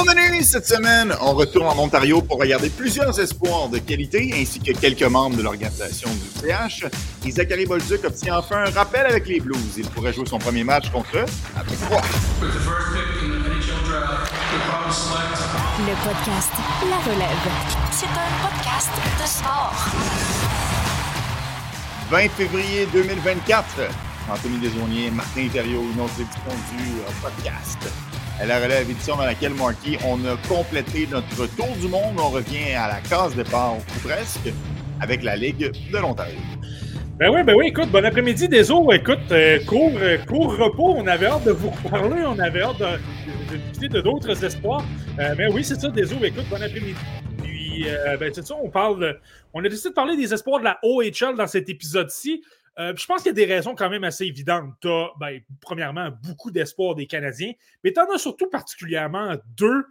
[0.00, 4.58] Au menu cette semaine, on retourne en Ontario pour regarder plusieurs espoirs de qualité ainsi
[4.58, 6.86] que quelques membres de l'organisation du CH.
[7.26, 9.58] Et Zachary Bolduc obtient enfin un rappel avec les Blues.
[9.76, 12.00] Il pourrait jouer son premier match contre eux après trois.
[15.80, 16.52] Le podcast
[16.88, 17.50] La Relève.
[17.92, 18.90] C'est un podcast
[19.20, 19.74] de sport.
[22.10, 24.09] 20 février 2024.
[24.30, 27.78] Anthony Desaunier, Martin Thériault, notre édition du euh, podcast.
[28.40, 32.16] À la relève édition dans laquelle, Marky, on a complété notre tour du monde.
[32.18, 34.52] On revient à la case départ, ou presque,
[35.00, 36.38] avec la Ligue de l'Ontario.
[37.20, 41.06] Ben oui, ben oui, écoute, bon après-midi, Désolé, écoute, euh, court, euh, court, repos, on
[41.06, 44.82] avait hâte de vous parler, on avait hâte de, discuter de, d'autres espoirs.
[45.18, 46.94] Euh, mais oui, c'est ça, Désolé, écoute, bon après-midi.
[47.42, 47.84] Puis,
[48.18, 49.20] ben c'est ça, on parle,
[49.52, 52.42] on a décidé de parler des espoirs de la OHL dans cet épisode-ci.
[52.78, 54.72] Euh, je pense qu'il y a des raisons quand même assez évidentes.
[54.80, 57.52] Tu as, ben, premièrement, beaucoup d'espoir des Canadiens,
[57.82, 59.84] mais tu en as surtout particulièrement deux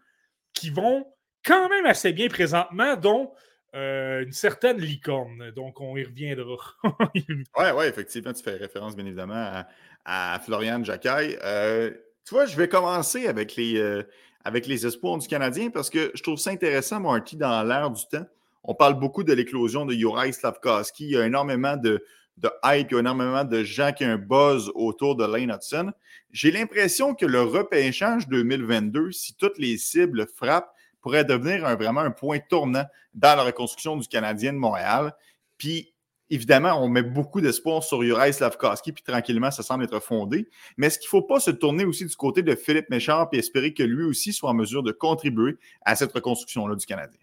[0.54, 1.05] qui vont
[1.44, 3.32] quand même assez bien présentement, dont
[3.76, 5.52] euh, une certaine licorne.
[5.52, 6.58] Donc, on y reviendra.
[7.16, 7.26] oui,
[7.58, 9.64] oui, effectivement, tu fais référence, bien évidemment,
[10.05, 11.38] à, Florian Jacquet.
[11.43, 11.91] Euh,
[12.26, 14.04] tu vois, je vais commencer avec les,
[14.43, 18.04] avec les espoirs du Canadien parce que je trouve ça intéressant, Marty, dans l'air du
[18.10, 18.26] temps.
[18.64, 21.05] On parle beaucoup de l'éclosion de Juraj Slavkovski.
[21.05, 22.04] Il y a énormément de,
[22.41, 25.51] de hype, il y a énormément de gens qui ont un buzz autour de Lane
[25.51, 25.91] Hudson.
[26.32, 32.12] J'ai l'impression que le repêchage 2022, si toutes les cibles frappent, pourrait devenir vraiment un
[32.12, 35.13] point tournant dans la reconstruction du Canadien de Montréal.
[35.57, 35.93] Puis,
[36.29, 40.49] évidemment, on met beaucoup d'espoir sur Juraj Slavkovski, puis tranquillement, ça semble être fondé.
[40.77, 43.37] Mais est-ce qu'il ne faut pas se tourner aussi du côté de Philippe Méchard et
[43.37, 47.20] espérer que lui aussi soit en mesure de contribuer à cette reconstruction-là du Canadien?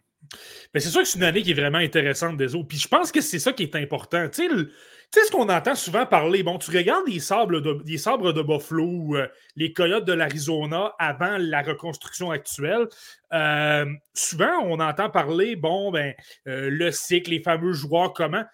[0.75, 2.69] Mais c'est sûr que c'est une année qui est vraiment intéressante des autres.
[2.69, 4.29] Puis je pense que c'est ça qui est important.
[4.29, 6.43] Tu sais, ce qu'on entend souvent parler?
[6.43, 11.39] Bon, tu regardes les sabres de, sabres de Buffalo euh, les coyotes de l'Arizona avant
[11.39, 12.87] la reconstruction actuelle.
[13.33, 16.15] Euh, souvent, on entend parler, bon, ben,
[16.47, 18.45] euh, le cycle, les fameux joueurs, comment,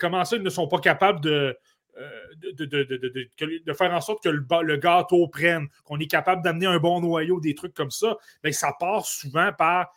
[0.00, 1.56] comment ça, ils ne sont pas capables de,
[2.42, 7.00] de, de, faire en sorte que le, gâteau prenne, qu'on est capable d'amener un bon
[7.00, 8.16] noyau, des trucs comme ça.
[8.42, 9.92] Bien, ça part souvent par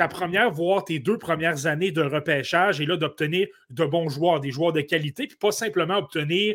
[0.00, 4.40] ta première, voire tes deux premières années de repêchage et là d'obtenir de bons joueurs,
[4.40, 6.54] des joueurs de qualité, puis pas simplement obtenir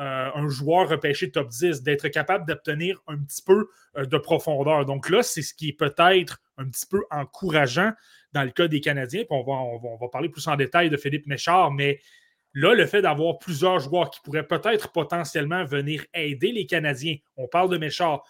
[0.00, 3.68] euh, un joueur repêché top 10, d'être capable d'obtenir un petit peu
[3.98, 4.86] euh, de profondeur.
[4.86, 7.92] Donc là, c'est ce qui est peut-être un petit peu encourageant
[8.32, 9.24] dans le cas des Canadiens.
[9.24, 12.00] Puis on va, on va, parler plus en détail de Philippe Méchard, mais
[12.54, 17.46] là, le fait d'avoir plusieurs joueurs qui pourraient peut-être potentiellement venir aider les Canadiens, on
[17.46, 18.24] parle de Méchard,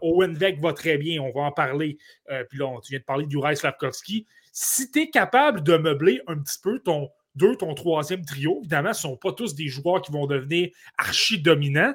[0.00, 1.98] Owen Beck va très bien, on va en parler.
[2.30, 4.26] Euh, puis là, tu viens de parler de Juraj Slavkovski.
[4.52, 8.92] Si tu es capable de meubler un petit peu ton deux, ton troisième trio, évidemment,
[8.92, 11.94] ce ne sont pas tous des joueurs qui vont devenir archi-dominants,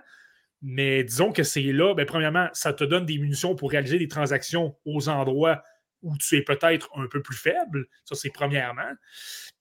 [0.61, 4.07] mais disons que c'est là, bien, premièrement, ça te donne des munitions pour réaliser des
[4.07, 5.61] transactions aux endroits
[6.03, 7.87] où tu es peut-être un peu plus faible.
[8.05, 8.91] Ça, c'est premièrement.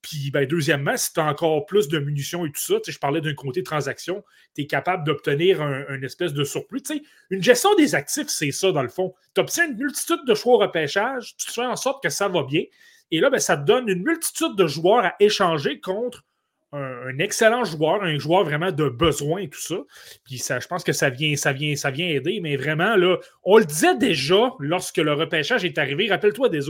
[0.03, 3.21] Puis, ben, deuxièmement, si tu as encore plus de munitions et tout ça, je parlais
[3.21, 4.23] d'un côté transaction,
[4.55, 6.83] tu es capable d'obtenir un, espèce de surplus.
[7.31, 9.15] une gestion des actifs, c'est ça, dans le fond.
[9.35, 12.43] Tu obtiens une multitude de choix au repêchage, tu fais en sorte que ça va
[12.43, 12.63] bien.
[13.11, 16.25] Et là, ben, ça te donne une multitude de joueurs à échanger contre
[16.73, 19.77] un, excellent joueur, un joueur vraiment de besoin et tout ça.
[20.25, 23.17] Puis ça, je pense que ça vient, ça vient, ça vient aider, mais vraiment, là,
[23.45, 26.09] on le disait déjà lorsque le repêchage est arrivé.
[26.09, 26.61] Rappelle-toi des.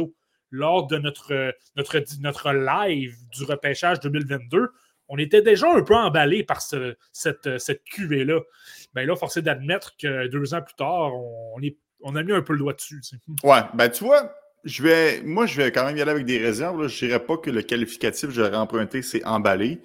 [0.53, 4.69] Lors de notre, notre, live du repêchage 2022,
[5.09, 8.41] on était déjà un peu emballé par cette, cette cuvée-là.
[8.95, 11.61] Bien là, forcé d'admettre que deux ans plus tard, on,
[12.03, 13.01] on a mis un peu le doigt dessus.
[13.43, 14.33] Ouais, ben tu vois,
[14.67, 16.89] je vais, moi, je vais quand même y aller avec des réserves.
[16.89, 19.81] Je ne dirais pas que le qualificatif que j'aurais emprunté, c'est emballé.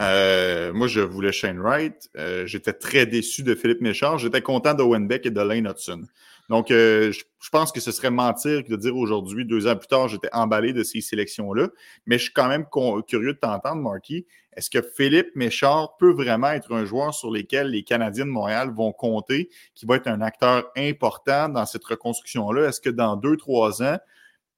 [0.00, 2.10] Euh, moi, je voulais Shane Wright.
[2.18, 4.18] Euh, j'étais très déçu de Philippe Méchard.
[4.18, 6.02] J'étais content d'Owen Beck et de Lane Hudson.
[6.50, 10.06] Donc, euh, je, pense que ce serait mentir de dire aujourd'hui, deux ans plus tard,
[10.08, 11.68] j'étais emballé de ces sélections-là.
[12.04, 12.66] Mais je suis quand même
[13.08, 14.26] curieux de t'entendre, Marky.
[14.54, 18.70] Est-ce que Philippe Méchard peut vraiment être un joueur sur lequel les Canadiens de Montréal
[18.74, 22.68] vont compter, qui va être un acteur important dans cette reconstruction-là?
[22.68, 23.98] Est-ce que dans deux, trois ans,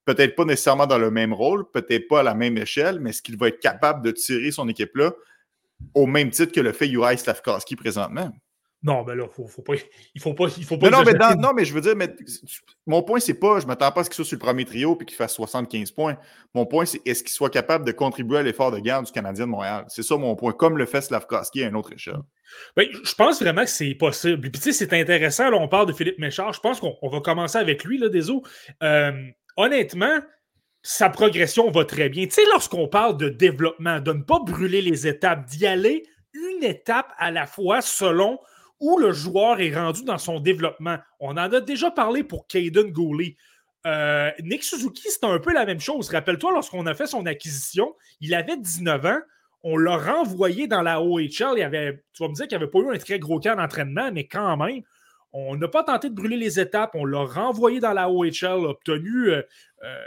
[0.09, 3.21] peut-être pas nécessairement dans le même rôle, peut-être pas à la même échelle, mais est-ce
[3.21, 5.13] qu'il va être capable de tirer son équipe-là
[5.93, 8.33] au même titre que le fait Juraj Slavkowski présentement?
[8.83, 9.75] Non, mais là, faut, faut pas,
[10.15, 10.47] il faut pas.
[10.57, 12.15] Il faut pas non, mais non, mais je veux dire, mais,
[12.87, 14.65] mon point, c'est pas, je ne m'attends pas à ce qu'il soit sur le premier
[14.65, 16.17] trio et qu'il fasse 75 points.
[16.55, 19.47] Mon point, c'est est-ce qu'il soit capable de contribuer à l'effort de garde du Canadien
[19.47, 19.85] de Montréal?
[19.89, 22.21] C'est ça mon point, comme le fait Slavkowski à une autre échelle.
[22.77, 24.41] Ben, je pense vraiment que c'est possible.
[24.41, 26.53] Puis, tu sais, c'est intéressant, là, on parle de Philippe Méchard.
[26.53, 28.31] Je pense qu'on va commencer avec lui, là, des
[28.83, 29.13] Euh,
[29.59, 30.21] honnêtement,
[30.83, 32.25] sa progression va très bien.
[32.27, 36.65] Tu sais, lorsqu'on parle de développement, de ne pas brûler les étapes, d'y aller une
[36.65, 38.39] étape à la fois selon
[38.81, 40.99] où le joueur est rendu dans son développement.
[41.19, 43.37] On en a déjà parlé pour Caden Gooley.
[43.87, 46.09] Euh, Nick Suzuki, c'est un peu la même chose.
[46.11, 49.21] Rappelle-toi, lorsqu'on a fait son acquisition, il avait 19 ans.
[49.65, 51.55] On l'a renvoyé dans la OHL.
[51.57, 54.13] Il avait, tu vas me dire qu'il avait pas eu un très gros camp d'entraînement,
[54.13, 54.83] mais quand même,
[55.33, 56.95] on n'a pas tenté de brûler les étapes.
[56.95, 59.43] On l'a renvoyé dans la OHL, obtenu euh,
[59.85, 59.99] euh,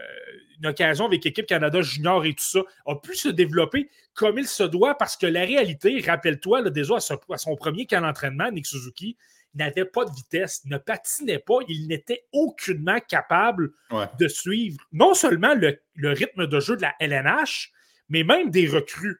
[0.59, 4.47] une occasion avec l'équipe Canada Junior et tout ça, a pu se développer comme il
[4.47, 9.17] se doit parce que la réalité, rappelle-toi, déjà à, son premier camp d'entraînement, Nick Suzuki,
[9.53, 13.71] n'avait pas de vitesse, ne patinait pas, il n'était aucunement capable
[14.17, 17.71] de suivre non seulement le, rythme de jeu de la LNH,
[18.09, 19.19] mais même des recrues.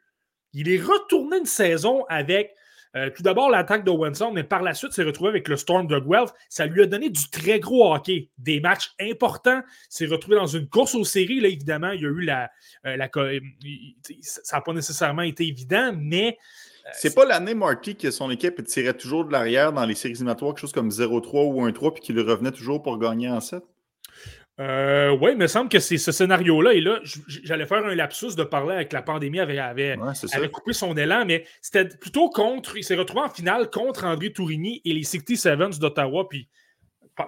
[0.53, 2.53] Il est retourné une saison avec
[2.95, 5.87] euh, tout d'abord l'attaque de Wenson, mais par la suite s'est retrouvé avec le Storm
[5.87, 6.31] de Guelph.
[6.49, 9.61] Ça lui a donné du très gros hockey, des matchs importants.
[9.89, 11.39] S'est retrouvé dans une course aux séries.
[11.39, 12.51] Là, évidemment, il y a eu la.
[12.85, 13.09] Euh, la
[14.21, 16.37] ça n'a pas nécessairement été évident, mais
[16.93, 20.53] c'est pas l'année Marty que son équipe tirait toujours de l'arrière dans les séries éliminatoires,
[20.53, 23.63] quelque chose comme 0-3 ou 1-3, puis qu'il revenait toujours pour gagner en 7?
[24.61, 26.73] Euh, oui, il me semble que c'est ce scénario-là.
[26.73, 29.97] Et là, j'allais faire un lapsus de parler avec la pandémie, avait, avait,
[30.51, 32.77] coupé son élan, mais c'était plutôt contre.
[32.77, 36.27] Il s'est retrouvé en finale contre André Tourigny et les 67 d'Ottawa.
[36.29, 36.47] Puis,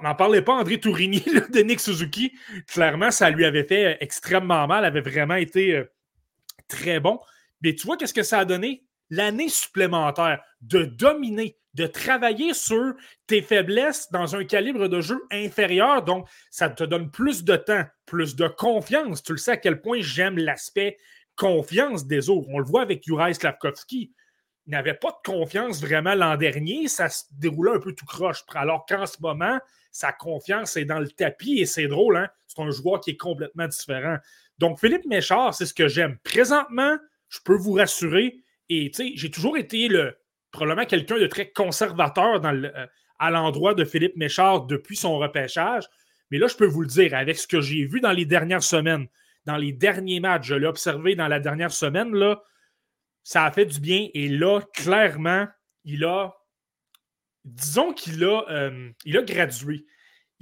[0.04, 2.34] n'en parlez pas, André Tourigny de Nick Suzuki.
[2.68, 5.92] Clairement, ça lui avait fait extrêmement mal, avait vraiment été euh,
[6.68, 7.20] très bon.
[7.62, 8.83] Mais tu vois, qu'est-ce que ça a donné?
[9.10, 12.94] L'année supplémentaire de dominer, de travailler sur
[13.28, 16.04] tes faiblesses dans un calibre de jeu inférieur.
[16.04, 19.24] Donc, ça te donne plus de temps, plus de confiance.
[19.24, 20.98] Tu le sais à quel point j'aime l'aspect
[21.36, 22.48] confiance des autres.
[22.50, 24.14] On le voit avec Juraj Slavkovski.
[24.66, 26.88] Il n'avait pas de confiance vraiment l'an dernier.
[26.88, 28.44] Ça se déroulait un peu tout croche.
[28.54, 29.60] Alors qu'en ce moment,
[29.92, 32.18] sa confiance est dans le tapis et c'est drôle.
[32.18, 32.30] Hein?
[32.48, 34.18] C'est un joueur qui est complètement différent.
[34.60, 36.18] Donc, Philippe Méchard, c'est ce que j'aime.
[36.24, 36.98] Présentement,
[37.30, 40.18] je peux vous rassurer, et j'ai toujours été le,
[40.52, 42.86] probablement quelqu'un de très conservateur dans euh,
[43.20, 45.84] à l'endroit de Philippe Méchard depuis son repêchage.
[46.32, 48.64] Mais là, je peux vous le dire, avec ce que j'ai vu dans les dernières
[48.64, 49.08] semaines,
[49.46, 52.42] dans les derniers matchs, je l'ai observé dans la dernière semaine, là,
[53.24, 54.08] ça a fait du bien.
[54.14, 55.48] Et là, clairement,
[55.84, 56.34] il a,
[57.46, 59.86] disons qu'il a, euh, il a gradué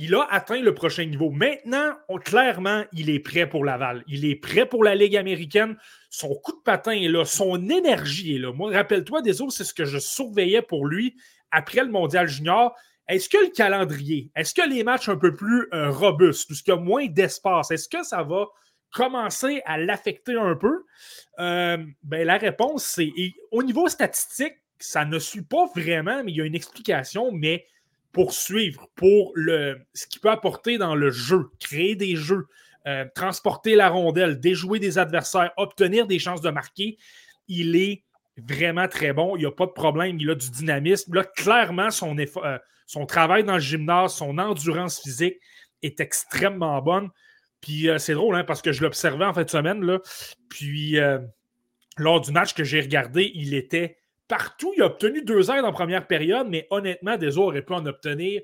[0.01, 1.29] il a atteint le prochain niveau.
[1.29, 1.93] Maintenant,
[2.25, 4.03] clairement, il est prêt pour Laval.
[4.07, 5.77] Il est prêt pour la Ligue américaine.
[6.09, 7.23] Son coup de patin est là.
[7.23, 8.51] Son énergie est là.
[8.51, 11.15] Moi, rappelle-toi, des autres, c'est ce que je surveillais pour lui
[11.51, 12.75] après le Mondial Junior.
[13.07, 16.73] Est-ce que le calendrier, est-ce que les matchs un peu plus euh, robustes, est-ce qu'il
[16.73, 18.47] y a moins d'espace, est-ce que ça va
[18.91, 20.85] commencer à l'affecter un peu?
[21.39, 23.11] Euh, ben, la réponse, c'est
[23.51, 27.65] au niveau statistique, ça ne suit pas vraiment, mais il y a une explication, mais
[28.11, 32.47] poursuivre pour le, ce qu'il peut apporter dans le jeu, créer des jeux,
[32.87, 36.97] euh, transporter la rondelle, déjouer des adversaires, obtenir des chances de marquer,
[37.47, 38.03] il est
[38.37, 39.35] vraiment très bon.
[39.35, 40.17] Il n'y a pas de problème.
[40.19, 41.13] Il a du dynamisme.
[41.13, 45.35] Là, clairement, son, euh, son travail dans le gymnase, son endurance physique
[45.83, 47.09] est extrêmement bonne.
[47.61, 49.85] Puis euh, c'est drôle, hein, parce que je l'observais en fin de semaine.
[49.85, 49.99] Là,
[50.49, 50.97] puis
[51.97, 53.97] lors du match que j'ai regardé, il était
[54.31, 54.71] partout.
[54.77, 57.85] Il a obtenu deux aides en première période, mais honnêtement, des autres auraient pu en
[57.85, 58.41] obtenir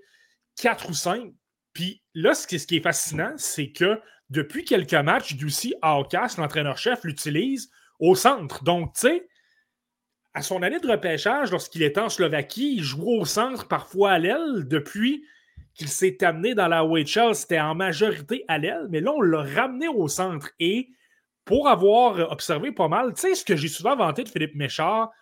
[0.58, 1.32] quatre ou cinq.
[1.72, 3.98] Puis là, ce qui, est fascinant, c'est que
[4.30, 8.66] depuis quelques matchs, Ducy Aucas, l'entraîneur-chef, l'utilise au centre.
[8.66, 9.30] Donc, tu sais,
[10.34, 14.20] à son année de repêchage, lorsqu'il était en Slovaquie, il jouait au centre, parfois à
[14.20, 14.68] l'aile.
[14.68, 15.24] Depuis
[15.74, 19.44] qu'il s'est amené dans la OHL, c'était en majorité à l'aile, mais là, on l'a
[19.44, 20.50] ramené au centre.
[20.60, 20.90] Et
[21.46, 25.14] pour avoir observé pas mal, tu sais, ce que j'ai souvent vanté de Philippe Méchard,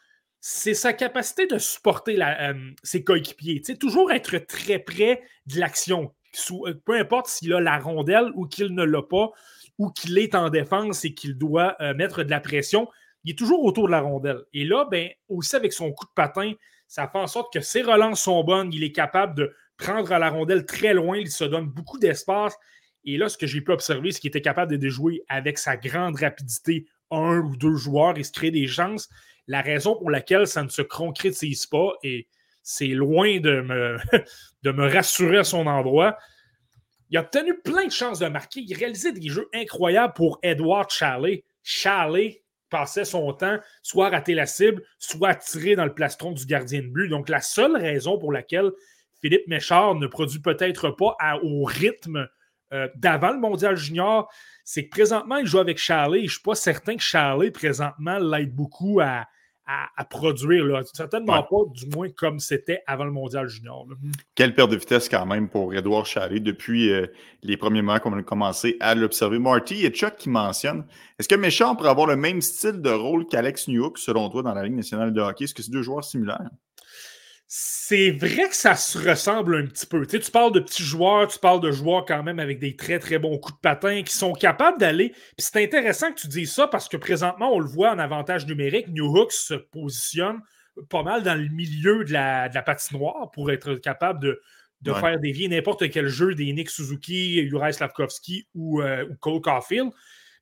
[0.47, 3.63] c'est sa capacité de supporter euh, ses coéquipiers.
[3.79, 6.13] toujours être très près de l'action.
[6.51, 9.31] Euh, peu importe s'il a la rondelle ou qu'il ne l'a pas,
[9.79, 12.87] ou qu'il est en défense et qu'il doit euh, mettre de la pression,
[13.23, 14.43] il est toujours autour de la rondelle.
[14.53, 16.53] Et là, ben, aussi avec son coup de patin,
[16.87, 18.71] ça fait en sorte que ses relances sont bonnes.
[18.71, 21.17] Il est capable de prendre la rondelle très loin.
[21.17, 22.55] Il se donne beaucoup d'espace.
[23.03, 25.75] Et là, ce que j'ai pu observer, c'est qu'il était capable de déjouer avec sa
[25.75, 29.09] grande rapidité un ou deux joueurs et se créer des chances
[29.47, 32.27] la raison pour laquelle ça ne se concrétise pas, et
[32.63, 36.17] c'est loin de me, rassurer à son endroit,
[37.09, 38.61] il a obtenu plein de chances de marquer.
[38.61, 41.43] Il réalisait des jeux incroyables pour Edward Chalet.
[41.61, 46.31] Chalet passait son temps soit à rater la cible, soit à tirer dans le plastron
[46.31, 47.07] du gardien de but.
[47.07, 48.71] Donc, la seule raison pour laquelle
[49.21, 52.27] Philippe Méchard ne produit peut-être pas au rythme
[52.73, 54.31] euh, d'avant le mondial junior,
[54.63, 56.21] c'est que présentement, il joue avec Charlie.
[56.21, 59.27] Je ne suis pas certain que Charlie, présentement, l'aide beaucoup à,
[59.67, 60.65] à, produire.
[60.65, 60.83] Là.
[60.93, 63.87] Certainement pas, du moins comme c'était avant le mondial junior.
[64.35, 67.07] Quelle perte de vitesse quand même pour Edouard Chalet depuis euh,
[67.41, 69.39] les premiers mois qu'on a commencé à l'observer.
[69.39, 70.85] Marty et Chuck qui mentionnent
[71.17, 74.53] est-ce que Méchant pourrait avoir le même style de rôle qu'Alex Newhook, selon toi, dans
[74.53, 75.45] la Ligue nationale de hockey?
[75.45, 76.49] Est-ce que c'est deux joueurs similaires?
[77.47, 80.05] C'est vrai que ça se ressemble un petit peu.
[80.07, 82.97] Tu, tu parles de petits joueurs, tu parles de joueurs quand même avec des très
[82.97, 85.09] très bons coups de patin qui sont capables d'aller.
[85.09, 88.47] Puis c'est intéressant que tu dises ça parce que présentement, on le voit en avantage
[88.47, 88.87] numérique.
[88.87, 90.41] New Hooks se positionne
[90.89, 94.41] pas mal dans le milieu de la, de la patinoire pour être capable de,
[94.81, 99.41] de faire dévier n'importe quel jeu des Nick Suzuki, Uri Slavkovski ou, euh, ou Cole
[99.41, 99.91] Caulfield.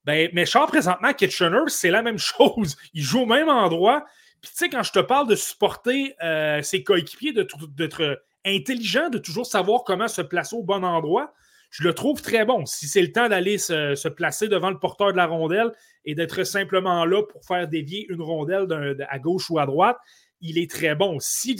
[0.06, 2.76] Ben, mais Charles, présentement, Kitchener, c'est la même chose.
[2.94, 4.06] Il joue au même endroit.
[4.44, 9.18] Puis, tu sais, quand je te parle de supporter euh, ses coéquipiers, d'être intelligent, de
[9.18, 11.34] toujours savoir comment se placer au bon endroit,
[11.70, 12.66] je le trouve très bon.
[12.66, 15.72] Si c'est le temps d'aller se, placer devant le porteur de la rondelle
[16.04, 18.68] et d'être simplement là pour faire dévier une rondelle
[19.10, 19.98] à gauche ou à droite,
[20.42, 21.20] il est très bon.
[21.22, 21.56] S'il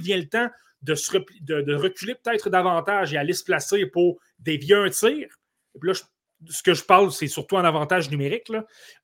[0.00, 0.48] vient le temps
[0.80, 0.94] de,
[1.60, 5.28] de, reculer peut-être davantage et aller se placer pour dévier un tir,
[5.78, 5.94] puis là,
[6.48, 8.50] ce que je parle, c'est surtout en avantage numérique.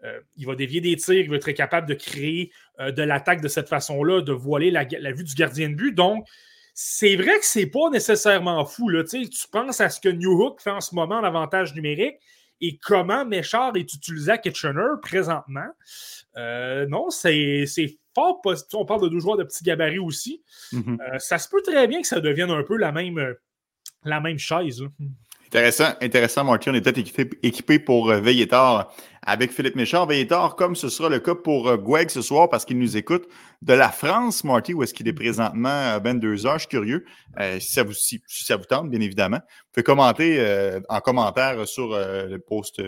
[0.05, 3.41] Euh, il va dévier des tirs, il va être capable de créer euh, de l'attaque
[3.41, 5.93] de cette façon-là, de voiler la, vue du gardien de but.
[5.93, 6.27] Donc,
[6.75, 8.89] c'est vrai que c'est pas nécessairement fou.
[8.89, 9.05] Là.
[9.05, 12.17] Tu penses à ce que New Hook fait en ce moment en avantage numérique
[12.61, 15.69] et comment Méchard est utilisé à Kitchener présentement.
[16.37, 17.67] Euh, non, c'est
[18.15, 18.75] fort positif.
[18.75, 20.43] On parle de deux joueurs de petits gabarits aussi.
[20.73, 21.19] Mm-hmm.
[21.19, 23.35] ça se peut très bien que ça devienne un peu la même,
[24.05, 24.83] la même chaise.
[25.53, 26.71] Intéressant, intéressant, Marty.
[26.71, 28.91] On est peut-être équipé, pour euh, tard
[29.23, 30.07] avec Philippe Méchard.
[30.07, 33.29] Veiller tard, comme ce sera le cas pour euh, ce soir, parce qu'il nous écoute
[33.61, 36.55] de la France, Marty, où est-ce qu'il est présentement à 22 heures.
[36.55, 37.05] Je suis curieux.
[37.39, 39.41] Euh, si, ça vous, si, ça vous tente, bien évidemment.
[39.41, 42.81] Vous pouvez commenter en commentaire sur le post,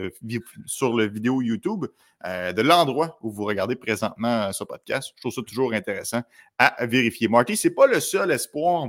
[0.65, 1.85] sur le vidéo YouTube
[2.25, 5.13] de l'endroit où vous regardez présentement ce podcast.
[5.15, 6.23] Je trouve ça toujours intéressant
[6.59, 7.29] à vérifier.
[7.29, 8.89] Marty, c'est pas le seul espoir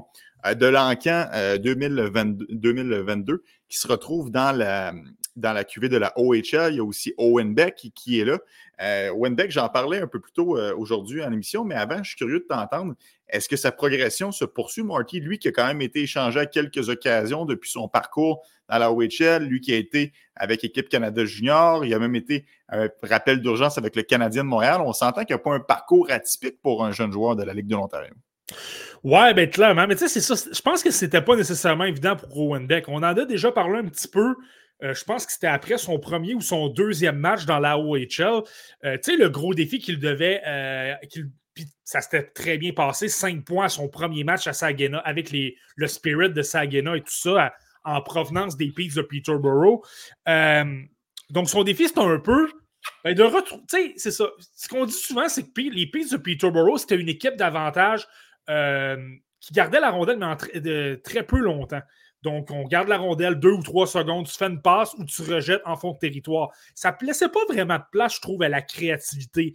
[0.54, 1.26] de l'encan
[1.60, 4.94] 2022 qui se retrouve dans la,
[5.36, 6.72] dans la cuvée de la OHL.
[6.72, 8.40] Il y a aussi Owen Beck qui, est là.
[8.82, 11.98] Euh, Owen Beck, j'en parlais un peu plus tôt euh, aujourd'hui en émission, mais avant,
[12.04, 12.94] je suis curieux de t'entendre.
[13.28, 15.20] Est-ce que sa progression se poursuit, Marty?
[15.20, 18.92] Lui qui a quand même été échangé à quelques occasions depuis son parcours dans la
[18.92, 23.42] OHL, lui qui a été avec l'équipe Canada Junior, il a même été un rappel
[23.42, 24.82] d'urgence avec le Canadien de Montréal.
[24.86, 27.54] On s'entend qu'il n'y a pas un parcours atypique pour un jeune joueur de la
[27.54, 28.14] Ligue de l'Ontario.
[29.04, 29.88] Ouais, ben clairement.
[29.88, 30.50] Mais tu sais, c'est ça.
[30.52, 32.88] Je pense que c'était pas nécessairement évident pour Owen Beck.
[32.88, 34.36] On en a déjà parlé un petit peu.
[34.84, 38.44] Euh, je pense que c'était après son premier ou son deuxième match dans la OHL.
[38.84, 40.42] Euh, tu sais, le gros défi qu'il devait.
[40.46, 40.94] Euh,
[41.84, 43.08] ça s'était très bien passé.
[43.08, 47.02] Cinq points à son premier match à Saginaw avec les, le spirit de Saginaw et
[47.02, 49.82] tout ça en provenance des Peaks de Peterborough.
[51.30, 52.50] donc, son défi, c'était un peu.
[53.04, 53.24] Ben, de
[53.68, 54.26] sais, c'est ça.
[54.56, 58.08] Ce qu'on dit souvent, c'est que les Peaks de Peterborough, c'était une équipe d'avantage
[58.48, 61.82] qui gardait la rondelle, mais en très peu longtemps.
[62.26, 65.22] Donc, on garde la rondelle deux ou trois secondes, tu fais une passe ou tu
[65.22, 66.50] rejettes en fond de territoire.
[66.74, 69.54] Ça ne laissait pas vraiment de place, je trouve, à la créativité,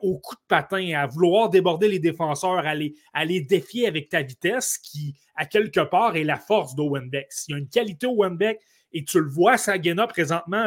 [0.00, 4.78] au coup de patin, à vouloir déborder les défenseurs, à les, défier avec ta vitesse,
[4.78, 7.26] qui, à quelque part, est la force d'Owen Beck.
[7.30, 8.60] S'il y a une qualité au Beck,
[8.94, 10.66] et tu le vois, Sagena présentement,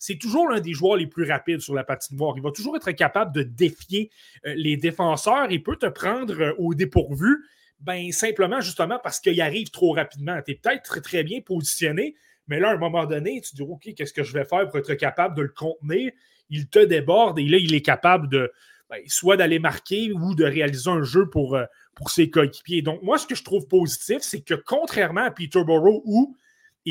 [0.00, 2.34] c'est toujours l'un des joueurs les plus rapides sur la patinoire.
[2.36, 4.10] Il va toujours être capable de défier
[4.46, 5.50] euh, les défenseurs.
[5.50, 7.46] Il peut te prendre euh, au dépourvu,
[7.78, 10.42] ben, simplement justement parce qu'il arrive trop rapidement.
[10.44, 12.16] Tu es peut-être très, très bien positionné,
[12.48, 14.68] mais là, à un moment donné, tu te dis OK, qu'est-ce que je vais faire
[14.68, 16.10] pour être capable de le contenir?
[16.50, 18.52] Il te déborde et là, il est capable de.
[18.90, 22.80] Ben, soit d'aller marquer ou de réaliser un jeu pour, euh, pour ses coéquipiers.
[22.80, 26.34] Donc, moi, ce que je trouve positif, c'est que contrairement à Peterborough, où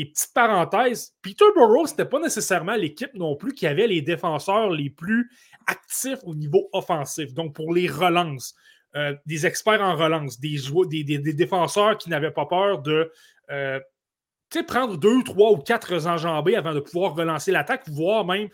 [0.00, 4.70] et petite parenthèse, Peterborough, ce n'était pas nécessairement l'équipe non plus qui avait les défenseurs
[4.70, 5.30] les plus
[5.66, 7.34] actifs au niveau offensif.
[7.34, 8.54] Donc, pour les relances,
[8.96, 10.58] euh, des experts en relance, des,
[11.04, 13.12] des, défenseurs qui n'avaient pas peur de
[13.50, 13.80] euh,
[14.66, 18.48] prendre deux, trois ou quatre enjambées avant de pouvoir relancer l'attaque, voire même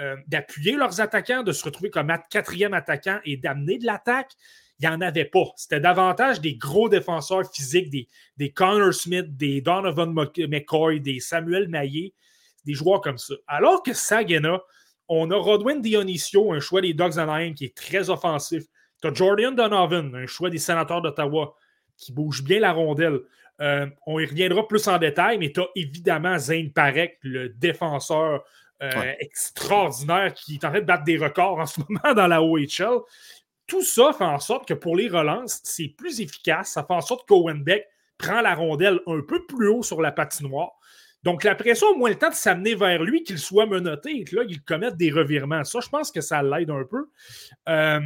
[0.00, 4.32] euh, d'appuyer leurs attaquants, de se retrouver comme quatrième attaquant et d'amener de l'attaque
[4.80, 5.44] il n'y en avait pas.
[5.56, 8.08] C'était davantage des gros défenseurs physiques, des,
[8.38, 12.14] des Connor Smith, des Donovan McCoy, des Samuel Maillé,
[12.64, 13.34] des joueurs comme ça.
[13.46, 14.60] Alors que Saginaw,
[15.08, 18.64] on a Rodwin Dionisio, un choix des Dogs Anaheim qui est très offensif.
[19.02, 21.54] Tu as Jordan Donovan, un choix des sénateurs d'Ottawa
[21.98, 23.20] qui bouge bien la rondelle.
[23.60, 28.44] Euh, on y reviendra plus en détail, mais tu as évidemment Zane Parek, le défenseur
[28.82, 32.42] euh, extraordinaire qui est en train de battre des records en ce moment dans la
[32.42, 33.00] OHL
[33.70, 36.72] tout ça fait en sorte que pour les relances, c'est plus efficace.
[36.72, 37.86] Ça fait en sorte qu'Owen Beck
[38.18, 40.72] prend la rondelle un peu plus haut sur la patinoire.
[41.22, 44.24] Donc, la pression a moins le temps de s'amener vers lui, qu'il soit menotté et
[44.24, 45.62] que là, il commette des revirements.
[45.62, 47.10] Ça, je pense que ça l'aide un peu.
[47.68, 48.00] Euh,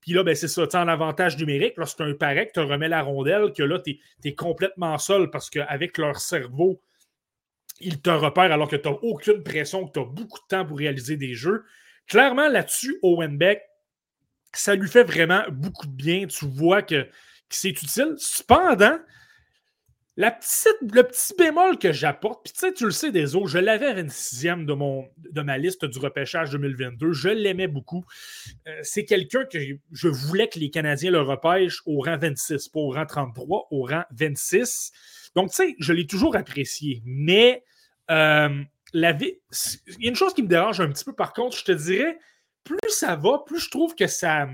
[0.00, 3.52] puis là, ben, c'est ça, en avantage numérique, lorsque un parec te remet la rondelle,
[3.52, 6.80] que là, tu es, complètement seul parce qu'avec leur cerveau,
[7.80, 10.64] ils te repèrent alors que tu n'as aucune pression, que tu as beaucoup de temps
[10.64, 11.64] pour réaliser des jeux.
[12.06, 13.67] Clairement, là-dessus, Owen Beck
[14.52, 16.26] ça lui fait vraiment beaucoup de bien.
[16.26, 17.08] Tu vois qu'il
[17.50, 18.14] c'est utile.
[18.18, 18.98] Cependant,
[20.18, 23.46] la petite, le petit bémol que j'apporte, puis tu sais, tu le sais des autres,
[23.46, 27.12] je l'avais à 26e de, mon, de ma liste du repêchage 2022.
[27.12, 28.04] Je l'aimais beaucoup.
[28.66, 29.58] Euh, c'est quelqu'un que
[29.92, 33.82] je voulais que les Canadiens le repêchent au rang 26, pas au rang 33, au
[33.84, 34.90] rang 26.
[35.36, 37.00] Donc, tu sais, je l'ai toujours apprécié.
[37.04, 37.62] Mais
[38.10, 38.60] euh,
[38.92, 39.34] la vie,
[39.98, 41.72] il y a une chose qui me dérange un petit peu, par contre, je te
[41.72, 42.18] dirais,
[42.64, 44.46] plus ça va, plus je trouve que ça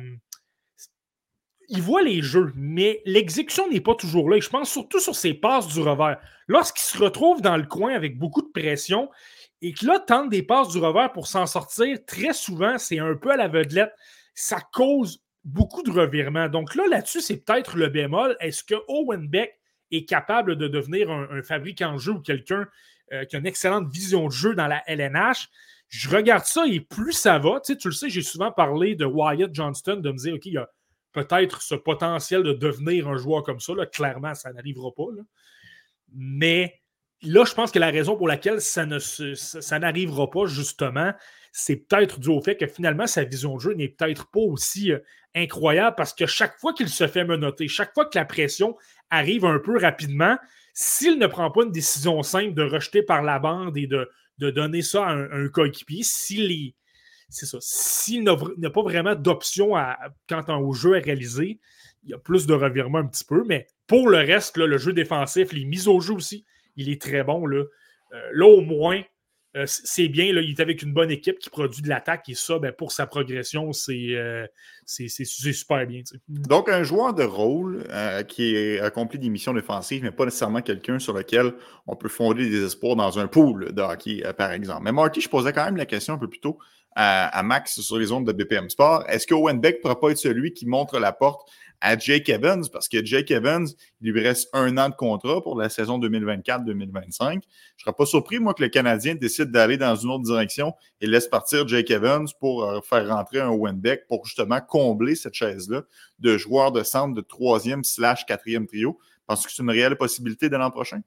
[1.69, 4.37] il voit les jeux, mais l'exécution n'est pas toujours là.
[4.37, 6.21] Et je pense surtout sur ses passes du revers.
[6.47, 9.11] Lorsqu'il se retrouve dans le coin avec beaucoup de pression
[9.63, 13.15] et que là tente des passes du revers pour s'en sortir, très souvent, c'est un
[13.15, 13.93] peu à l'aveuglette.
[14.35, 16.49] Ça cause beaucoup de revirements.
[16.49, 18.37] Donc là, là-dessus, c'est peut-être le bémol.
[18.41, 19.59] Est-ce que Owen Beck
[19.91, 22.67] est capable de devenir un, fabricant de jeu ou quelqu'un
[23.13, 25.49] euh, qui a une excellente vision de jeu dans la LNH?
[25.97, 28.97] Je regarde ça et plus ça va, tu, sais, tu le sais, j'ai souvent parlé
[28.97, 30.69] de Wyatt Johnston, de me dire, OK, il y a
[31.13, 33.75] peut-être ce potentiel de devenir un joueur comme ça.
[33.75, 33.87] Là.
[33.87, 35.05] Clairement, ça n'arrivera pas.
[36.13, 36.83] Mais
[37.23, 41.13] là, je pense que la raison pour laquelle ça, ne ça, n'arrivera pas, justement,
[41.53, 44.91] c'est peut-être dû au fait que finalement, sa vision de jeu n'est peut-être pas aussi
[44.91, 44.99] euh,
[45.37, 48.77] incroyable parce que chaque fois qu'il se fait menotter, chaque fois que la pression
[49.11, 50.37] arrive un peu rapidement,
[50.73, 54.51] s'il ne prend pas une décision simple de rejeter par la bande et de, de
[54.51, 56.75] donner ça à un, coéquipier, s'il est
[57.31, 57.59] c'est ça.
[57.61, 59.73] S'il n'a pas vraiment d'option
[60.29, 61.59] quant au jeu à réaliser,
[62.05, 63.45] il y a plus de revirement un petit peu.
[63.47, 66.45] Mais pour le reste, le jeu défensif, les mises au jeu aussi,
[66.77, 67.47] il est très bon.
[67.47, 67.65] Là,
[68.13, 69.03] euh, là au moins,
[69.57, 70.33] euh, c'est bien.
[70.33, 72.93] Là, il est avec une bonne équipe qui produit de l'attaque et ça, ben, pour
[72.93, 74.47] sa progression, c'est euh,
[74.87, 76.03] super bien.
[76.29, 77.85] Donc, un joueur de rôle
[78.29, 81.53] qui accompli des missions défensives, mais pas nécessairement quelqu'un sur lequel
[81.87, 84.83] on peut fonder des espoirs dans un pool de hockey, par exemple.
[84.85, 86.59] Mais Marty, je posais quand même la question un peu plus tôt
[86.97, 89.05] à, Max sur les ondes de BPM Sport.
[89.09, 91.49] Est-ce que Owen Beck ne pourra pas être celui qui montre la porte
[91.81, 92.65] à Jake Evans?
[92.73, 93.67] Parce que Jake Evans,
[94.01, 96.71] il lui reste un an de contrat pour la saison 2024-2025.
[97.21, 97.41] Je ne
[97.79, 101.29] serais pas surpris, moi, que le Canadien décide d'aller dans une autre direction et laisse
[101.29, 105.83] partir Jake Evans pour euh, faire rentrer un Owen Beck pour justement combler cette chaise-là
[106.19, 108.99] de joueur de centre de troisième slash quatrième trio.
[109.27, 111.01] Parce que c'est une réelle possibilité de l'an prochain?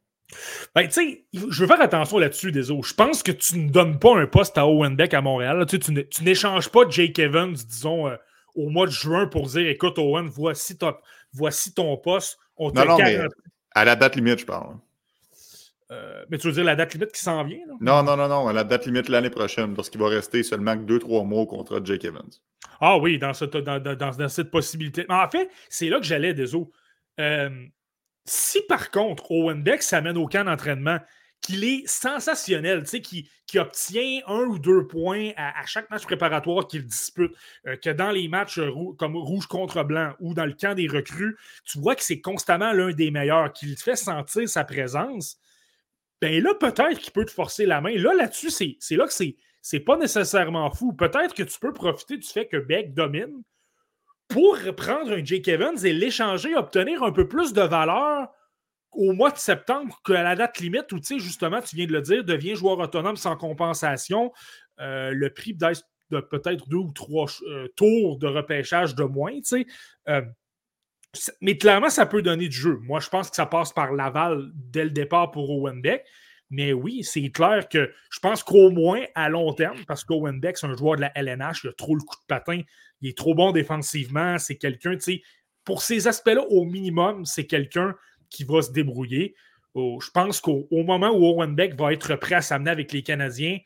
[0.76, 2.64] Ben, tu je veux faire attention là-dessus, des.
[2.64, 5.66] Je pense que tu ne donnes pas un poste à Owen Beck à Montréal.
[5.70, 8.16] Tu, tu n'échanges pas Jake Evans, disons, euh,
[8.58, 10.78] au mois de juin pour dire écoute, Owen, voici,
[11.32, 12.40] voici ton poste.
[12.58, 13.20] On non, non, mais
[13.74, 14.76] à la date limite, je parle.
[15.92, 17.60] Euh, mais tu veux dire la date limite qui s'en vient?
[17.80, 20.76] Non, non, non, non, à la date limite l'année prochaine, parce qu'il va rester seulement
[20.76, 22.30] 2-3 mois au contrat de Jake Evans.
[22.82, 25.06] Ah oui, dans, dans, dans, cette possibilité.
[25.08, 26.52] Mais en fait, c'est là que j'allais, des
[27.20, 27.50] Euh,
[28.26, 31.00] si par contre, Owen Beck s'amène au camp d'entraînement,
[31.42, 36.86] qu'il est sensationnel, qui, qui obtient un ou deux points à, chaque match préparatoire qu'il
[36.86, 37.32] dispute,
[37.66, 38.60] euh, que dans les matchs
[38.98, 42.74] comme rouge contre blanc ou dans le camp des recrues, tu vois que c'est constamment
[42.74, 45.38] l'un des meilleurs, qu'il fait sentir sa présence,
[46.22, 47.96] ben là, peut-être qu'il peut te forcer la main.
[47.96, 50.94] Là, là-dessus, c'est là que c'est pas nécessairement fou.
[50.94, 53.44] Peut-être que tu peux profiter du fait que Beck domine,
[54.28, 58.28] pour prendre un Jake Evans et l'échanger, obtenir un peu plus de valeur
[58.92, 61.94] au mois de septembre qu'à la date limite où, tu sais, justement, tu viens de
[61.94, 64.32] le dire, devient joueur autonome sans compensation.
[64.80, 69.44] Euh, le prix de peut-être deux ou trois euh, tours de repêchage de moins, tu
[69.44, 69.68] sais.
[70.10, 70.22] Euh,
[71.42, 72.80] mais clairement, ça peut donner du jeu.
[72.82, 76.06] Moi, je pense que ça passe par l'aval dès le départ pour Owen Beck.
[76.50, 80.58] Mais oui, c'est clair que je pense qu'au moins à long terme, parce qu'Owen Beck,
[80.58, 82.62] c'est un joueur de la LNH, il a trop le coup de patin,
[83.02, 85.22] il est trop bon défensivement, c'est quelqu'un, tu sais,
[85.66, 87.94] pour ces aspects-là, au minimum, c'est quelqu'un
[88.30, 89.36] qui va se débrouiller.
[89.76, 93.60] je pense qu'au moment où Owen Beck va être prêt à s'amener avec les Canadiens,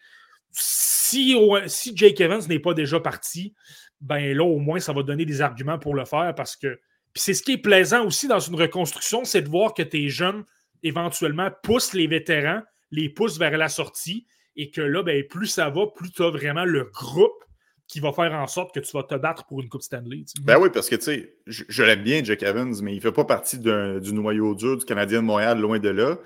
[0.51, 1.35] si,
[1.67, 3.53] si Jake Evans n'est pas déjà parti,
[4.01, 6.79] ben là, au moins, ça va donner des arguments pour le faire parce que.
[7.15, 10.43] c'est ce qui est plaisant aussi dans une reconstruction, c'est de voir que tes jeunes,
[10.83, 15.69] éventuellement, poussent les vétérans, les poussent vers la sortie et que là, ben, plus ça
[15.69, 17.43] va, plus tu as vraiment le groupe
[17.91, 20.23] qui va faire en sorte que tu vas te battre pour une Coupe Stanley.
[20.43, 23.11] Ben oui, parce que tu sais, je, l'aime bien, Jack Evans, mais il ne fait
[23.11, 26.17] pas partie du noyau dur du Canadien de Montréal, loin de là.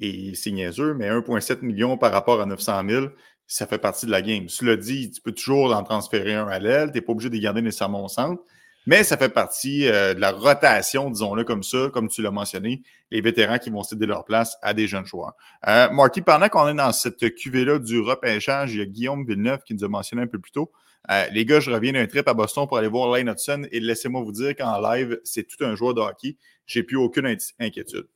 [0.00, 3.06] Et c'est niaiseux, mais 1,7 million par rapport à 900 000,
[3.46, 4.48] ça fait partie de la game.
[4.48, 7.36] Cela dit, tu peux toujours en transférer un à l'aile, tu n'es pas obligé de
[7.36, 8.42] garder nécessairement au centre.
[8.86, 12.80] Mais ça fait partie euh, de la rotation, disons-le comme ça, comme tu l'as mentionné,
[13.10, 15.34] les vétérans qui vont céder leur place à des jeunes joueurs.
[15.68, 19.60] Euh, Marty, pendant qu'on est dans cette cuvée-là du repêchage, il y a Guillaume Villeneuve
[19.64, 20.72] qui nous a mentionné un peu plus tôt.
[21.10, 23.80] Euh, les gars, je reviens d'un trip à Boston pour aller voir Lane Hudson et
[23.80, 26.36] laissez-moi vous dire qu'en live, c'est tout un joueur de hockey.
[26.66, 28.06] J'ai plus aucune inquiétude.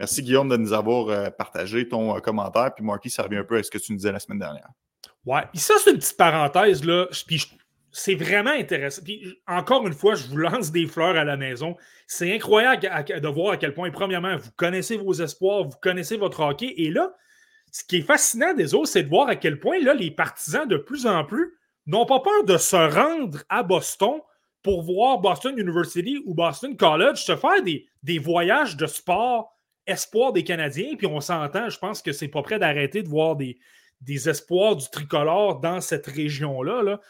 [0.00, 2.74] Merci Guillaume de nous avoir euh, partagé ton euh, commentaire.
[2.74, 4.68] Puis Marty, ça revient un peu à ce que tu nous disais la semaine dernière.
[5.24, 6.84] Ouais, puis ça, c'est une petite parenthèse.
[6.84, 7.06] Là.
[7.26, 7.46] Puis
[7.92, 9.02] c'est vraiment intéressant.
[9.04, 11.76] Puis, encore une fois, je vous lance des fleurs à la maison.
[12.06, 16.40] C'est incroyable de voir à quel point, premièrement, vous connaissez vos espoirs, vous connaissez votre
[16.40, 16.74] hockey.
[16.78, 17.14] Et là,
[17.70, 20.66] ce qui est fascinant des autres, c'est de voir à quel point là, les partisans,
[20.66, 21.54] de plus en plus,
[21.86, 24.20] n'ont pas peur de se rendre à Boston
[24.62, 30.44] pour voir Boston University ou Boston College se faire des, voyages de sport espoir des
[30.44, 30.94] Canadiens.
[30.96, 33.58] Puis on s'entend, je pense que c'est pas prêt d'arrêter de voir des,
[34.00, 36.82] des espoirs du tricolore dans cette région-là.
[36.82, 37.00] Là.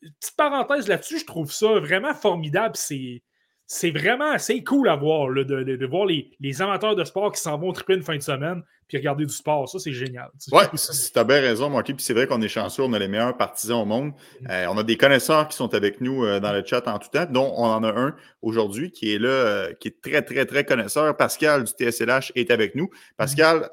[0.00, 2.76] Petite parenthèse là-dessus, je trouve ça vraiment formidable.
[2.76, 7.72] C'est vraiment assez cool à voir, de, voir les, amateurs de sport qui s'en vont
[7.72, 9.66] triper une fin de semaine puis regarder du sport.
[9.70, 10.28] Ça, c'est génial.
[10.52, 11.94] Oui, tu as bien raison, Marky.
[11.94, 14.12] Puis c'est vrai qu'on est chanceux, on a les meilleurs partisans au monde.
[14.42, 14.46] Mm.
[14.50, 17.08] Euh, on a des connaisseurs qui sont avec nous euh, dans le chat en tout
[17.08, 20.44] temps, dont on en a un aujourd'hui qui est là, euh, qui est très, très,
[20.44, 21.16] très connaisseur.
[21.16, 22.90] Pascal du TSLH est avec nous.
[23.16, 23.70] Pascal,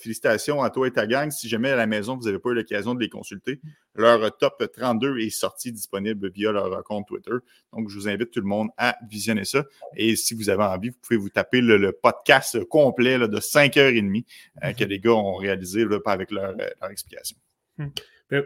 [0.00, 1.30] félicitations à toi et ta gang.
[1.30, 3.60] Si jamais à la maison, vous n'avez pas eu l'occasion de les consulter,
[3.96, 7.32] leur top 32 est sorti disponible via leur compte Twitter.
[7.72, 9.64] Donc, je vous invite tout le monde à visionner ça.
[9.96, 14.24] Et si vous avez envie, vous pouvez vous taper le, podcast complet de 5h30
[14.64, 17.36] euh, que les gars ont réalisé avec leur, euh, explication.
[17.78, 17.88] Hmm.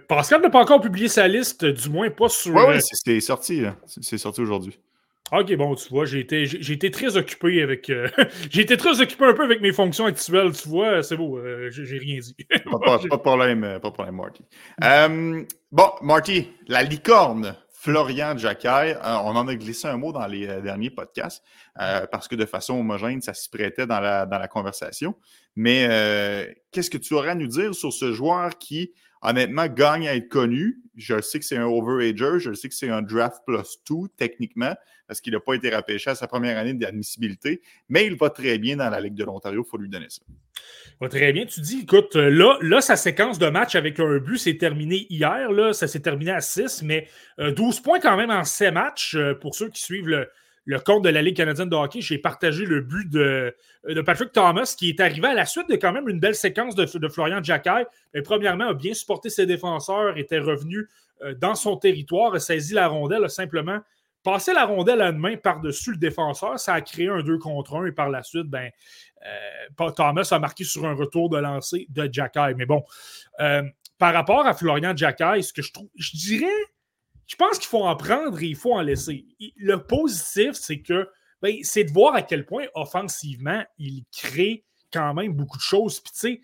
[0.08, 2.54] Pascal n'a pas encore publié sa liste, du moins pas sur.
[2.54, 3.62] Oui, oui, euh, c'est sorti.
[3.86, 4.78] C'est sorti aujourd'hui.
[5.32, 7.90] Ok, bon, tu vois, j'ai été, été très occupé avec.
[8.50, 11.40] j'ai été très occupé un peu avec mes fonctions actuelles, tu vois, c'est beau,
[11.70, 12.36] j'ai rien dit.
[12.84, 14.44] pas, de problème, pas de problème, Marty.
[15.70, 18.94] bon, Marty, la licorne Florian Jacquet.
[18.96, 21.42] Euh, on en a glissé un mot dans les euh, derniers podcasts
[21.80, 25.14] euh, parce que de façon homogène, ça s'y prêtait dans la, dans la conversation.
[25.56, 25.88] Mais
[26.72, 30.28] qu'est-ce que tu aurais à nous dire sur ce joueur qui, honnêtement, gagne à être
[30.28, 30.82] connu?
[30.96, 34.74] Je sais que c'est un overager, je sais que c'est un draft plus two techniquement
[35.06, 38.58] parce qu'il n'a pas été repêché à sa première année d'admissibilité, mais il va très
[38.58, 40.22] bien dans la Ligue de l'Ontario, il faut lui donner ça.
[41.00, 41.46] Va très bien.
[41.46, 45.06] Tu dis, écoute, euh, là, là, sa séquence de match avec un but s'est terminée
[45.10, 45.50] hier.
[45.50, 49.16] Là, ça s'est terminé à 6, mais 12 euh, points quand même en 7 matchs.
[49.16, 50.28] Euh, pour ceux qui suivent le,
[50.84, 53.54] compte de la Ligue canadienne de hockey, j'ai partagé le but de,
[53.88, 56.74] de, Patrick Thomas qui est arrivé à la suite de quand même une belle séquence
[56.74, 57.86] de, Florian Jacquet.
[58.24, 60.88] premièrement, a bien supporté ses défenseurs, était revenu
[61.38, 63.80] dans son territoire, a saisi la rondelle, a simplement
[64.22, 66.58] passé la rondelle à une main par-dessus le défenseur.
[66.58, 68.70] Ça a créé un 2 contre 1 et par la suite, ben,
[69.26, 72.54] euh, Thomas a marqué sur un retour de lancer de Jacky.
[72.56, 72.84] Mais bon,
[73.40, 73.62] euh,
[73.98, 76.46] par rapport à Florian Jacky, ce que je trouve, je dirais,
[77.30, 79.24] je pense qu'il faut en prendre et il faut en laisser.
[79.56, 81.08] Le positif, c'est que
[81.40, 86.00] ben, c'est de voir à quel point offensivement, il crée quand même beaucoup de choses.
[86.00, 86.40] Puis tu sais,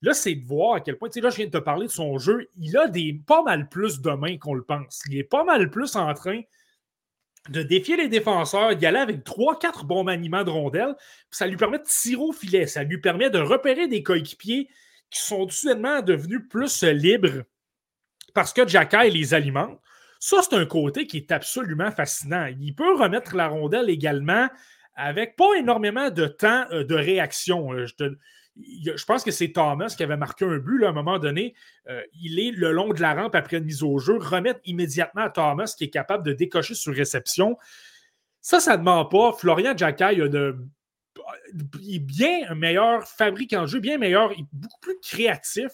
[0.00, 1.88] là, c'est de voir à quel point, tu sais, là, je viens de te parler
[1.88, 5.02] de son jeu, il a des pas mal plus de mains qu'on le pense.
[5.10, 6.40] Il est pas mal plus en train
[7.48, 10.94] de défier les défenseurs, d'y aller avec 3-4 bons maniements de rondelles.
[11.32, 12.68] Ça lui permet de tirer au filet.
[12.68, 14.68] Ça lui permet de repérer des coéquipiers
[15.10, 17.42] qui sont soudainement devenus plus libres
[18.34, 19.80] parce que Jacky les alimente.
[20.18, 22.46] Ça, c'est un côté qui est absolument fascinant.
[22.60, 24.48] Il peut remettre la rondelle également
[24.98, 27.72] avec pas énormément de temps euh, de réaction.
[27.72, 27.86] Euh,
[28.56, 31.54] je pense que c'est Thomas qui avait marqué un but à un moment donné.
[31.88, 35.22] Euh, il est le long de la rampe après une mise au jeu, remettre immédiatement
[35.22, 37.56] à Thomas qui est capable de décocher sur réception.
[38.40, 39.32] Ça, ça ne ment pas.
[39.32, 45.70] Florian Jacquet est bien meilleur fabricant de jeu, bien meilleur, beaucoup plus créatif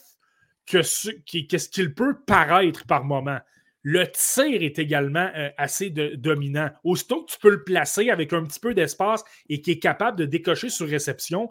[0.66, 3.38] que ce, qu'il peut paraître par moment.
[3.84, 6.70] Le tir est également euh, assez dominant.
[6.82, 10.18] Aussitôt que tu peux le placer avec un petit peu d'espace et qui est capable
[10.18, 11.50] de décocher sur réception,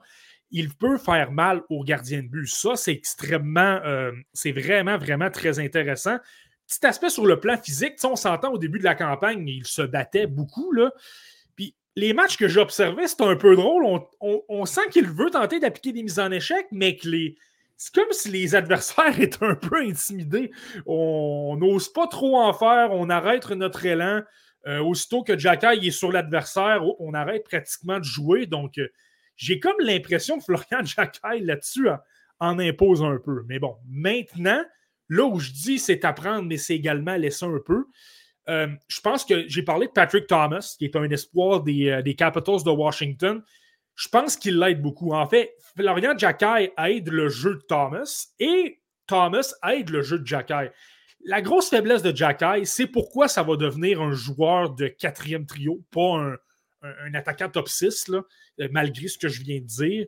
[0.50, 2.48] il peut faire mal au gardien de but.
[2.48, 6.17] Ça, c'est extrêmement, euh, c'est vraiment, vraiment très intéressant.
[6.67, 9.84] Petit aspect sur le plan physique, on s'entend au début de la campagne, il se
[9.84, 10.72] battait beaucoup.
[10.72, 10.91] Là.
[11.56, 13.86] Puis les matchs que j'observais, c'est un peu drôle.
[14.22, 17.36] On, sent qu'il veut tenter d'appliquer des mises en échec, mais que les.
[17.78, 20.52] C'est comme si les adversaires étaient un peu intimidés.
[20.86, 24.22] On n'ose pas trop en faire, on arrête notre élan.
[24.66, 28.46] Euh, aussitôt que Jacky est sur l'adversaire, on arrête pratiquement de jouer.
[28.46, 28.88] Donc, euh,
[29.36, 31.90] j'ai comme l'impression que Florian Jacquet là-dessus
[32.40, 33.44] en, impose un peu.
[33.48, 34.64] Mais bon, maintenant,
[35.10, 37.86] là où je dis c'est apprendre, mais c'est également laisser un peu.
[38.50, 42.64] Euh, je pense que j'ai parlé de Patrick Thomas, qui est un espoir des Capitals
[42.64, 43.44] de Washington.
[43.96, 45.14] Je pense qu'il l'aide beaucoup.
[45.14, 50.26] En fait, Florian Jacquet aide le jeu de Thomas et Thomas aide le jeu de
[50.26, 50.72] Jacquet.
[51.26, 55.82] La grosse faiblesse de Jacquet, c'est pourquoi ça va devenir un joueur de quatrième trio,
[55.92, 56.38] pas
[56.82, 58.24] un, attaquant top 6, là,
[58.60, 60.06] euh, malgré ce que je viens de dire.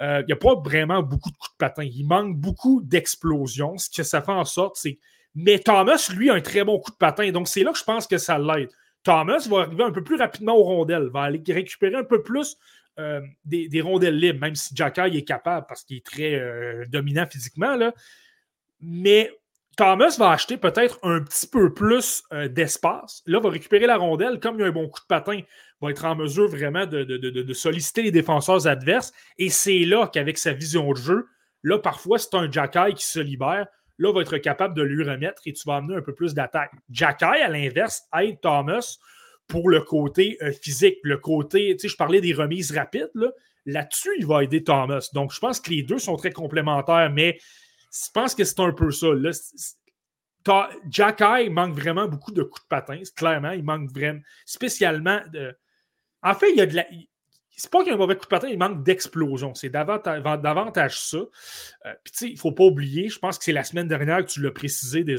[0.00, 1.82] Euh, il n'y a pas vraiment beaucoup de coups de patin.
[1.82, 3.78] Il manque beaucoup d'explosions.
[3.78, 4.98] Ce que ça fait en sorte, c'est.
[5.34, 7.30] Mais Thomas, lui, a un très bon coup de patin.
[7.32, 8.70] Donc, c'est là que je pense que ça l'aide.
[9.02, 12.56] Thomas va arriver un peu plus rapidement aux rondelles, va aller récupérer un peu plus
[12.98, 17.76] euh, des, rondelles libres, même si Jacky est capable parce qu'il est très dominant physiquement.
[18.80, 19.30] Mais
[19.76, 23.22] Thomas va acheter peut-être un petit peu plus euh, d'espace.
[23.26, 24.38] Là, va récupérer la rondelle.
[24.40, 25.40] Comme il y a un bon coup de patin,
[25.80, 29.12] va être en mesure vraiment de, solliciter les défenseurs adverses.
[29.38, 31.26] Et c'est là qu'avec sa vision de jeu,
[31.62, 33.66] là, parfois, c'est un Jacky qui se libère.
[33.98, 36.72] Là, va être capable de lui remettre et tu vas amener un peu plus d'attaque.
[36.90, 38.98] Jacky, à l'inverse, aide Thomas
[39.46, 43.32] pour le côté euh, physique, le côté, tu sais, je parlais des remises rapides.
[43.66, 45.08] Là-dessus, il va aider Thomas.
[45.12, 47.38] Donc, je pense que les deux sont très complémentaires, mais
[47.92, 49.08] je pense que c'est un peu ça.
[49.14, 49.30] Là.
[50.90, 53.52] Jack Eye manque vraiment beaucoup de coups de patin, clairement.
[53.52, 55.20] Il manque vraiment, spécialement.
[56.22, 56.86] En fait, il y a de la.
[57.56, 59.54] C'est pas qu'il y a un mauvais coup de patin, il manque d'explosion.
[59.54, 61.18] C'est davantage, ça.
[61.18, 64.24] Euh, puis, tu sais, il faut pas oublier, je pense que c'est la semaine dernière
[64.24, 65.18] que tu l'as précisé, des.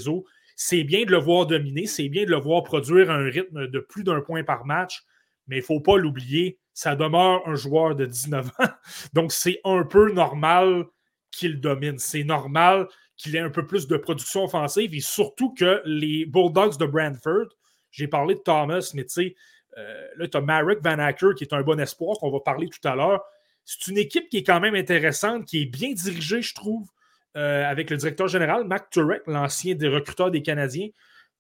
[0.56, 3.80] C'est bien de le voir dominer, c'est bien de le voir produire un rythme de
[3.80, 5.04] plus d'un point par match,
[5.48, 8.68] mais il ne faut pas l'oublier, ça demeure un joueur de 19 ans.
[9.14, 10.86] Donc, c'est un peu normal
[11.32, 12.00] qu'il domine.
[12.00, 12.88] C'est normal
[13.18, 17.48] qu'il ait un peu plus de production offensive et surtout que les Bulldogs de Brantford,
[17.92, 19.36] j'ai parlé de Thomas, mais tu sais,
[19.78, 22.70] euh, là, tu as Marek Van Acker qui est un bon espoir, qu'on va parler
[22.70, 23.24] tout à l'heure.
[23.64, 26.88] C'est une équipe qui est quand même intéressante, qui est bien dirigée, je trouve,
[27.36, 30.90] euh, avec le directeur général, Mac Turek, l'ancien des recruteurs des Canadiens.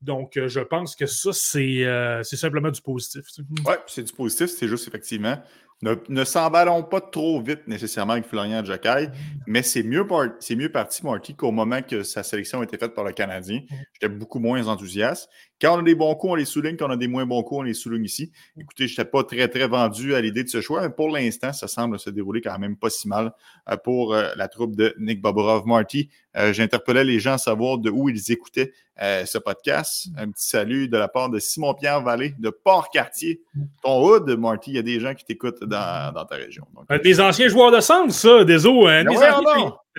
[0.01, 3.23] Donc, euh, je pense que ça, c'est simplement du positif.
[3.65, 4.47] Oui, c'est du positif.
[4.47, 5.37] C'est juste effectivement
[5.81, 9.09] ne, s'emballons pas trop vite nécessairement avec Florian Jacquet,
[9.45, 10.05] mais c'est mieux,
[10.51, 13.61] mieux parti, Marty, qu'au moment que sa sélection a été faite par le Canadien.
[13.93, 15.29] J'étais beaucoup moins enthousiaste.
[15.61, 16.75] Quand on a des bons coups, on les souligne.
[16.75, 18.31] Quand on a des moins bons coups, on les souligne ici.
[18.59, 21.53] Écoutez, je n'étais pas très, très vendu à l'idée de ce choix, mais pour l'instant,
[21.53, 23.31] ça semble se dérouler quand même pas si mal
[23.69, 25.65] euh, pour euh, la troupe de Nick Boborov.
[25.65, 30.07] Marty, euh, j'interpellais les gens à savoir de où ils écoutaient ce podcast.
[30.17, 33.41] Un petit salut de la part de Simon-Pierre Vallée de Port-Cartier.
[33.83, 36.65] Ton hood, Marty, il y a des gens qui t'écoutent dans, ta région.
[37.03, 38.87] des anciens joueurs de sens, ça, des eaux.
[38.87, 39.03] Hein,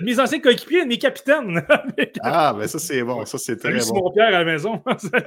[0.01, 1.65] mes anciens coéquipiers, mes capitaines.
[2.21, 3.25] ah, ben ça, c'est bon.
[3.25, 3.79] Ça, c'est très bon.
[3.79, 4.81] Simon-Pierre à la maison.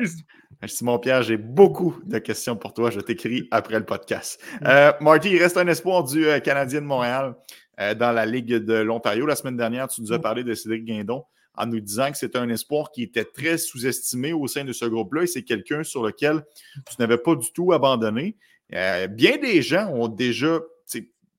[0.66, 2.90] Simon-Pierre, j'ai beaucoup de questions pour toi.
[2.90, 4.40] Je t'écris après le podcast.
[4.64, 7.34] Euh, Marty, il reste un espoir du euh, Canadien de Montréal
[7.80, 9.26] euh, dans la Ligue de l'Ontario.
[9.26, 11.24] La semaine dernière, tu nous as parlé de Cédric Guindon
[11.56, 14.84] en nous disant que c'était un espoir qui était très sous-estimé au sein de ce
[14.84, 16.44] groupe-là et c'est quelqu'un sur lequel
[16.88, 18.36] tu n'avais pas du tout abandonné.
[18.70, 20.60] bien des gens ont déjà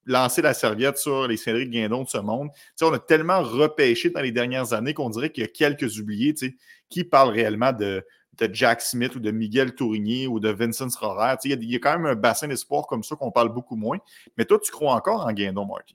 [0.06, 2.48] lancer la serviette sur les Cédric Guindon de ce monde.
[2.80, 6.34] on a tellement repêché dans les dernières années qu'on dirait qu'il y a quelques oubliés
[6.88, 8.04] qui parlent réellement de,
[8.52, 11.36] Jack Smith ou de Miguel Tourigny ou de Vincent Schroeder.
[11.44, 13.98] Il y, a quand même un bassin d'espoir comme ça qu'on parle beaucoup moins.
[14.36, 15.94] Mais toi, tu crois encore en Guindon, Marty?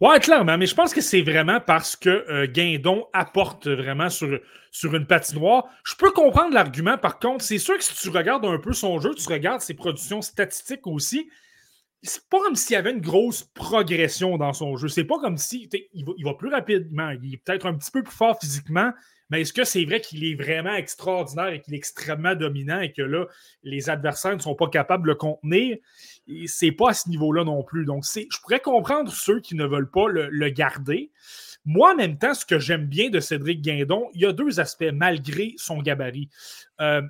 [0.00, 4.38] Oui, clairement, mais je pense que c'est vraiment parce que euh, Guindon apporte vraiment sur,
[4.70, 5.64] sur une patinoire.
[5.84, 9.00] Je peux comprendre l'argument, par contre, c'est sûr que si tu regardes un peu son
[9.00, 11.30] jeu, tu regardes ses productions statistiques aussi,
[12.06, 14.88] c'est pas comme s'il y avait une grosse progression dans son jeu.
[14.88, 18.14] C'est pas comme si il va, plus rapidement, il est peut-être un petit peu plus
[18.14, 18.92] fort physiquement,
[19.30, 22.92] mais est-ce que c'est vrai qu'il est vraiment extraordinaire et qu'il est extrêmement dominant et
[22.92, 23.26] que là,
[23.64, 25.78] les adversaires ne sont pas capables de le contenir?
[26.46, 27.84] C'est pas à ce niveau-là non plus.
[27.84, 31.10] Donc, je pourrais comprendre ceux qui ne veulent pas le, garder.
[31.64, 34.60] Moi, en même temps, ce que j'aime bien de Cédric Guindon, il y a deux
[34.60, 36.28] aspects malgré son gabarit.
[36.80, 37.02] Euh,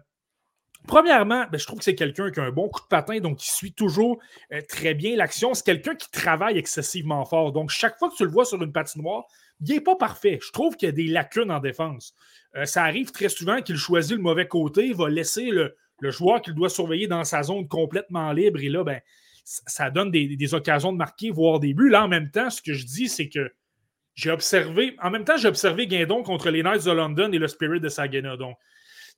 [0.86, 3.38] Premièrement, ben, je trouve que c'est quelqu'un qui a un bon coup de patin, donc
[3.38, 4.18] qui suit toujours
[4.52, 5.52] euh, très bien l'action.
[5.54, 7.52] C'est quelqu'un qui travaille excessivement fort.
[7.52, 9.24] Donc, chaque fois que tu le vois sur une patinoire,
[9.60, 10.38] il n'est pas parfait.
[10.42, 12.14] Je trouve qu'il y a des lacunes en défense.
[12.56, 16.54] Euh, ça arrive très souvent qu'il choisit le mauvais côté, va laisser le, joueur qu'il
[16.54, 18.60] doit surveiller dans sa zone complètement libre.
[18.60, 19.00] Et là, ben,
[19.44, 21.90] ça donne des, des, occasions de marquer, voire des buts.
[21.90, 23.50] Là, en même temps, ce que je dis, c'est que
[24.14, 27.48] j'ai observé, en même temps, j'ai observé Guindon contre les Knights de London et le
[27.48, 28.36] Spirit de Saginaw.
[28.36, 28.56] Donc,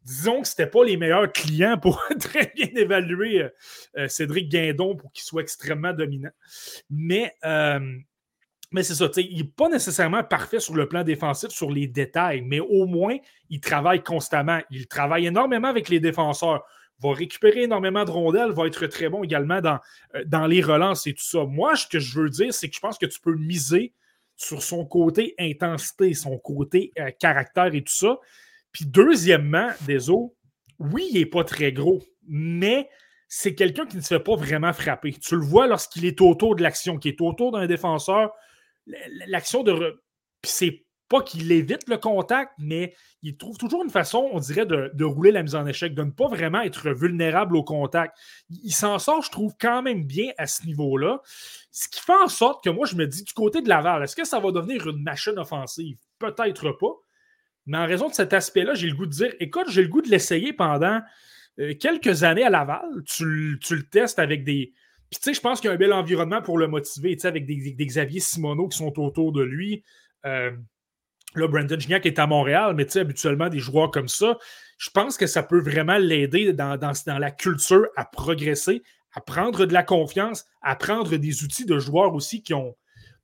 [0.04, 3.48] disons que ce n'était pas les meilleurs clients pour très bien évaluer euh,
[3.98, 6.30] euh, Cédric Guindon pour qu'il soit extrêmement dominant.
[6.90, 7.80] Mais, euh,
[8.70, 12.42] mais c'est ça, il n'est pas nécessairement parfait sur le plan défensif, sur les détails,
[12.42, 13.16] mais au moins,
[13.50, 14.60] il travaille constamment.
[14.70, 16.64] Il travaille énormément avec les défenseurs
[17.00, 19.78] va récupérer énormément de rondelles, va être très bon également dans,
[20.26, 21.44] dans les relances et tout ça.
[21.44, 23.92] Moi, ce que je veux dire, c'est que je pense que tu peux miser
[24.34, 28.18] sur son côté intensité, son côté caractère et tout ça.
[28.72, 30.36] Puis deuxièmement, Deso,
[30.78, 32.88] oui, il n'est pas très gros, mais
[33.28, 35.12] c'est quelqu'un qui ne se fait pas vraiment frapper.
[35.12, 38.30] Tu le vois lorsqu'il est autour de l'action, qui est autour d'un défenseur.
[39.26, 40.00] L'action de.
[40.44, 45.04] C'est pas qu'il évite le contact, mais il trouve toujours une façon, on dirait, de,
[45.04, 48.16] rouler la mise en échec, de ne pas vraiment être vulnérable au contact.
[48.50, 51.20] Il s'en sort, je trouve, quand même bien à ce niveau-là.
[51.70, 54.16] Ce qui fait en sorte que moi, je me dis, du côté de Laval, est-ce
[54.16, 55.98] que ça va devenir une machine offensive?
[56.18, 56.94] Peut-être pas.
[57.68, 60.02] Mais en raison de cet aspect-là, j'ai le goût de dire écoute, j'ai le goût
[60.02, 61.00] de l'essayer pendant
[61.60, 62.88] euh, quelques années à Laval.
[63.04, 64.72] Tu, le testes avec des.
[65.10, 67.22] Puis, tu sais, je pense qu'il y a un bel environnement pour le motiver, tu
[67.22, 69.82] sais, avec des, Xavier Simoneau qui sont autour de lui.
[70.26, 70.50] Euh,
[71.34, 74.38] Là, Brandon Gignac est à Montréal, mais habituellement, des joueurs comme ça,
[74.78, 79.66] je pense que ça peut vraiment l'aider dans, dans, la culture à progresser, à prendre
[79.66, 82.76] de la confiance, à prendre des outils de joueurs aussi qui ont,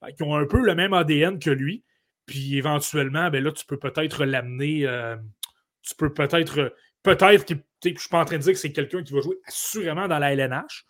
[0.03, 1.83] ben, qui ont un peu le même ADN que lui.
[2.27, 4.87] Puis éventuellement, ben là, tu peux peut-être l'amener.
[4.87, 5.17] Euh,
[5.83, 6.75] tu peux peut-être.
[7.03, 9.21] Peut-être que je ne suis pas en train de dire que c'est quelqu'un qui va
[9.21, 10.87] jouer assurément dans la LNH,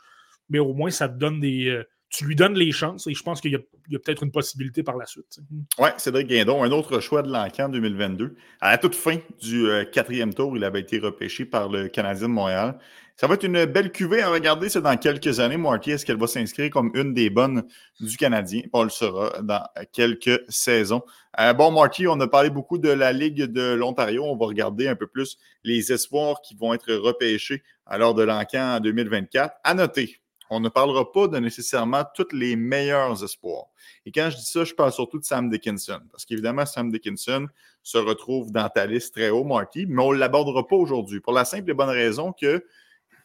[0.48, 1.68] mais au moins, ça te donne des.
[1.68, 4.84] Euh, tu lui donnes les chances et je pense qu'il y a, peut-être une possibilité
[4.84, 5.40] par la suite.
[5.78, 8.36] Oui, Cédric Guindon, un autre choix de l'encan 2022.
[8.60, 12.28] À la toute fin du euh, quatrième tour, il avait été repêché par le Canadien
[12.28, 12.78] de Montréal.
[13.16, 14.68] Ça va être une belle cuvée à regarder.
[14.68, 15.92] C'est dans quelques années, Marty.
[15.92, 17.62] Est-ce qu'elle va s'inscrire comme une des bonnes
[18.00, 18.62] du Canadien?
[18.72, 21.02] On le saura dans quelques saisons.
[21.38, 24.24] Euh, bon, Marty, on a parlé beaucoup de la Ligue de l'Ontario.
[24.24, 27.62] On va regarder un peu plus les espoirs qui vont être repêchés
[27.96, 29.54] lors de l'encan en 2024.
[29.62, 33.66] À noter, on ne parlera pas de nécessairement tous les meilleurs espoirs.
[34.06, 36.00] Et quand je dis ça, je parle surtout de Sam Dickinson.
[36.10, 37.46] Parce qu'évidemment, Sam Dickinson
[37.84, 41.20] se retrouve dans ta liste très haut, Marty, mais on ne l'abordera pas aujourd'hui.
[41.20, 42.64] Pour la simple et bonne raison que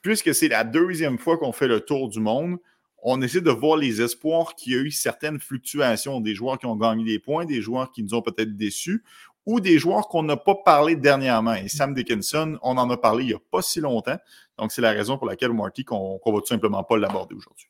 [0.01, 2.57] puisque c'est la deuxième fois qu'on fait le tour du monde,
[3.01, 6.65] on essaie de voir les espoirs qu'il y a eu certaines fluctuations, des joueurs qui
[6.65, 9.03] ont gagné des points, des joueurs qui nous ont peut-être déçus,
[9.45, 11.55] ou des joueurs qu'on n'a pas parlé dernièrement.
[11.55, 14.17] Et Sam Dickinson, on en a parlé il n'y a pas si longtemps.
[14.57, 17.67] Donc, c'est la raison pour laquelle, Marty, qu'on ne va tout simplement pas l'aborder aujourd'hui.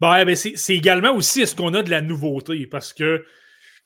[0.00, 2.66] Bon, ben, c'est également aussi est-ce qu'on a de la nouveauté?
[2.66, 3.24] Parce que,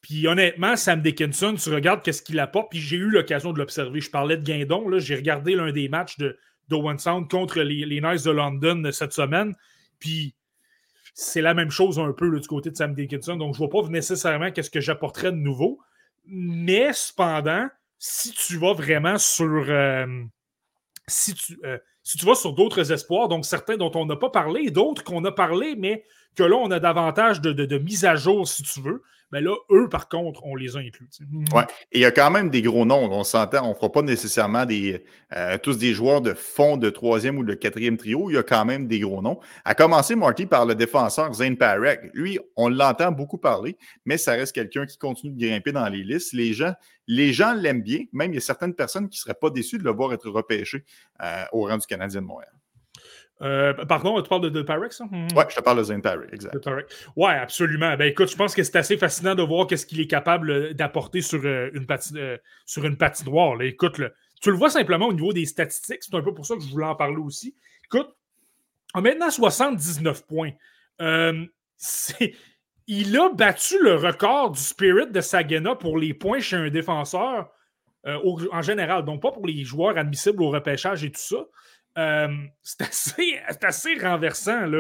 [0.01, 4.01] puis honnêtement, Sam Dickinson, tu regardes qu'est-ce qu'il apporte, puis j'ai eu l'occasion de l'observer.
[4.01, 8.01] Je parlais de Guindon, j'ai regardé l'un des matchs de, d'Owen Sound contre les, les
[8.01, 9.55] Knights de London cette semaine.
[9.99, 10.35] Puis
[11.15, 13.37] c'est la même chose un peu du côté de Sam Dickinson.
[13.37, 15.81] Donc, je ne vois pas nécessairement qu'est-ce que j'apporterais de nouveau.
[16.27, 19.65] Mais cependant, si tu vas vraiment sur.
[19.69, 20.07] Euh,
[21.09, 24.29] si, tu, euh, si tu vas sur d'autres espoirs, donc certains dont on n'a pas
[24.29, 28.17] parlé, d'autres qu'on a parlé, mais que là, on a davantage de, de mise à
[28.17, 29.03] jour, si tu veux.
[29.33, 31.09] Mais là, eux, par contre, on les a inclus.
[31.21, 31.63] Oui,
[31.93, 33.11] et il y a quand même des gros noms.
[33.11, 37.39] On s'entend, on ne fera pas nécessairement euh, tous des joueurs de fond de troisième
[37.39, 38.31] ou de quatrième trio.
[38.31, 39.41] Il y a quand même des gros noms.
[39.65, 42.11] À commencer, Marty, par le défenseur Zane Parek.
[42.15, 46.05] Lui, on l'entend beaucoup parler, mais ça reste quelqu'un qui continue de grimper dans les
[46.05, 46.33] listes.
[46.33, 46.75] Les gens
[47.07, 48.05] les gens l'aiment bien.
[48.13, 50.29] Même, il y a certaines personnes qui ne seraient pas déçues de le voir être
[50.29, 50.85] repêché
[51.23, 52.53] euh, au rang du Canadien de Montréal.
[53.43, 55.05] Euh, pardon, tu parles de, de ça?
[55.05, 55.29] Hmm.
[55.37, 56.57] Oui, je te parle de Zane Pyrex, exact.
[57.17, 57.95] Oui, absolument.
[57.97, 60.73] Ben, écoute, je pense que c'est assez fascinant de voir qu'est-ce qu'il est capable euh,
[60.73, 61.87] d'apporter sur, euh, une
[62.65, 63.57] sur une patinoire.
[63.57, 63.67] Là.
[63.67, 64.01] Écoute,
[64.41, 66.03] tu le vois simplement au niveau des statistiques.
[66.03, 67.55] C'est un peu pour ça que je voulais en parler aussi.
[67.85, 68.09] Écoute,
[68.95, 70.53] maintenant 79 points.
[72.89, 77.51] il a battu le record du Spirit de Sagana pour les points chez un défenseur
[78.05, 79.05] en général.
[79.05, 81.45] Donc, pas pour les joueurs admissibles au repêchage et tout ça.
[81.99, 82.29] Euh,
[82.63, 82.83] c'est
[83.65, 84.71] assez, renversant.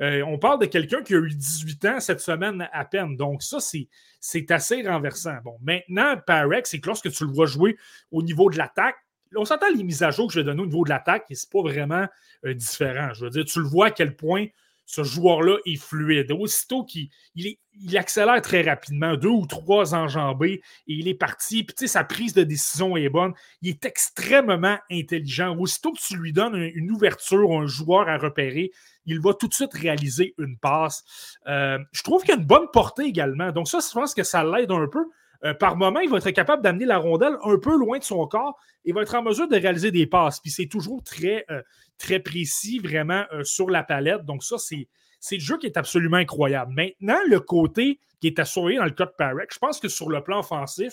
[0.00, 3.16] Euh, on parle de quelqu'un qui a eu 18 ans cette semaine à peine.
[3.16, 5.36] Donc, ça, c'est assez renversant.
[5.44, 7.76] Bon, maintenant, Parex, c'est que lorsque tu le vois jouer
[8.10, 8.96] au niveau de l'attaque,
[9.36, 11.34] on s'entend les mises à jour que je vais donner au niveau de l'attaque, et
[11.34, 12.06] c'est pas vraiment
[12.44, 13.12] euh, différent.
[13.14, 14.46] Je veux dire, tu le vois à quel point
[14.86, 16.32] ce joueur-là est fluide.
[16.32, 21.64] Aussitôt qu'il il, accélère très rapidement, deux ou trois enjambées, et il est parti.
[21.64, 23.32] Puis, sa prise de décision est bonne.
[23.62, 25.56] Il est extrêmement intelligent.
[25.56, 28.70] Aussitôt que tu lui donnes une ouverture, un joueur à repérer,
[29.06, 31.04] il va tout de suite réaliser une passe.
[31.46, 33.52] Euh, je trouve qu'il a une bonne portée également.
[33.52, 35.04] Donc, ça, je pense que ça l'aide un peu.
[35.44, 38.26] Euh, par moment, il va être capable d'amener la rondelle un peu loin de son
[38.26, 40.40] corps et va être en mesure de réaliser des passes.
[40.40, 41.62] Puis c'est toujours très, euh,
[41.98, 44.24] très précis, vraiment euh, sur la palette.
[44.24, 44.88] Donc, ça, c'est.
[45.20, 46.74] C'est le jeu qui est absolument incroyable.
[46.74, 50.10] Maintenant, le côté qui est surveiller dans le cas de Parek, je pense que sur
[50.10, 50.92] le plan offensif,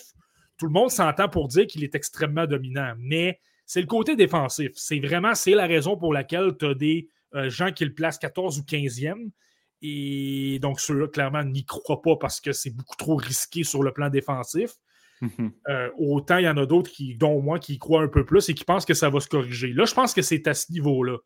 [0.56, 2.94] tout le monde s'entend pour dire qu'il est extrêmement dominant.
[2.96, 4.70] Mais c'est le côté défensif.
[4.74, 7.08] C'est vraiment c'est la raison pour laquelle tu as des
[7.48, 9.32] gens qui le placent 14 ou 15e.
[9.82, 13.92] Et donc, ceux-là, clairement, n'y croient pas parce que c'est beaucoup trop risqué sur le
[13.92, 14.70] plan défensif.
[15.20, 15.52] Mhm.
[15.68, 18.24] Euh, autant il y en a d'autres qui, dont moi, qui y croient un peu
[18.24, 19.72] plus et qui pensent que ça va se corriger.
[19.72, 21.18] Là, je pense que c'est à ce niveau-là.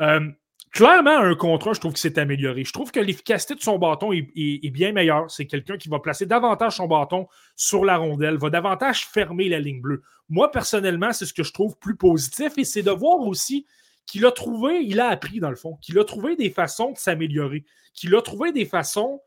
[0.00, 0.28] Euh,
[0.72, 2.64] clairement, un contrat, je trouve que c'est amélioré.
[2.64, 5.30] Je trouve que l'efficacité de son bâton est, bien meilleure.
[5.30, 9.60] C'est quelqu'un qui va placer davantage son bâton sur la rondelle, va davantage fermer la
[9.60, 10.02] ligne bleue.
[10.28, 13.66] Moi, personnellement, c'est ce que je trouve plus positif et c'est de voir aussi
[14.08, 16.98] qu'il a trouvé, il a appris dans le fond, qu'il a trouvé des façons de
[16.98, 19.20] s'améliorer, qu'il a trouvé des façons.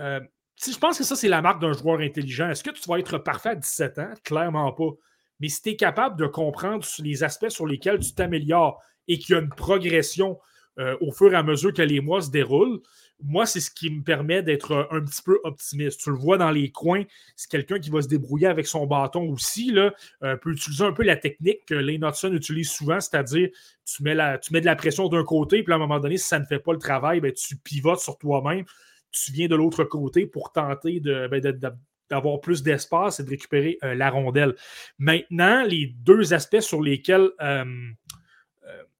[0.00, 0.20] Euh,
[0.64, 2.48] je pense que ça, c'est la marque d'un joueur intelligent.
[2.48, 4.14] Est-ce que tu vas être parfait à 17 ans?
[4.24, 4.90] Clairement pas.
[5.38, 9.34] Mais si tu es capable de comprendre les aspects sur lesquels tu t'améliores et qu'il
[9.34, 10.38] y a une progression
[10.78, 12.80] euh, au fur et à mesure que les mois se déroulent,
[13.24, 16.00] moi, c'est ce qui me permet d'être un petit peu optimiste.
[16.00, 17.04] Tu le vois dans les coins,
[17.36, 19.70] c'est quelqu'un qui va se débrouiller avec son bâton aussi.
[19.70, 19.92] Là,
[20.22, 23.50] euh, peut utiliser un peu la technique que Lane Hudson utilise souvent, c'est-à-dire
[23.84, 26.28] tu mets, tu mets de la pression d'un côté, puis à un moment donné, si
[26.28, 28.64] ça ne fait pas le travail, ben, tu pivotes sur toi-même,
[29.10, 31.40] tu viens de l'autre côté pour tenter ben,
[32.10, 34.54] d'avoir plus d'espace et de récupérer la rondelle.
[34.98, 37.30] Maintenant, les deux aspects sur lesquels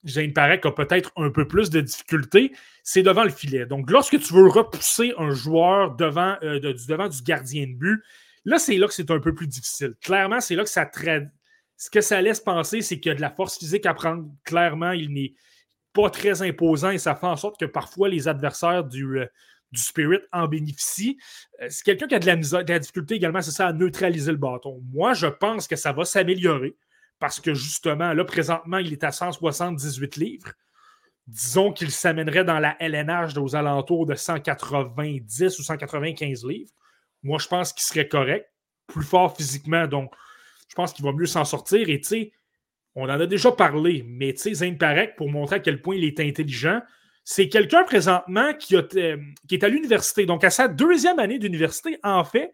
[0.04, 3.66] Jane Parek a peut-être un peu plus de difficultés, c'est devant le filet.
[3.66, 8.02] Donc, lorsque tu veux repousser un joueur devant, devant du gardien de but,
[8.44, 9.94] là, c'est là que c'est un peu plus difficile.
[10.02, 11.28] Clairement, c'est là que ça traite
[11.82, 14.30] ce que ça laisse penser, c'est qu'il y a de la force physique à prendre.
[14.44, 15.34] Clairement, il n'est
[15.92, 19.26] pas très imposant et ça fait en sorte que parfois les adversaires du, euh,
[19.74, 21.18] Spirit en bénéficient.
[21.60, 22.26] Euh, c'est quelqu'un qui a de
[22.70, 24.80] la difficulté également, c'est ça, à neutraliser le bâton.
[24.92, 26.76] Moi, je pense que ça va s'améliorer
[27.22, 30.52] parce que justement, là, présentement, il est à 178 livres.
[31.28, 36.72] Disons qu'il s'amènerait dans la LNH aux alentours de 190 ou 195 livres.
[37.22, 38.50] Moi, je pense qu'il serait correct,
[38.88, 39.86] plus fort physiquement.
[39.86, 40.12] Donc,
[40.68, 41.88] je pense qu'il va mieux s'en sortir.
[41.90, 42.32] Et tu sais,
[42.96, 46.02] on en a déjà parlé, mais tu sais, Parek, pour montrer à quel point il
[46.02, 46.82] est intelligent,
[47.22, 49.16] c'est quelqu'un présentement qui, euh,
[49.46, 50.26] qui, est à l'université.
[50.26, 52.52] Donc, à sa deuxième année d'université, en fait,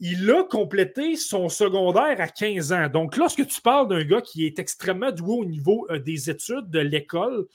[0.00, 2.88] il a complété son secondaire à 15 ans.
[2.88, 6.70] Donc, lorsque tu parles d'un gars qui est extrêmement doué au niveau euh, des études
[6.70, 7.46] de l'école,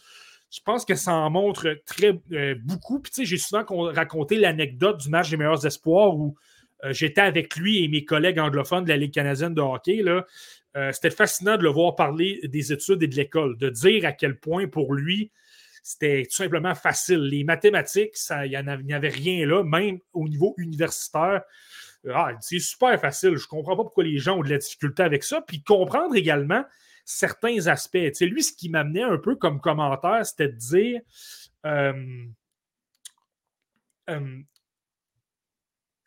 [0.53, 2.99] je pense que ça en montre très euh, beaucoup.
[2.99, 6.35] Puis, tu sais, j'ai souvent raconté l'anecdote du match des meilleurs espoirs où
[6.83, 10.03] euh, j'étais avec lui et mes collègues anglophones de la Ligue canadienne de hockey.
[10.75, 14.11] Euh, c'était fascinant de le voir parler des études et de l'école, de dire à
[14.11, 15.31] quel point pour lui,
[15.81, 17.19] c'était tout simplement facile.
[17.19, 18.13] Les mathématiques,
[18.45, 18.49] il
[18.85, 21.41] n'y avait rien là, même au niveau universitaire.
[22.11, 23.37] Ah, c'est super facile.
[23.37, 25.41] Je comprends pas pourquoi les gens ont de la difficulté avec ça.
[25.41, 26.65] Puis comprendre également
[27.05, 28.19] certains aspects.
[28.21, 31.01] lui, ce qui m'amenait un peu comme commentaire, c'était de dire
[31.65, 32.25] euh,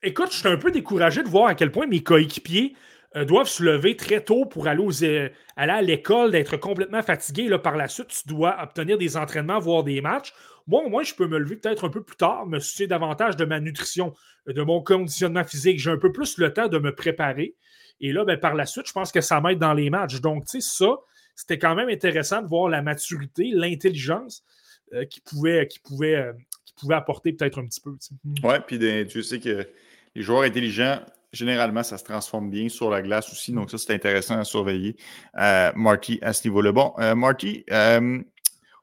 [0.03, 2.75] écoute, je suis un peu découragé de voir à quel point mes coéquipiers
[3.15, 7.49] euh, doivent se lever très tôt pour aller, euh, à l'école, d'être complètement fatigués.
[7.49, 10.33] Là, par la suite, tu dois obtenir des entraînements, voir des matchs.
[10.67, 13.37] Moi, au moins, je peux me lever peut-être un peu plus tard, me soucier davantage
[13.37, 14.13] de ma nutrition,
[14.47, 15.79] de mon conditionnement physique.
[15.79, 17.55] J'ai un peu plus le temps de me préparer.
[18.01, 20.21] Et là, ben, par la suite, je pense que ça m'aide dans les matchs.
[20.21, 20.99] Donc, tu sais, ça,
[21.37, 24.43] c'était quand même intéressant de voir la maturité, l'intelligence
[24.93, 26.33] euh, qui, pouvait, qui, pouvait,
[26.65, 27.97] qui pouvait apporter peut-être un petit peu.
[28.43, 29.67] Oui, puis tu sais que
[30.15, 31.01] les joueurs intelligents,
[31.37, 33.53] généralement, ça se transforme bien sur la glace aussi.
[33.53, 34.97] Donc, ça, c'est intéressant à surveiller.
[35.39, 36.73] Euh, Marty, à ce niveau-là.
[36.73, 38.19] Bon, euh, Marty, euh,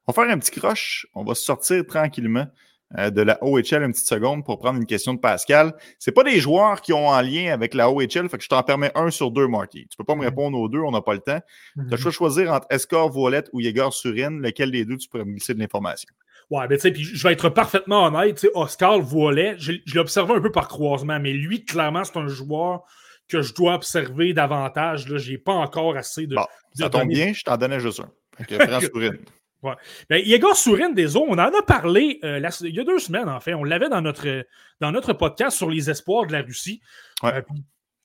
[0.08, 1.08] on va faire un petit croche.
[1.14, 2.48] On va sortir tranquillement
[2.96, 5.74] de la OHL une petite seconde pour prendre une question de Pascal.
[5.98, 8.62] Ce pas des joueurs qui ont en lien avec la OHL, fait que je t'en
[8.62, 9.88] permets un sur deux, Marty.
[9.90, 11.40] Tu peux pas me répondre aux deux, on n'a pas le temps.
[11.74, 14.40] Tu as le choix de choisir entre Escort Voilette ou Yegor Surin.
[14.40, 16.14] Lequel des deux tu pourrais me glisser de l'information?
[16.50, 19.72] Ouais, ben tu sais, puis je vais être parfaitement honnête, tu sais, Oscar Voilet, je,
[19.72, 22.84] l'ai observé un peu par croisement, mais lui, clairement, c'est un joueur
[23.28, 25.06] que je dois observer davantage.
[25.08, 26.36] Je n'ai pas encore assez de.
[26.36, 28.46] Bon, ça tombe bien, je t'en donnais juste un.
[28.46, 28.58] Fait
[28.92, 29.18] Sourine.
[29.62, 29.74] Ouais.
[30.10, 33.40] Ben, Igor Sourine des on en a parlé euh, il y a deux semaines, en
[33.40, 33.54] fait.
[33.54, 34.46] On l'avait dans notre,
[34.82, 36.82] dans notre podcast sur les espoirs de la Russie.
[37.24, 37.36] Ouais.
[37.36, 37.42] Euh,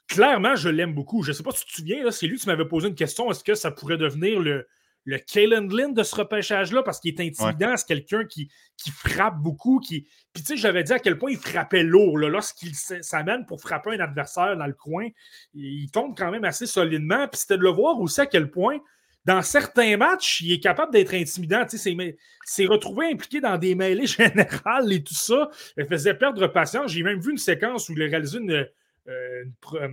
[0.06, 1.22] clairement, je l'aime beaucoup.
[1.24, 3.30] Je ne sais pas si tu te souviens, c'est lui qui m'avait posé une question
[3.30, 4.68] est-ce que ça pourrait devenir le,
[5.08, 7.74] le Kalen Lynn de ce repêchage-là parce qu'il est intimidant.
[7.78, 9.80] C'est quelqu'un qui, qui frappe beaucoup.
[9.80, 10.02] Qui...
[10.34, 12.18] Puis, tu sais, j'avais dit à quel point il frappait lourd.
[12.18, 15.08] Lorsqu'il s'amène pour frapper un adversaire dans le coin,
[15.54, 17.26] il tombe quand même assez solidement.
[17.26, 18.80] Puis, c'était de le voir aussi à quel point,
[19.24, 21.64] dans certains matchs, il est capable d'être intimidant.
[21.64, 21.96] Tu sais,
[22.44, 25.48] c'est retrouvé impliqué dans des mêlées générales et tout ça.
[25.78, 26.92] Il faisait perdre patience.
[26.92, 29.88] J'ai même vu une séquence où il a réalisé une, euh, euh,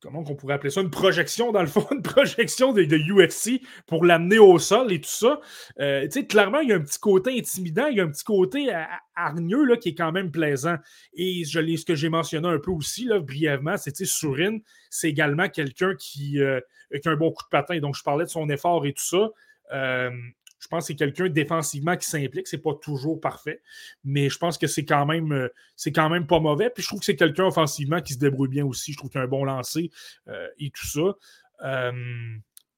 [0.00, 4.04] comment on pourrait appeler ça, une projection, dans le fond, une projection de, UFC pour
[4.04, 5.40] l'amener au sol et tout ça.
[5.80, 8.10] Euh, tu sais, clairement, il y a un petit côté intimidant, il y a un
[8.10, 8.72] petit côté
[9.16, 10.76] hargneux là, qui est quand même plaisant.
[11.14, 15.48] Et je ce que j'ai mentionné un peu aussi, là, brièvement, c'est Sourine, c'est également
[15.48, 16.60] quelqu'un qui, euh,
[17.02, 17.78] qui, a un bon coup de patin.
[17.78, 19.30] Donc, je parlais de son effort et tout ça.
[19.72, 20.10] Euh,
[20.58, 22.48] je pense que c'est quelqu'un défensivement qui s'implique.
[22.48, 23.62] C'est pas toujours parfait,
[24.04, 25.48] mais je pense que c'est quand même euh,
[25.94, 26.70] quand même pas mauvais.
[26.70, 28.92] Puis je trouve que c'est quelqu'un offensivement qui se débrouille bien aussi.
[28.92, 29.90] Je trouve qu'il a un bon lancer
[30.28, 31.16] euh, et tout ça.
[31.64, 31.92] Euh,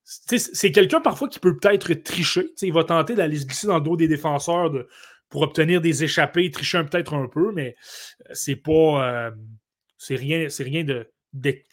[0.04, 2.50] c'est quelqu'un parfois qui peut peut-être tricher.
[2.62, 4.72] il va tenter d'aller se glisser dans le dos des défenseurs
[5.28, 7.76] pour obtenir des échappées, tricher peut-être un peu, mais
[8.32, 9.30] c'est pas.
[9.98, 11.08] c'est rien, rien de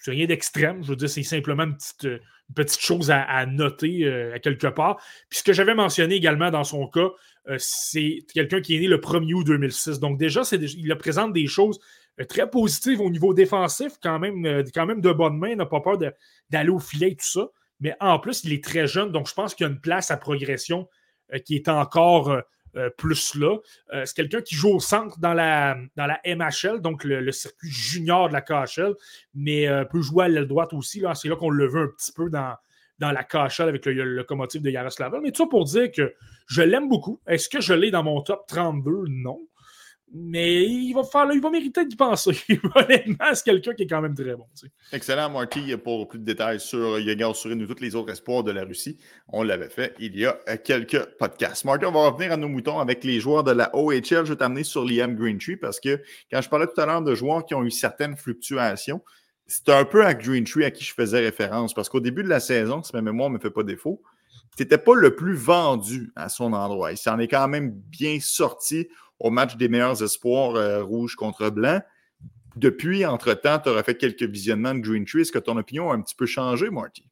[0.06, 0.84] rien d'extrême.
[0.84, 2.08] Je veux dire, c'est simplement une petite,
[2.56, 4.98] petite chose à, noter euh, à quelque part.
[5.30, 7.10] Puis ce que j'avais mentionné également dans son cas,
[7.50, 10.00] euh, c'est quelqu'un qui est né le 1er août 2006.
[10.00, 11.80] Donc déjà, il présente des choses
[12.20, 15.82] euh, très positives au niveau défensif, quand même, quand même de bonne main, n'a pas
[15.82, 15.98] peur
[16.50, 17.48] d'aller au filet et tout ça.
[17.80, 20.10] Mais en plus, il est très jeune, donc je pense qu'il y a une place
[20.10, 20.88] à progression
[21.46, 22.42] qui est encore
[22.78, 23.58] euh, plus là.
[23.94, 27.70] Euh, c'est quelqu'un qui joue au centre dans la, dans la MHL, donc le, circuit
[27.70, 28.94] junior de la KHL,
[29.34, 31.00] mais euh, peut jouer à l'aile droite aussi.
[31.00, 31.16] Là.
[31.16, 32.56] C'est là qu'on le veut un petit peu dans,
[33.00, 35.18] dans la KHL avec le, locomotive de Yaroslav.
[35.22, 36.14] Mais tout ça pour dire que
[36.48, 37.20] je l'aime beaucoup.
[37.28, 39.06] Est-ce que je l'ai dans mon top 32?
[39.10, 39.40] Non.
[40.14, 42.32] Mais il va faire, il va mériter d'y penser.
[42.76, 44.46] Honnêtement, c'est quelqu'un qui est quand même très bon.
[44.94, 45.76] Excellent, Marty.
[45.78, 48.98] Pour plus de détails sur Yagar Surin ou tous les autres espoirs de la Russie,
[49.28, 51.66] on l'avait fait il y a euh, quelques podcasts.
[51.66, 54.02] Marty, on va revenir à nos moutons avec les joueurs de la OHL.
[54.02, 56.02] Je vais t'amener sur Liam Greentree parce que
[56.32, 59.02] quand je parlais tout à l'heure de joueurs qui ont eu certaines fluctuations,
[59.46, 62.40] c'est un peu à Greentree à qui je faisais référence parce qu'au début de la
[62.40, 64.02] saison, si ma mémoire ne me fait pas défaut,
[64.56, 66.92] tu n'étais pas le plus vendu à son endroit.
[66.92, 68.88] Il s'en est quand même bien sorti
[69.20, 71.82] au match des meilleurs espoirs euh, rouge contre blanc.
[72.56, 75.22] Depuis, entre-temps, tu aurais fait quelques visionnements de Green Tree.
[75.22, 77.08] Est-ce que ton opinion a un petit peu changé, Marty?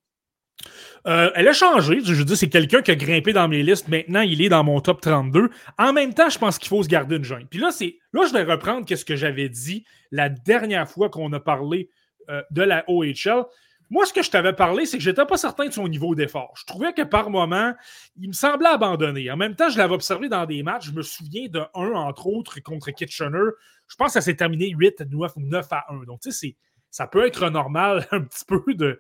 [1.07, 1.99] Euh, elle a changé.
[2.03, 3.87] Je veux dire, c'est quelqu'un qui a grimpé dans mes listes.
[3.87, 5.49] Maintenant, il est dans mon top 32.
[5.77, 7.47] En même temps, je pense qu'il faut se garder une jointe.
[7.49, 11.89] Puis là, je vais reprendre ce que j'avais dit la dernière fois qu'on a parlé
[12.29, 13.45] euh, de la OHL.
[13.89, 16.15] Moi, ce que je t'avais parlé, c'est que je n'étais pas certain de son niveau
[16.15, 16.53] d'effort.
[16.57, 17.73] Je trouvais que par moment,
[18.17, 19.29] il me semblait abandonné.
[19.29, 20.87] En même temps, je l'avais observé dans des matchs.
[20.87, 23.51] Je me souviens de un, entre autres, contre Kitchener.
[23.87, 26.03] Je pense que ça s'est terminé 8, 9 ou 9 à 1.
[26.05, 26.55] Donc, tu sais,
[26.89, 28.99] ça peut être normal un petit peu de,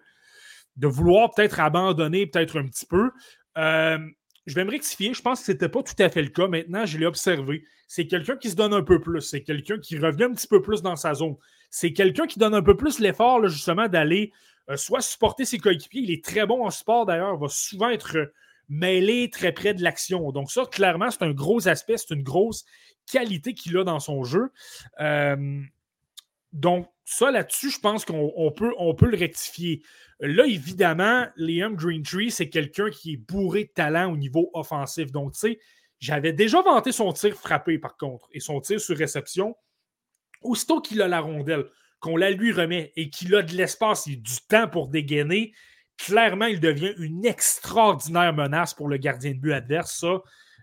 [0.77, 3.11] de vouloir peut-être abandonner, peut-être un petit peu.
[3.57, 3.97] Euh,
[4.45, 5.13] je vais me rectifier.
[5.13, 6.47] Je pense que ce n'était pas tout à fait le cas.
[6.47, 7.63] Maintenant, je l'ai observé.
[7.87, 9.21] C'est quelqu'un qui se donne un peu plus.
[9.21, 11.35] C'est quelqu'un qui revient un petit peu plus dans sa zone.
[11.71, 14.31] C'est quelqu'un qui donne un peu plus l'effort, justement, d'aller
[14.75, 16.01] soit supporter ses coéquipiers.
[16.01, 18.31] Il est très bon en sport d'ailleurs, va souvent être
[18.69, 20.31] mêlé très près de l'action.
[20.31, 22.65] Donc, ça, clairement, c'est un gros aspect, c'est une grosse
[23.11, 24.51] qualité qu'il a dans son jeu.
[24.99, 25.61] Euh,
[26.53, 29.83] donc, ça, là-dessus, je pense qu'on peut, peut le rectifier.
[30.19, 35.11] Là, évidemment, Liam Greentree, c'est quelqu'un qui est bourré de talent au niveau offensif.
[35.11, 35.59] Donc, tu sais,
[35.99, 39.55] j'avais déjà vanté son tir frappé, par contre, et son tir sur réception.
[40.41, 41.65] Aussitôt qu'il a la rondelle,
[42.05, 45.53] qu'on la lui remet et qu'il a de l'espace et du temps pour dégainer,
[45.97, 50.05] clairement, il devient une extraordinaire menace pour le gardien de but adverse.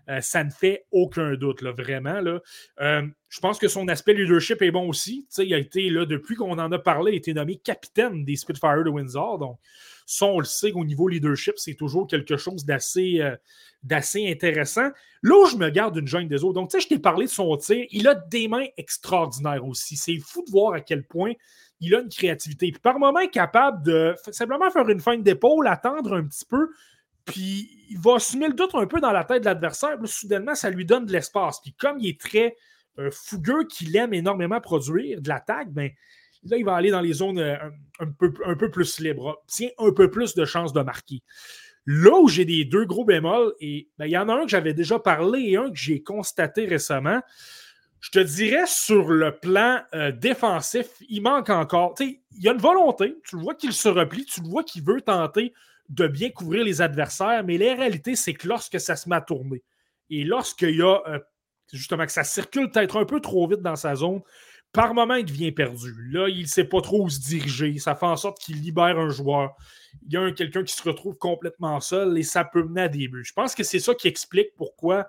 [0.09, 2.21] Euh, ça ne fait aucun doute, vraiment.
[2.81, 5.27] Euh, je pense que son aspect leadership est bon aussi.
[5.37, 8.83] il a été, depuis qu'on en a parlé, il a été nommé capitaine des Spitfire
[8.83, 9.39] de Windsor.
[9.39, 9.59] Donc,
[10.05, 14.89] ça, on le sait qu'au niveau leadership, c'est toujours quelque chose d'assez euh, intéressant.
[15.21, 17.25] Là où je me garde une jointe des autres, donc tu sais, je t'ai parlé
[17.25, 19.95] de son tir, il a des mains extraordinaires aussi.
[19.95, 21.33] C'est fou de voir à quel point
[21.79, 22.71] il a une créativité.
[22.71, 26.45] Puis par moment, il est capable de simplement faire une feinte d'épaule, attendre un petit
[26.45, 26.69] peu,
[27.25, 29.97] puis il va assumer le doute un peu dans la tête de l'adversaire.
[30.05, 31.59] Soudainement, ça lui donne de l'espace.
[31.61, 32.55] Puis comme il est très
[32.99, 35.89] euh, fougueux, qu'il aime énormément produire de l'attaque, ben,
[36.43, 37.57] là, il va aller dans les zones euh,
[37.99, 41.21] un, peu, plus libres, tient un peu plus de chances de marquer.
[41.85, 44.49] Là où j'ai des deux gros bémols, et ben, il y en a un que
[44.49, 47.21] j'avais déjà parlé et un que j'ai constaté récemment.
[47.99, 51.95] Je te dirais sur le plan euh, défensif, il manque encore.
[52.01, 55.01] il y a une volonté, tu vois qu'il se replie, tu le vois qu'il veut
[55.01, 55.53] tenter
[55.89, 59.21] de bien couvrir les adversaires, mais la réalité, c'est que lorsque ça se met à
[59.21, 59.63] tourner
[60.09, 61.19] et lorsqu'il y a euh,
[61.71, 64.21] justement que ça circule peut-être un peu trop vite dans sa zone,
[64.73, 65.93] par moment, il devient perdu.
[66.11, 67.77] Là, il ne sait pas trop où se diriger.
[67.77, 69.55] Ça fait en sorte qu'il libère un joueur.
[70.07, 73.07] Il y a quelqu'un qui se retrouve complètement seul et ça peut mener à des
[73.07, 73.23] buts.
[73.23, 75.07] Je pense que c'est ça qui explique pourquoi,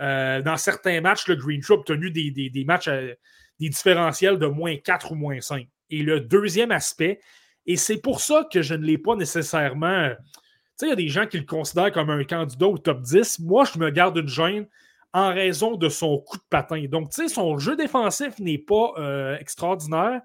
[0.00, 3.14] euh, dans certains matchs, le Green Tree a obtenu des, matchs, euh,
[3.60, 5.68] des différentiels de moins 4 ou moins 5.
[5.90, 7.20] Et le deuxième aspect,
[7.66, 10.10] et c'est pour ça que je ne l'ai pas nécessairement.
[10.10, 10.16] Tu
[10.76, 13.40] sais, il y a des gens qui le considèrent comme un candidat au top 10.
[13.40, 14.66] Moi, je me garde une gêne
[15.12, 16.84] en raison de son coup de patin.
[16.88, 20.20] Donc, tu sais, son jeu défensif n'est pas euh, extraordinaire.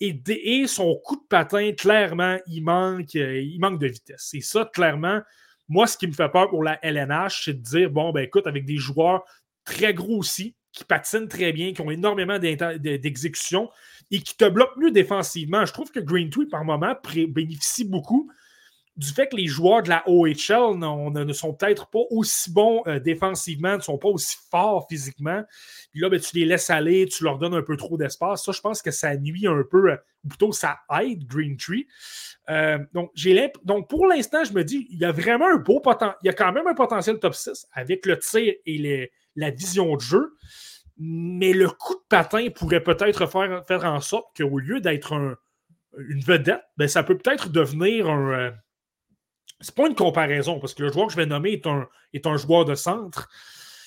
[0.00, 4.26] Et, son coup de patin, clairement, il manque, euh, il manque de vitesse.
[4.30, 5.20] C'est ça, clairement.
[5.68, 8.46] Moi, ce qui me fait peur pour la LNH, c'est de dire bon, ben écoute,
[8.46, 9.24] avec des joueurs
[9.64, 13.70] très gros aussi, qui patinent très bien, qui ont énormément d'exécution
[14.10, 15.64] et qui te bloquent mieux défensivement.
[15.64, 16.94] Je trouve que Green Tweet, par moment,
[17.28, 18.30] bénéficie beaucoup
[18.96, 22.98] du fait que les joueurs de la OHL ne sont peut-être pas aussi bons euh,
[22.98, 25.42] défensivement, ne sont pas aussi forts physiquement.
[25.90, 28.44] Puis là, ben, tu les laisses aller, tu leur donnes un peu trop d'espace.
[28.44, 31.86] Ça, je pense que ça nuit un peu, euh, ou plutôt ça aide Green Tree.
[32.48, 33.10] Euh, donc,
[33.64, 36.16] donc, pour l'instant, je me dis, il y a vraiment un beau potentiel.
[36.22, 39.94] Il y a quand même un potentiel top 6 avec le tir et la vision
[39.94, 40.36] de jeu.
[40.98, 45.38] Mais le coup de patin pourrait peut-être faire, faire en sorte qu'au lieu d'être
[45.98, 48.54] une vedette, ben, ça peut peut-être devenir un
[49.60, 52.26] c'est pas une comparaison, parce que le joueur que je vais nommer est un, est
[52.26, 53.28] un joueur de centre.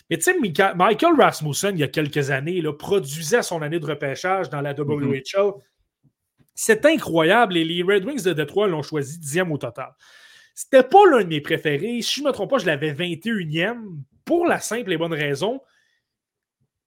[0.10, 0.36] Mais tu sais,
[0.76, 4.74] Michael Rasmussen, il y a quelques années, là, produisait son année de repêchage dans la
[4.74, 5.22] mm-hmm.
[5.22, 5.54] WHL.
[6.56, 9.92] C'est incroyable et les Red Wings de Detroit l'ont choisi dixième au total.
[10.56, 12.02] C'était pas l'un de mes préférés.
[12.02, 13.80] Si je ne me trompe pas, je l'avais 21e
[14.30, 15.60] pour la simple et bonne raison.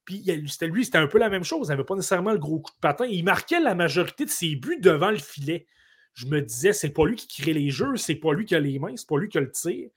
[0.05, 1.67] Puis c'était lui, c'était un peu la même chose.
[1.67, 3.05] Il n'avait pas nécessairement le gros coup de patin.
[3.07, 5.67] Il marquait la majorité de ses buts devant le filet
[6.15, 8.61] je me disais, c'est pas lui qui crée les jeux, c'est pas lui qui a
[8.61, 9.89] les mains, c'est pas lui qui a le tir.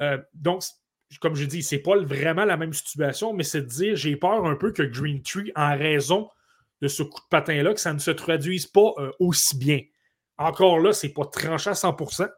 [0.00, 0.62] Euh, donc,
[1.20, 4.46] comme je dis, c'est pas vraiment la même situation, mais c'est de dire j'ai peur
[4.46, 6.30] un peu que Green Tree, en raison
[6.80, 9.80] de ce coup de patin-là, que ça ne se traduise pas euh, aussi bien.
[10.38, 12.28] Encore là, c'est pas tranché à 100%.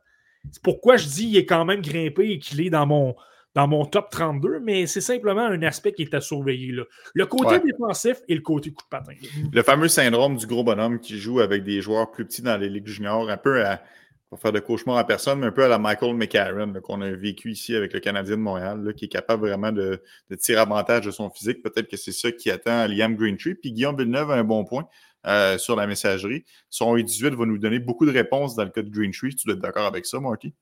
[0.51, 3.15] C'est pourquoi je dis qu'il est quand même grimpé et qu'il est dans mon,
[3.55, 6.73] dans mon top 32, mais c'est simplement un aspect qui est à surveiller.
[6.73, 6.83] Là.
[7.15, 9.13] Le côté défensif et le côté coup de patin.
[9.53, 12.69] Le fameux syndrome du gros bonhomme qui joue avec des joueurs plus petits dans les
[12.69, 13.81] ligues juniors, un peu à,
[14.29, 17.11] pour faire de cauchemar à personne, mais un peu à la Michael McCarron qu'on a
[17.13, 20.03] vécu ici avec le Canadien de Montréal, qui est capable vraiment de,
[20.37, 21.63] tirer avantage de son physique.
[21.63, 23.55] Peut-être que c'est ça qui attend Liam Greentree.
[23.55, 24.89] Puis Guillaume Villeneuve a un bon point.
[25.27, 26.45] Euh, sur la messagerie.
[26.69, 29.35] Son U18 va nous donner beaucoup de réponses dans le cas de Greentree.
[29.35, 30.53] Tu dois être d'accord avec ça, Marty?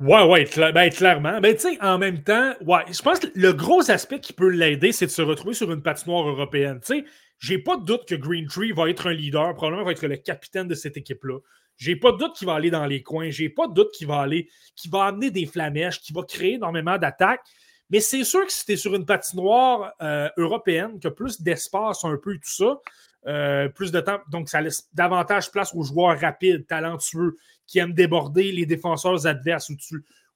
[0.00, 1.40] Ouais, ouais, ben, clairement.
[1.40, 4.48] Ben, tu sais, en même temps, ouais, je pense que le gros aspect qui peut
[4.48, 6.78] l'aider, c'est de se retrouver sur une patinoire européenne.
[6.80, 7.04] Tu sais,
[7.40, 10.16] j'ai pas de doute que Green Tree va être un leader, probablement va être le
[10.16, 11.38] capitaine de cette équipe-là.
[11.78, 13.30] J'ai pas de doute qu'il va aller dans les coins.
[13.30, 16.54] J'ai pas de doute qu'il va aller, qu'il va amener des flamèches, qu'il va créer
[16.54, 17.44] énormément d'attaques.
[17.90, 21.40] Mais c'est sûr que si tu es sur une patinoire euh, européenne, qui a plus
[21.40, 22.80] d'espace un peu et tout ça,
[23.26, 27.36] euh, plus de temps, donc ça laisse davantage place aux joueurs rapides, talentueux,
[27.68, 29.70] qui aiment déborder les défenseurs adverses,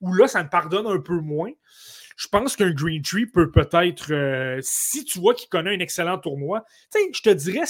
[0.01, 1.51] où, là, ça me pardonne un peu moins.
[2.17, 6.19] Je pense qu'un Green Tree peut peut-être, euh, si tu vois qu'il connaît un excellent
[6.19, 6.65] tournoi,
[6.95, 7.65] je te dirais,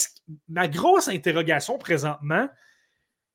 [0.49, 2.49] ma grosse interrogation présentement,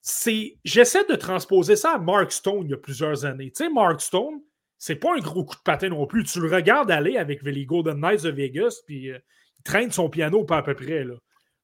[0.01, 3.51] c'est, j'essaie de transposer ça à Mark Stone il y a plusieurs années.
[3.51, 4.41] Tu sais, Mark Stone,
[4.77, 6.23] c'est pas un gros coup de patin non plus.
[6.25, 9.19] Tu le regardes aller avec les Golden Knights de Vegas, puis euh,
[9.59, 11.05] il traîne son piano pas à peu près.
[11.05, 11.15] Là.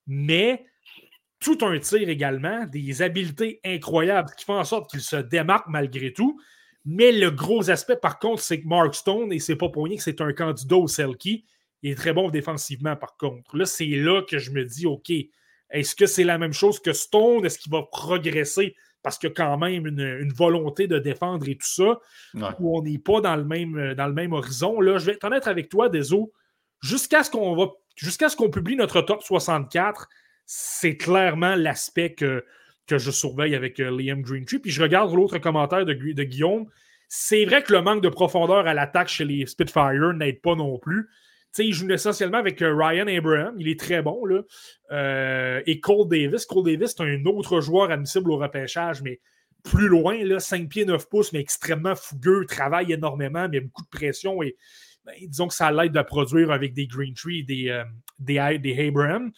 [0.07, 0.65] Mais
[1.43, 6.13] tout un tir également, des habiletés incroyables qui font en sorte qu'il se démarque malgré
[6.13, 6.39] tout.
[6.85, 9.97] Mais le gros aspect, par contre, c'est que Mark Stone, et c'est pas pour rien
[9.97, 11.45] que c'est un candidat au Selkie,
[11.81, 13.55] il est très bon défensivement, par contre.
[13.57, 15.11] Là, c'est là que je me dis, OK,
[15.69, 17.45] est-ce que c'est la même chose que Stone?
[17.45, 18.75] Est-ce qu'il va progresser?
[19.01, 21.99] Parce qu'il y a quand même une, volonté de défendre et tout ça,
[22.59, 24.79] où on n'est pas dans le, même, dans le même horizon.
[24.79, 26.31] Là, je vais être honnête avec toi, Deso,
[26.81, 30.07] jusqu'à ce qu'on va jusqu'à ce qu'on publie notre top 64,
[30.45, 32.43] c'est clairement l'aspect que,
[32.89, 34.59] je surveille avec euh, Liam Greentree.
[34.59, 36.67] Puis je regarde l'autre commentaire de, de Guillaume.
[37.07, 40.77] C'est vrai que le manque de profondeur à l'attaque chez les Spitfire n'aide pas non
[40.77, 41.09] plus.
[41.51, 43.55] sais, il joue essentiellement avec euh, Ryan Abraham.
[43.57, 44.23] Il est très bon.
[44.91, 46.45] Euh, et Cole Davis.
[46.45, 49.19] Cole Davis, c'est un autre joueur admissible au repêchage, mais
[49.63, 53.89] plus loin, là, 5 pieds 9 pouces, mais extrêmement fougueux, travaille énormément, mais beaucoup de
[53.89, 54.55] pression et
[55.05, 57.83] ben, disons que ça l'aide à produire avec des Green Tree, des, euh,
[58.23, 59.31] des, des Abraham.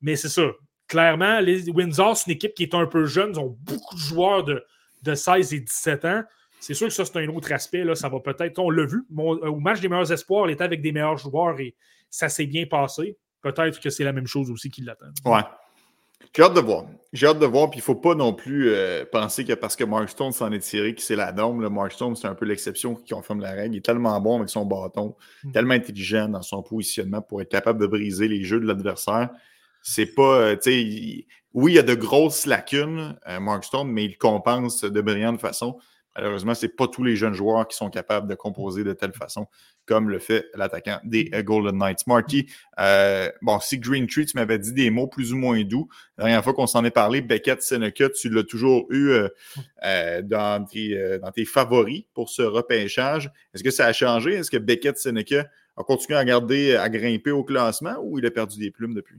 [0.00, 0.50] Mais c'est ça.
[0.88, 3.30] Clairement, les Windsor, c'est une équipe qui est un peu jeune.
[3.32, 4.64] Ils ont beaucoup de joueurs de,
[5.02, 6.22] de 16 et 17 ans.
[6.58, 7.84] C'est sûr que ça, c'est un autre aspect.
[7.84, 7.94] Là.
[7.94, 8.58] Ça va peut-être.
[8.58, 9.04] On l'a vu.
[9.18, 11.74] Euh, au match des meilleurs espoirs, il était avec des meilleurs joueurs et
[12.10, 13.16] ça s'est bien passé.
[13.40, 15.06] Peut-être que c'est la même chose aussi qui l'attend.
[15.24, 15.40] Ouais.
[16.34, 16.84] J'ai hâte de voir.
[17.12, 19.74] J'ai hâte de voir, puis il ne faut pas non plus euh, penser que parce
[19.74, 21.68] que Mark Stone s'en est tiré, que c'est la norme.
[21.68, 23.74] Mark Stone, c'est un peu l'exception qui confirme la règle.
[23.74, 25.50] Il est tellement bon avec son bâton, hmm.
[25.50, 29.30] tellement intelligent dans son positionnement pour être capable de briser les jeux de l'adversaire.
[29.82, 33.88] C'est pas, euh, tu sais, oui, il y a de grosses lacunes, euh, Mark Stone,
[33.88, 35.78] mais il compense de brillante façon.
[36.16, 39.12] Malheureusement, ce n'est pas tous les jeunes joueurs qui sont capables de composer de telle
[39.12, 39.46] façon
[39.86, 42.06] comme le fait l'attaquant des euh, Golden Knights.
[42.06, 42.46] Marty,
[42.78, 45.88] euh, bon, si Green Tree, tu m'avais dit des mots plus ou moins doux.
[46.18, 50.64] La dernière fois qu'on s'en est parlé, Beckett Seneca, tu l'as toujours eu euh, dans,
[50.64, 53.30] tes, dans tes favoris pour ce repêchage.
[53.54, 54.34] Est-ce que ça a changé?
[54.34, 55.46] Est-ce que Beckett Seneca
[55.76, 59.16] a continué à garder, à grimper au classement ou il a perdu des plumes depuis?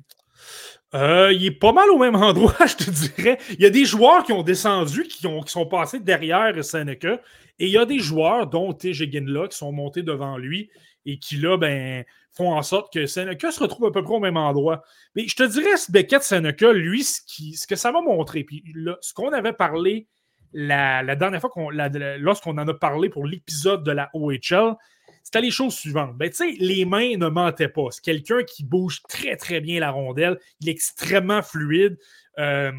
[0.94, 3.38] Euh, il est pas mal au même endroit, je te dirais.
[3.52, 7.22] Il y a des joueurs qui ont descendu, qui, ont, qui sont passés derrière Seneca,
[7.60, 10.70] et il y a des joueurs, dont là, qui sont montés devant lui
[11.06, 14.20] et qui, là, ben, font en sorte que Seneca se retrouve à peu près au
[14.20, 14.84] même endroit.
[15.16, 18.64] Mais je te dirais, ce Beckett Seneca, lui, ce, que ça m'a montré, puis
[19.02, 20.08] ce qu'on avait parlé
[20.54, 24.76] la, dernière fois, qu'on, lorsqu'on en a parlé pour l'épisode de la OHL,
[25.24, 26.16] c'était les choses suivantes.
[26.18, 27.88] Ben, les mains ne mentaient pas.
[27.92, 30.40] C'est quelqu'un qui bouge très, très bien la rondelle.
[30.60, 31.98] Il est extrêmement fluide.
[32.40, 32.72] Euh,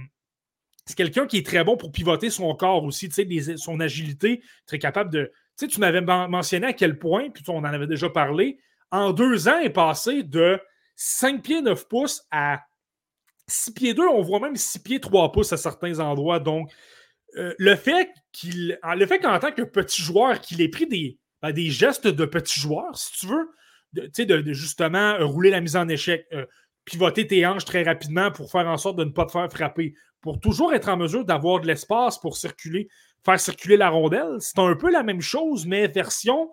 [0.86, 3.09] c'est quelqu'un qui est très bon pour pivoter son corps aussi,
[3.57, 5.32] son agilité, très capable de.
[5.59, 8.59] Tu m'avais mentionné à quel point, puis on en avait déjà parlé,
[8.90, 10.59] en deux ans, il est passé de
[10.97, 12.62] 5 pieds 9 pouces à
[13.47, 16.40] 6 pieds 2, on voit même 6 pieds 3 pouces à certains endroits.
[16.40, 16.70] Donc,
[17.36, 18.78] euh, le fait qu'il.
[18.82, 22.24] Le fait qu'en tant que petit joueur, qu'il ait pris des, ben, des gestes de
[22.24, 23.51] petits joueurs, si tu veux,
[23.93, 26.47] de, de, justement euh, rouler la mise en échec, euh,
[26.84, 29.95] pivoter tes hanches très rapidement pour faire en sorte de ne pas te faire frapper,
[30.20, 32.88] pour toujours être en mesure d'avoir de l'espace pour circuler,
[33.24, 34.36] faire circuler la rondelle.
[34.40, 36.51] C'est un peu la même chose, mais version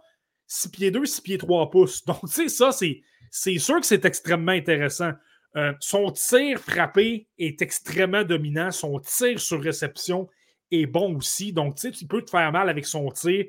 [0.48, 2.04] 6 pieds 2, 6 pieds 3 pouces.
[2.06, 5.12] Donc, tu sais, ça, c'est sûr que c'est extrêmement intéressant.
[5.56, 8.72] Euh, son tir frappé est extrêmement dominant.
[8.72, 10.28] Son tir sur réception
[10.72, 11.54] est bon aussi.
[11.54, 13.46] Donc, tu sais, tu peux te faire mal avec son tir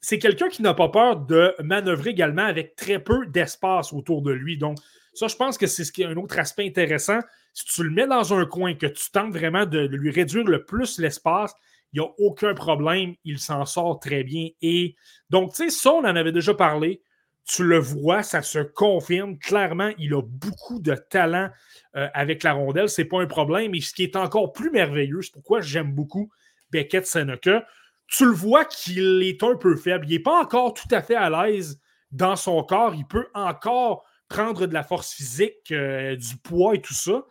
[0.00, 4.32] c'est quelqu'un qui n'a pas peur de manœuvrer également avec très peu d'espace autour de
[4.32, 4.56] lui.
[4.56, 4.78] Donc,
[5.12, 7.18] ça, je pense que c'est ce qui est un autre aspect intéressant.
[7.52, 10.64] Si tu le mets dans un coin, que tu tentes vraiment de, lui réduire le
[10.64, 11.52] plus l'espace,
[11.92, 13.14] il n'y a aucun problème.
[13.24, 14.48] Il s'en sort très bien.
[14.62, 14.94] Et
[15.28, 17.02] donc, tu sais, ça, on en avait déjà parlé.
[17.44, 19.38] Tu le vois, ça se confirme.
[19.38, 21.50] Clairement, il a beaucoup de talent
[21.96, 22.88] euh, avec la rondelle.
[22.88, 23.74] Ce n'est pas un problème.
[23.74, 26.30] Et ce qui est encore plus merveilleux, c'est pourquoi j'aime beaucoup
[26.70, 27.66] Beckett Seneca,
[28.10, 30.04] tu le vois qu'il est un peu faible.
[30.08, 31.80] Il n'est pas encore tout à fait à l'aise
[32.10, 32.94] dans son corps.
[32.94, 37.24] Il peut encore prendre de la force physique, euh, du poids et tout ça.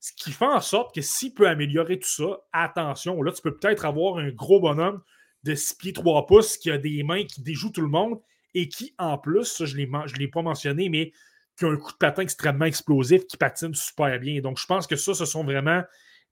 [0.00, 3.54] Ce qui fait en sorte que s'il peut améliorer tout ça, attention, là, tu peux
[3.54, 5.02] peut-être avoir un gros bonhomme
[5.44, 8.18] de 6 pieds 3 pouces qui a des mains qui déjouent tout le monde
[8.54, 11.12] et qui, en plus, ça, je ne l'ai pas mentionné, mais
[11.58, 14.40] qui a un coup de patin extrêmement explosif, qui patine super bien.
[14.40, 15.82] Donc, je pense que ça, ce sont vraiment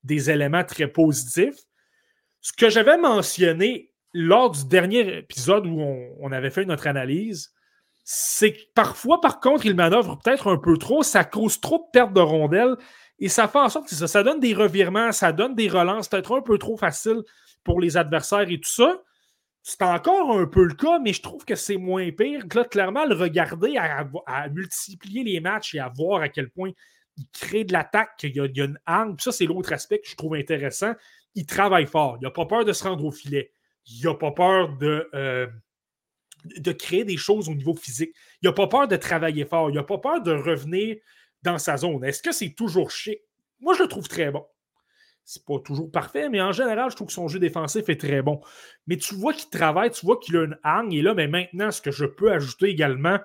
[0.03, 1.55] des éléments très positifs.
[2.41, 5.81] Ce que j'avais mentionné lors du dernier épisode où
[6.19, 7.53] on, avait fait notre analyse,
[8.03, 11.91] c'est que parfois, par contre, il manœuvre peut-être un peu trop, ça cause trop de
[11.91, 12.75] pertes de rondelles
[13.19, 16.35] et ça fait en sorte que ça, donne des revirements, ça donne des relances peut-être
[16.35, 17.21] un peu trop faciles
[17.63, 19.01] pour les adversaires et tout ça.
[19.61, 22.43] C'est encore un peu le cas, mais je trouve que c'est moins pire.
[22.55, 26.71] Là, clairement, le regarder, à, multiplier les matchs et à voir à quel point
[27.15, 29.15] il crée de l'attaque, qu'il y, a une arme.
[29.19, 30.93] Ça, c'est l'autre aspect que je trouve intéressant.
[31.35, 32.17] Il travaille fort.
[32.19, 33.53] Il n'a pas peur de se rendre au filet.
[33.87, 35.47] Il n'a pas peur de, euh,
[36.45, 38.13] de créer des choses au niveau physique.
[38.41, 39.69] Il n'a pas peur de travailler fort.
[39.69, 40.97] Il n'a pas peur de revenir
[41.41, 42.03] dans sa zone.
[42.03, 43.19] Est-ce que c'est toujours chic?
[43.59, 44.45] Moi, je le trouve très bon.
[45.23, 48.21] C'est pas toujours parfait, mais en général, je trouve que son jeu défensif est très
[48.21, 48.41] bon.
[48.87, 50.91] Mais tu vois qu'il travaille, tu vois qu'il a une hargne.
[50.93, 53.19] Et là, mais maintenant, ce que je peux ajouter également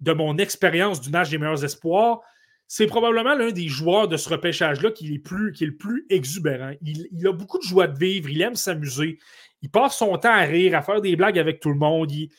[0.00, 2.20] de mon expérience du match des meilleurs espoirs,
[2.68, 6.72] c'est probablement l'un des joueurs de ce repêchage-là qui, est le plus exubérant.
[6.80, 9.18] Il, a beaucoup de joie de vivre, il aime s'amuser,
[9.62, 12.10] il passe son temps à rire, à faire des blagues avec tout le monde.
[12.10, 12.30] Il,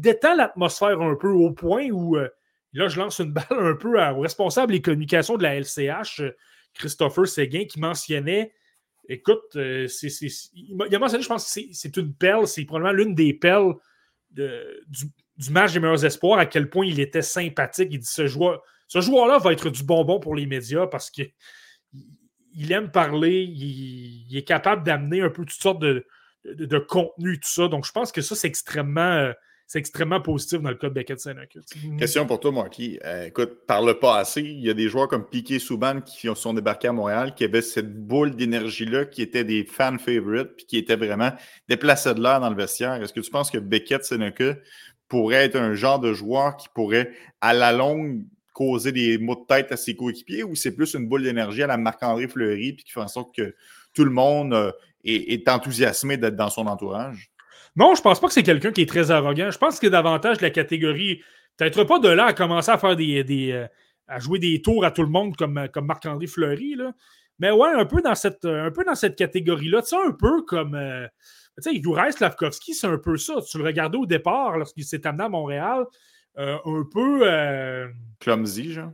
[0.00, 2.28] détend l'atmosphère un peu au point où, euh,
[2.72, 6.22] là, je lance une balle un peu au responsable des communications de la LCH,
[6.74, 8.52] Christopher Séguin, qui mentionnait
[9.08, 9.88] écoute, euh,
[10.54, 13.74] il a mentionné, je pense que c'est une perle, c'est probablement l'une des perles
[14.30, 17.88] du, match des meilleurs espoirs, à quel point il était sympathique.
[17.90, 21.30] Il dit ce joueur, ce joueur-là va être du bonbon pour les médias parce qu'il
[22.56, 26.06] il aime parler, il, est capable d'amener un peu toutes sortes de,
[26.44, 27.68] de, contenu, tout ça.
[27.68, 29.00] Donc, je pense que ça, c'est extrêmement.
[29.00, 29.32] Euh,
[29.74, 31.58] extrêmement positif dans le cas de Beckett Seneca.
[31.98, 32.98] Question pour toi, Marky.
[33.04, 36.54] Euh, écoute, par le passé, il y a des joueurs comme Piquet Souban qui sont
[36.54, 40.76] débarqués à Montréal, qui avaient cette boule d'énergie-là, qui étaient des fan favorites, puis qui
[40.76, 41.32] étaient vraiment
[41.68, 43.02] déplacés de l'air dans le vestiaire.
[43.02, 44.54] Est-ce que tu penses que Beckett Seneca
[45.08, 48.24] pourrait être un genre de joueur qui pourrait, à la longue,
[48.54, 51.66] causer des maux de tête à ses coéquipiers ou c'est plus une boule d'énergie à
[51.66, 53.54] la Marc-André Fleury puis qui fait en sorte que
[53.92, 54.70] tout le monde euh,
[55.04, 57.30] est, enthousiasmé d'être dans son entourage?
[57.76, 59.50] Non, je pense pas que c'est quelqu'un qui est très arrogant.
[59.50, 61.22] Je pense que davantage la catégorie,
[61.56, 63.66] peut-être pas de là à commencer à faire des, euh,
[64.06, 66.76] à jouer des tours à tout le monde comme, euh, comme Marc-André Fleury.
[66.76, 66.92] Là.
[67.38, 69.82] Mais ouais, un peu dans cette, un peu dans cette catégorie-là.
[69.82, 70.78] Tu sais, un peu comme.
[71.56, 73.34] tu sais, Juraj Slavkovski, c'est un peu ça.
[73.48, 75.84] Tu le regardais au départ lorsqu'il s'est amené à Montréal.
[76.38, 77.20] Euh, un peu.
[77.24, 77.88] Euh,
[78.20, 78.92] Clumsy, genre.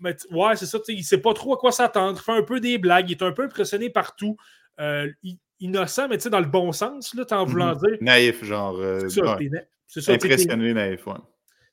[0.00, 0.78] Mais, ouais, c'est ça.
[0.88, 2.18] Il ne sait pas trop à quoi s'attendre.
[2.20, 3.10] Il fait un peu des blagues.
[3.10, 4.36] Il est un peu impressionné partout.
[4.80, 5.10] Euh,
[5.60, 7.78] innocent, mais dans le bon sens, là, en voulant mhm.
[7.78, 7.98] dire.
[8.00, 8.78] Naïf, genre.
[9.86, 10.12] c'est ça.
[10.12, 11.14] Impressionné, naïf, ouais.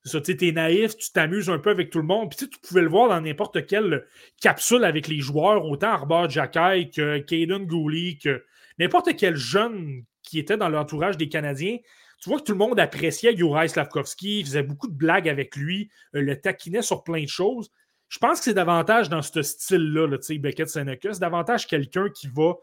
[0.05, 2.29] C'est ça, tu es naïf, tu t'amuses un peu avec tout le monde.
[2.29, 4.05] Puis tu pouvais le voir dans n'importe quelle
[4.41, 8.43] capsule avec les joueurs, autant Arbor Jacky que Caden Gooley, que
[8.79, 11.77] n'importe quel jeune qui était dans l'entourage des Canadiens
[12.23, 15.89] tu vois que tout le monde appréciait Juraj Slavkovski, faisait beaucoup de blagues avec lui,
[16.15, 17.69] euh, le taquinait sur plein de choses.
[18.07, 21.11] Je pense que c'est davantage dans ce style-là, là, Beckett Seneca.
[21.11, 22.53] C'est davantage quelqu'un qui va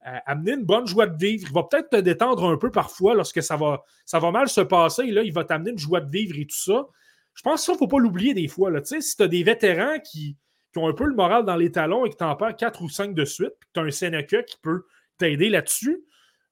[0.00, 1.46] amener une bonne joie de vivre.
[1.48, 4.60] Il va peut-être te détendre un peu parfois lorsque ça va, ça va mal se
[4.60, 5.06] passer.
[5.06, 6.86] là, il va t'amener une joie de vivre et tout ça.
[7.34, 8.70] Je pense que ça, il ne faut pas l'oublier des fois.
[8.70, 8.80] Là.
[8.82, 10.36] Si tu as des vétérans qui,
[10.76, 12.88] ont un peu le moral dans les talons et que tu en perds 4 ou
[12.88, 14.84] 5 de suite, puis que tu as un Seneca qui peut
[15.18, 16.04] t'aider là-dessus,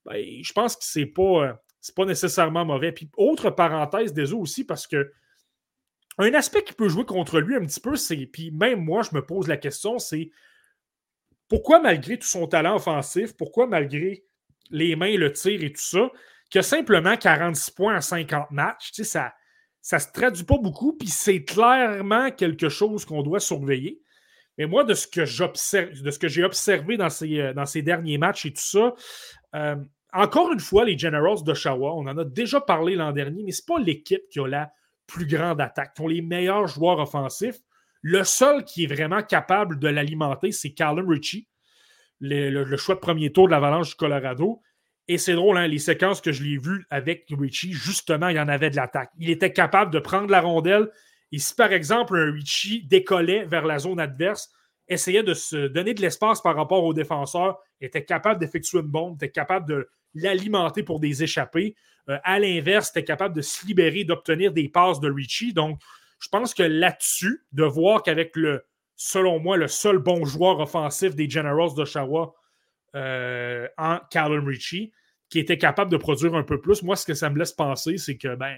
[0.05, 1.21] ben, je pense que c'est pas.
[1.21, 1.53] Euh,
[1.95, 2.91] pas nécessairement mauvais.
[2.91, 5.11] Puis, autre parenthèse des aussi, parce que
[6.17, 8.25] un aspect qui peut jouer contre lui un petit peu, c'est.
[8.25, 10.29] Puis même moi, je me pose la question, c'est
[11.47, 14.23] pourquoi, malgré tout son talent offensif, pourquoi, malgré
[14.69, 16.09] les mains, le tir et tout ça,
[16.51, 19.33] que simplement 46 points en 50 matchs, tu sais, ça
[19.87, 24.01] ça se traduit pas beaucoup, puis c'est clairement quelque chose qu'on doit surveiller.
[24.57, 28.47] Mais moi, de ce que de ce que j'ai observé dans ces, euh, derniers matchs
[28.47, 28.93] et tout ça,
[29.55, 29.77] euh,
[30.11, 33.61] encore une fois, les Generals d'Oshawa, on en a déjà parlé l'an dernier, mais ce
[33.61, 34.73] n'est pas l'équipe qui a la
[35.05, 37.59] plus grande attaque, qui ont les meilleurs joueurs offensifs.
[38.01, 41.47] Le seul qui est vraiment capable de l'alimenter, c'est Callum Ritchie,
[42.19, 44.61] le, choix de premier tour de l'Avalanche du Colorado.
[45.07, 48.39] Et c'est drôle, hein, les séquences que je l'ai vues avec Richie, justement, il y
[48.39, 49.11] en avait de l'attaque.
[49.17, 50.89] Il était capable de prendre la rondelle
[51.31, 54.49] et si par exemple un Richie décollait vers la zone adverse,
[54.87, 59.15] essayait de se donner de l'espace par rapport aux défenseurs, était capable d'effectuer une bombe,
[59.15, 61.75] était capable de l'alimenter pour des échappées.
[62.09, 65.53] Euh, à l'inverse, était capable de se libérer, d'obtenir des passes de Richie.
[65.53, 65.81] Donc,
[66.19, 68.65] je pense que là-dessus, de voir qu'avec le,
[68.95, 72.33] selon moi, le seul bon joueur offensif des Generals d'Oshawa
[72.95, 74.91] euh, en Callum Richie,
[75.29, 77.97] qui était capable de produire un peu plus, moi, ce que ça me laisse penser,
[77.97, 78.57] c'est que, ben,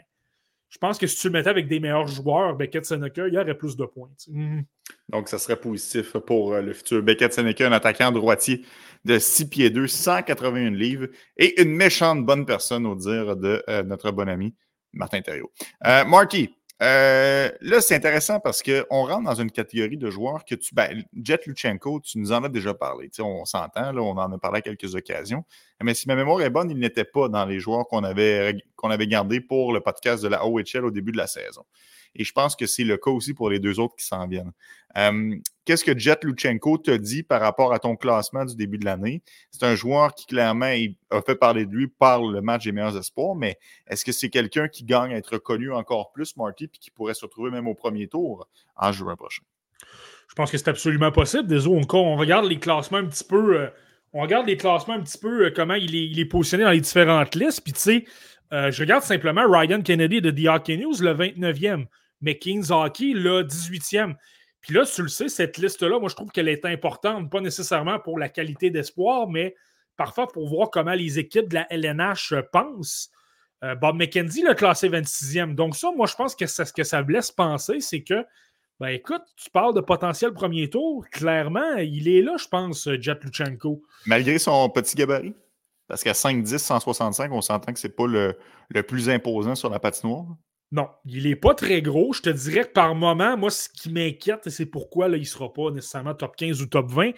[0.70, 3.38] je pense que si tu le mettais avec des meilleurs joueurs, Beckett Seneca, il y
[3.40, 4.12] aurait plus de points.
[4.28, 4.64] Mhm.
[5.10, 7.02] Donc, ça serait positif pour euh, le futur.
[7.02, 8.64] Beckett Seneca, un attaquant droitier
[9.04, 11.08] de 6 pieds 2, 181 livres
[11.38, 14.56] et une méchante bonne personne, au dire de euh, notre bon ami
[14.94, 15.52] Martin Thériault.
[15.86, 20.56] Euh, Marky, euh, là, c'est intéressant parce qu'on rentre dans une catégorie de joueurs que
[20.56, 20.74] tu.
[20.74, 23.10] Ben, Jet Luchenko, tu nous en as déjà parlé.
[23.20, 25.44] on s'entend, on en a parlé à quelques occasions.
[25.84, 28.92] Mais si ma mémoire est bonne, il n'était pas dans les joueurs qu'on avait, qu'on
[28.92, 31.66] avait gardés pour le podcast de la OHL au début de la saison.
[32.16, 34.52] Et je pense que c'est le cas aussi pour les deux autres qui s'en viennent.
[34.98, 35.36] Euh,
[35.66, 39.22] qu'est-ce que Jet Luchenko te dit par rapport à ton classement du début de l'année?
[39.52, 40.74] C'est un joueur qui clairement
[41.12, 43.58] a fait parler de lui par le match des meilleurs espoirs, mais
[43.88, 47.14] est-ce que c'est quelqu'un qui gagne à être connu encore plus, Marty, puis qui pourrait
[47.14, 49.44] se retrouver même au premier tour en juin prochain?
[50.28, 51.48] Je pense que c'est absolument possible.
[51.48, 53.60] Désolé, on, regarde les classements un petit peu.
[53.60, 53.70] Euh,
[54.14, 56.72] on regarde les classements un petit peu, euh, comment il est, il est, positionné dans
[56.72, 57.62] les différentes listes.
[57.62, 58.06] Puis, tu sais,
[58.52, 61.86] euh, je regarde simplement Ryan Kennedy de The Hockey News, le 29e,
[62.22, 64.16] mais Kings Hockey, le 18e.
[64.62, 68.00] Puis là, tu le sais, cette liste-là, moi, je trouve qu'elle est importante, pas nécessairement
[68.00, 69.56] pour la qualité d'espoir, mais
[69.96, 73.12] parfois pour voir comment les équipes de la LNH pensent.
[73.64, 75.54] Euh, Bob McKenzie l'a classé 26e.
[75.56, 78.26] Donc, ça, moi, je pense que ce que ça me laisse penser, c'est que,
[78.80, 81.06] ben écoute, tu parles de potentiel premier tour.
[81.12, 83.82] Clairement, il est là, je pense, Jet Luchenko.
[84.06, 85.34] Malgré son petit gabarit?
[85.90, 88.38] Parce qu'à 5-10, 165, on s'entend que ce n'est pas le,
[88.84, 90.28] plus imposant sur la patinoire.
[90.72, 92.14] Non, il n'est pas très gros.
[92.14, 95.26] Je te dirais que par moment, moi, ce qui m'inquiète, c'est pourquoi là, il ne
[95.26, 97.12] sera pas nécessairement top 15 ou top 20.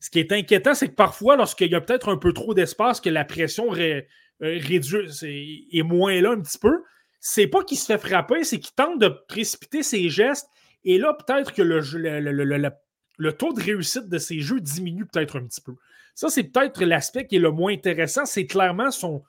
[0.00, 3.00] Ce qui est inquiétant, c'est que parfois, lorsqu'il y a peut-être un peu trop d'espace,
[3.00, 4.06] que la pression ré,
[4.42, 6.82] euh, est, moins là un petit peu,
[7.18, 10.48] c'est pas qu'il se fait frapper, c'est qu'il tente de précipiter ses gestes.
[10.84, 15.46] Et là, peut-être que le, le, taux de réussite de ses jeux diminue peut-être un
[15.46, 15.72] petit peu.
[16.18, 18.26] Ça, c'est peut-être l'aspect qui est le moins intéressant.
[18.26, 19.22] C'est clairement son,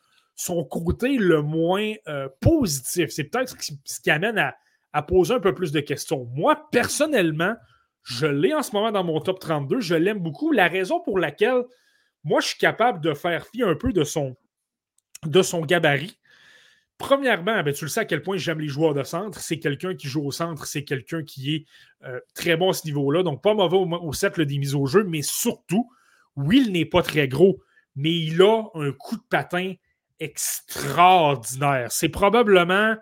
[0.72, 3.12] côté le moins euh, positif.
[3.12, 4.40] C'est peut-être ce qui, amène
[4.92, 6.28] à, poser un peu plus de questions.
[6.34, 7.54] Moi, personnellement,
[8.02, 9.82] je l'ai en ce moment dans mon top 32.
[9.82, 10.52] Je l'aime beaucoup.
[10.52, 11.62] La raison pour laquelle
[12.24, 14.36] moi, je suis capable de faire fi un peu de son,
[15.28, 16.18] de son gabarit.
[16.98, 19.40] Premièrement, ben, tu le sais à quel point j'aime les joueurs de centre.
[19.42, 21.66] C'est quelqu'un qui joue au centre, c'est quelqu'un qui est
[22.04, 23.22] euh, très bon à ce niveau-là.
[23.22, 25.88] Donc, pas mauvais au, au cercle des mises au jeu, mais surtout,
[26.40, 27.60] oui, il n'est pas très gros,
[27.96, 29.74] mais il a un coup de patin
[30.20, 31.92] extraordinaire.
[31.92, 32.96] C'est probablement,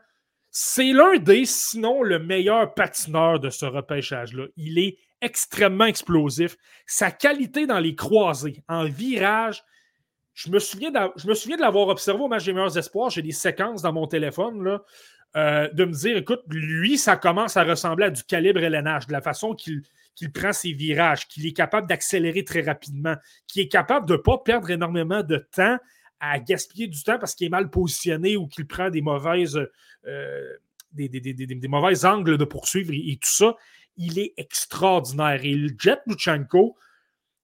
[0.52, 4.46] c'est l'un des, sinon le meilleur patineur de ce repêchage-là.
[4.56, 6.58] Il est extrêmement explosif.
[6.86, 9.64] Sa qualité dans les croisés, en virage,
[10.34, 13.10] je me souviens, de l'avoir observé au match des meilleurs espoirs.
[13.10, 14.84] J'ai des séquences dans mon téléphone, là,
[15.36, 19.14] euh, de me dire, écoute, lui, ça commence à ressembler à du calibre LNH, de
[19.14, 19.82] la façon qu'il
[20.18, 23.16] qu'il prend ses virages, qu'il est capable d'accélérer très rapidement,
[23.48, 25.78] qu'il est capable de ne pas perdre énormément de temps
[26.20, 29.60] à gaspiller du temps parce qu'il est mal positionné ou qu'il prend des mauvaises,
[30.08, 30.54] euh,
[31.70, 33.56] mauvais angles de poursuivre et, tout ça.
[33.96, 35.40] Il est extraordinaire.
[35.44, 36.76] Et le Jet Luchenko,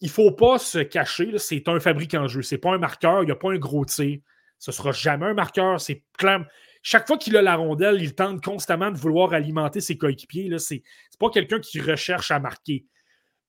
[0.01, 2.41] il ne faut pas se cacher, c'est un fabricant de jeu.
[2.41, 4.19] Ce n'est pas un marqueur, il n'y a pas un gros tir.
[4.57, 5.79] Ce ne sera jamais un marqueur.
[5.79, 6.43] C'est clair
[6.83, 10.59] chaque fois qu'il a la rondelle, il tente constamment de vouloir alimenter ses coéquipiers.
[10.59, 10.83] Ce n'est
[11.17, 12.85] pas quelqu'un qui recherche à marquer.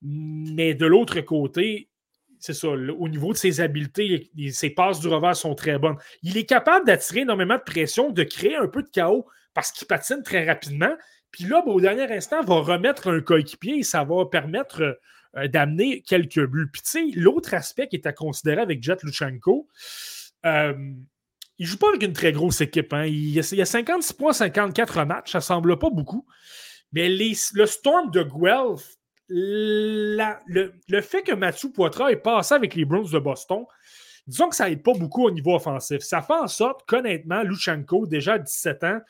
[0.01, 1.91] Mais de l'autre côté,
[2.39, 5.97] c'est ça, au niveau de ses habiletés, ses passes du revers sont très bonnes.
[6.22, 9.87] Il est capable d'attirer énormément de pression, de créer un peu de chaos parce qu'il
[9.89, 10.95] patine très rapidement.
[11.32, 15.01] Puis là, ben, au dernier instant, va remettre un coéquipier et ça va permettre
[15.37, 16.68] euh, d'amener quelques buts.
[16.72, 19.66] Puis tu sais, l'autre aspect qui est à considérer avec Jet Luchenko,
[20.47, 20.74] euh,
[21.59, 22.93] il joue pas avec une très grosse équipe.
[22.93, 23.07] Hein.
[23.07, 25.33] Il, y a, 56 points, 54 matchs.
[25.33, 26.27] Ça semble pas beaucoup.
[26.93, 28.97] Mais le Storm de Guelph,
[29.29, 33.65] le, fait que Mathieu Poitras est passé avec les Browns de Boston,
[34.27, 36.01] disons que ça n'aide pas beaucoup au niveau offensif.
[36.01, 39.01] Ça fait en sorte qu'honnêtement, Luchenko, déjà à 17 ans,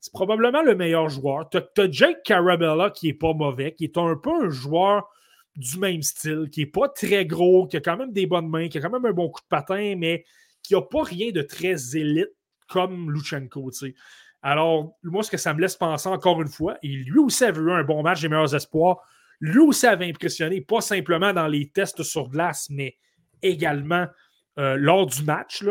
[0.00, 1.48] c'est probablement le meilleur joueur.
[1.48, 5.08] Tu as, Jake Carabella qui n'est pas mauvais, qui est un peu un joueur
[5.54, 8.68] du même style, qui n'est pas très gros, qui a quand même des bonnes mains,
[8.68, 10.24] qui a quand même un bon coup de patin, mais
[10.62, 12.30] qui n'a pas rien de très élite
[12.68, 13.70] comme Luchenko.
[14.42, 17.60] Alors, moi, ce que ça me laisse penser encore une fois, et lui aussi avait
[17.60, 18.98] eu un bon match des meilleurs espoirs.
[19.40, 22.96] Lui aussi avait impressionné, pas simplement dans les tests sur glace, mais
[23.42, 24.06] également
[24.56, 25.64] lors du match,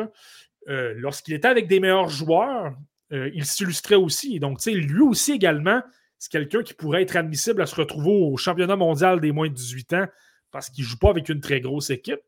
[0.67, 2.73] lorsqu'il était avec des meilleurs joueurs,
[3.11, 4.39] il s'illustrait aussi.
[4.39, 5.81] Donc, lui aussi également,
[6.17, 9.53] c'est quelqu'un qui pourrait être admissible à se retrouver au championnat mondial des moins de
[9.53, 10.05] 18 ans
[10.51, 12.21] parce qu'il ne joue pas avec une très grosse équipe.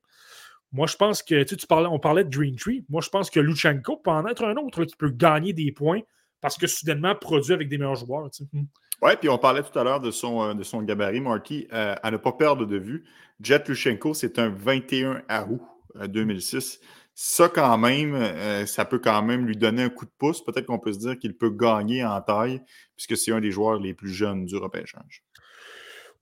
[0.73, 2.83] Moi, je pense que, tu, parlais, on parlait de Green Tree.
[2.89, 6.01] Moi, je pense que Luchenko peut en être un autre qui peut gagner des points
[6.41, 8.29] parce que soudainement produit avec des meilleurs joueurs.
[8.51, 8.63] Hmm.
[9.01, 11.67] Oui, puis on parlait tout à l'heure de son, euh, de son gabarit, Marty.
[11.71, 13.05] Euh, à ne pas perdre de vue,
[13.39, 15.61] Jet Luchenko, c'est un 21 août
[16.07, 16.79] 2006.
[16.81, 20.43] Euh, ça, quand même, ça peut quand même lui donner un coup de pouce.
[20.43, 22.59] Peut-être qu'on peut se dire qu'il peut gagner en taille,
[22.95, 25.23] puisque c'est un des joueurs les plus jeunes du repêchage.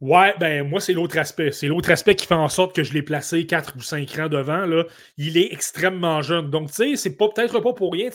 [0.01, 1.51] Ouais, ben moi, c'est l'autre aspect.
[1.51, 4.29] C'est l'autre aspect qui fait en sorte que je l'ai placé 4 ou 5 ans
[4.29, 4.65] devant.
[4.65, 4.85] Là.
[5.17, 6.49] Il est extrêmement jeune.
[6.49, 8.09] Donc, tu sais, c'est peut-être pas pour rien.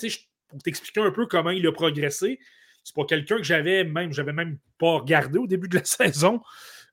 [0.49, 2.41] Pour t'expliquer un peu comment il a progressé,
[2.83, 6.41] c'est pas quelqu'un que j'avais même, j'avais même pas regardé au début de la saison.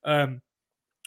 [0.06, 0.38] Euh, à un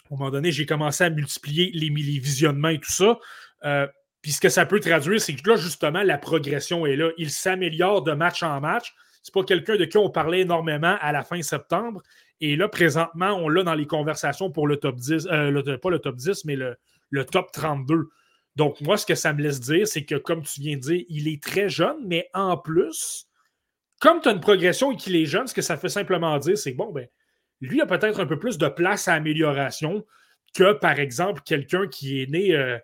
[0.09, 3.17] moment donné, j'ai commencé à multiplier les, les, visionnements et tout ça.
[3.63, 3.87] Euh,
[4.21, 7.11] puis ce que ça peut traduire, c'est que là, justement, la progression est là.
[7.17, 8.93] Il s'améliore de match en match.
[9.23, 12.01] C'est pas quelqu'un de qui on parlait énormément à la fin septembre.
[12.41, 15.99] Et là, présentement, on l'a dans les conversations pour le top 10, euh, pas le
[15.99, 18.09] top 10, mais le, top 32.
[18.55, 21.05] Donc, moi, ce que ça me laisse dire, c'est que, comme tu viens de dire,
[21.09, 23.27] il est très jeune, mais en plus,
[23.99, 26.57] comme tu as une progression et qu'il est jeune, ce que ça fait simplement dire,
[26.57, 27.07] c'est que, bon, ben,
[27.61, 30.05] lui a peut-être un peu plus de place à amélioration
[30.53, 32.77] que, par exemple, quelqu'un qui est né euh,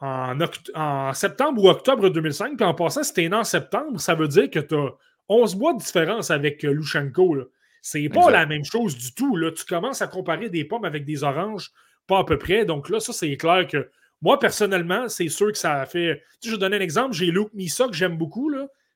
[0.00, 0.38] en,
[0.74, 2.56] en, septembre ou octobre 2005.
[2.56, 4.90] Puis en passant, si tu es né en septembre, ça veut dire que tu as
[5.28, 7.36] 11 mois de différence avec euh, Lushenko.
[7.86, 9.36] C'est pas la même chose du tout.
[9.36, 9.52] Là.
[9.52, 11.70] Tu commences à comparer des pommes avec des oranges,
[12.06, 12.64] pas à peu près.
[12.64, 13.90] Donc là, ça, c'est clair que
[14.22, 16.22] moi, personnellement, c'est sûr que ça a fait.
[16.40, 17.14] Tu je vais donner un exemple.
[17.14, 18.50] J'ai Luke Misa que j'aime beaucoup.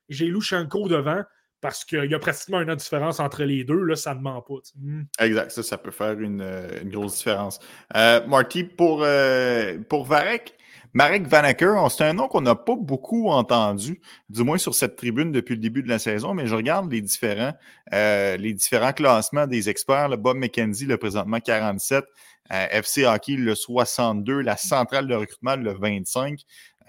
[0.09, 1.21] J'ai Lushenko devant
[1.61, 3.79] parce qu'il y a pratiquement une différence entre les deux.
[3.83, 4.55] Là, ça ne ment pas.
[4.75, 5.03] Hmm.
[5.19, 5.51] Exact.
[5.51, 7.59] Ça, ça peut faire une, euh, grosse différence.
[7.95, 10.55] Euh, Marty, pour, euh, pour Varek,
[10.93, 15.31] Marek Vanacker, c'est un nom qu'on n'a pas beaucoup entendu, du moins sur cette tribune
[15.31, 17.53] depuis le début de la saison, mais je regarde les différents,
[17.93, 20.09] euh, les différents classements des experts.
[20.09, 22.03] Le Bob McKenzie, le présentement 47,
[22.51, 26.39] euh, FC Hockey, le 62, la centrale de recrutement, le 25.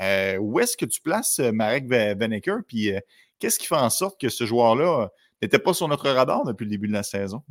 [0.01, 2.61] Euh, où est-ce que tu places Marek Vanacker?
[2.67, 2.93] Puis
[3.39, 5.11] qu'est-ce qui fait en sorte que ce joueur-là
[5.43, 7.43] n'était pas sur notre radar depuis le début de la saison.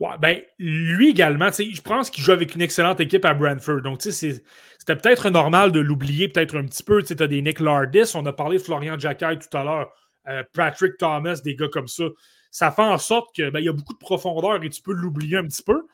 [0.00, 3.82] Ouais, ben, lui également, je pense qu'il joue avec une excellente équipe à Brentford.
[3.82, 4.42] Donc, c'était
[4.86, 7.02] peut-être normal de l'oublier peut-être un petit peu.
[7.02, 9.92] Tu as des Nick Lardis, on a parlé de Florian Jacquet tout à l'heure,
[10.28, 12.04] euh, Patrick Thomas, des gars comme ça.
[12.50, 15.38] Ça fait en sorte qu'il ben, y a beaucoup de profondeur et tu peux l'oublier
[15.38, 15.86] un petit peu.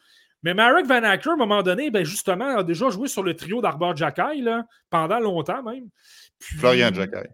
[0.43, 3.35] Mais Marek Van Acker, à un moment donné, ben justement, a déjà joué sur le
[3.35, 4.43] trio d'Arbor Jacquet
[4.91, 5.89] pendant longtemps même.
[6.41, 7.31] Florian Jacquet.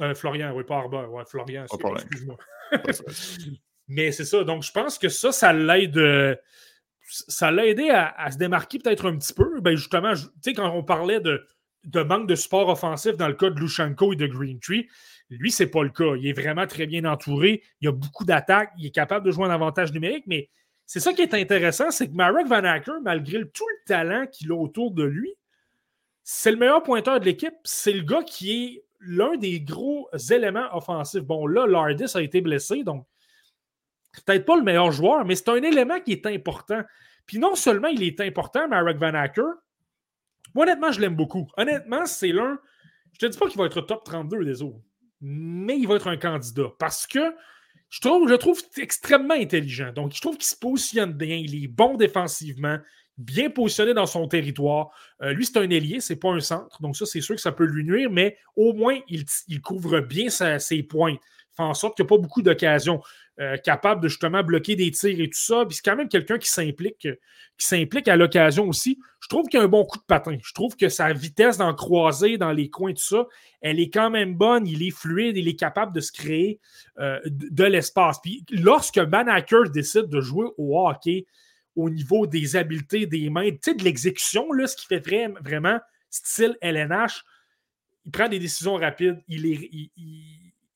[0.00, 1.12] Euh, Florian, oui, pas Arbor.
[1.12, 2.36] Ouais, Florian, excuse-moi.
[3.88, 4.44] Mais c'est ça.
[4.44, 5.98] Donc, je pense que ça, ça l'aide.
[5.98, 6.34] Euh,
[7.28, 9.60] ça l'a aidé à, se démarquer peut-être un petit peu.
[9.60, 11.44] Ben justement, tu sais, quand on parlait de,
[11.84, 14.88] de, manque de support offensif dans le cas de Lushenko et de Green Tree,
[15.28, 16.14] lui, c'est pas le cas.
[16.16, 17.62] Il est vraiment très bien entouré.
[17.80, 18.70] Il a beaucoup d'attaques.
[18.78, 20.24] Il est capable de jouer un avantage numérique.
[20.26, 20.48] Mais
[20.86, 24.52] c'est ça qui est intéressant, c'est que Marek Van Acker, malgré tout le talent qu'il
[24.52, 25.34] a autour de lui,
[26.22, 27.54] c'est le meilleur pointeur de l'équipe.
[27.64, 31.22] C'est le gars qui est l'un des gros éléments offensifs.
[31.22, 33.06] Bon, là, Lardis a été blessé, donc
[34.24, 36.82] peut-être pas le meilleur joueur, mais c'est un élément qui est important.
[37.26, 39.44] Puis non seulement il est important, Marek Van Acker,
[40.54, 41.48] moi, honnêtement, je l'aime beaucoup.
[41.56, 42.58] Honnêtement, c'est l'un.
[43.12, 44.80] Je te dis pas qu'il va être top 32 des autres,
[45.20, 47.34] mais il va être un candidat parce que
[47.88, 49.92] je trouve, trouve extrêmement intelligent.
[49.92, 52.78] Donc, je trouve qu'il se positionne bien, il est bon défensivement,
[53.22, 54.90] bien positionné dans son territoire.
[55.22, 56.80] Euh, lui, c'est un ailier, c'est pas un centre.
[56.82, 59.24] Donc, ça, c'est sûr que ça peut lui nuire, mais au moins, il,
[59.60, 61.16] couvre bien ses points.
[61.56, 63.00] Fait en sorte qu'il n'y a pas beaucoup d'occasions.
[63.40, 65.64] Euh, capable de justement bloquer des tirs et tout ça.
[65.64, 67.08] Puis c'est quand même quelqu'un qui s'implique,
[67.56, 68.98] qui s'implique à l'occasion aussi.
[69.20, 70.36] Je trouve qu'il a un bon coup de patin.
[70.42, 73.26] Je trouve que sa vitesse dans croiser, dans les coins, tout ça,
[73.62, 74.66] elle est quand même bonne.
[74.66, 76.60] Il est fluide, il est capable de se créer
[76.98, 78.20] euh, de, l'espace.
[78.22, 81.24] Puis lorsque Banaker décide de jouer au hockey,
[81.76, 85.02] au niveau des habiletés des mains, tu sais, de l'exécution, ce qui fait
[85.40, 85.78] vraiment
[86.10, 87.24] style LNH.
[88.04, 89.22] Il prend des décisions rapides.
[89.28, 89.70] Il est,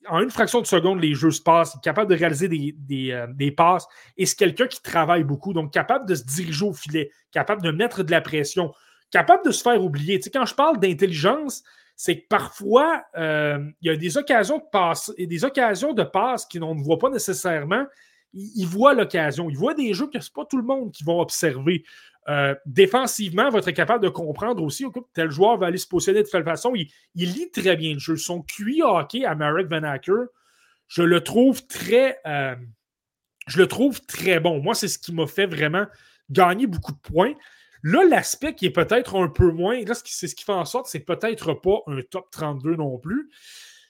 [0.08, 1.74] en une fraction de seconde, les jeux se passent.
[1.74, 3.86] Il est capable de réaliser des, euh, des, passes.
[4.16, 5.52] Et c'est quelqu'un qui travaille beaucoup.
[5.52, 8.72] Donc, capable de se diriger au filet, capable de mettre de la pression,
[9.10, 10.18] capable de se faire oublier.
[10.18, 11.62] Tu sais, quand je parle d'intelligence,
[11.96, 16.04] c'est que parfois, euh, il y a des occasions de passe, et des occasions de
[16.04, 17.86] passe qu'on ne voit pas nécessairement,
[18.36, 19.48] il, voit l'occasion.
[19.50, 21.84] Il voit des jeux que ce n'est pas tout le monde qui va observer.
[22.28, 26.22] Euh, défensivement, va être capable de comprendre aussi que tel joueur va aller se positionner
[26.22, 26.74] de telle façon.
[26.74, 28.16] Il, lit très bien le jeu.
[28.16, 30.26] Son QI hockey à Marek Van Acker,
[30.88, 32.18] je le trouve très.
[32.26, 32.56] Euh,
[33.46, 34.60] je le trouve très bon.
[34.60, 35.86] Moi, c'est ce qui m'a fait vraiment
[36.30, 37.34] gagner beaucoup de points.
[37.84, 40.88] Là, l'aspect qui est peut-être un peu moins, là, c'est ce qui fait en sorte,
[40.88, 43.30] c'est peut-être pas un top 32 non plus.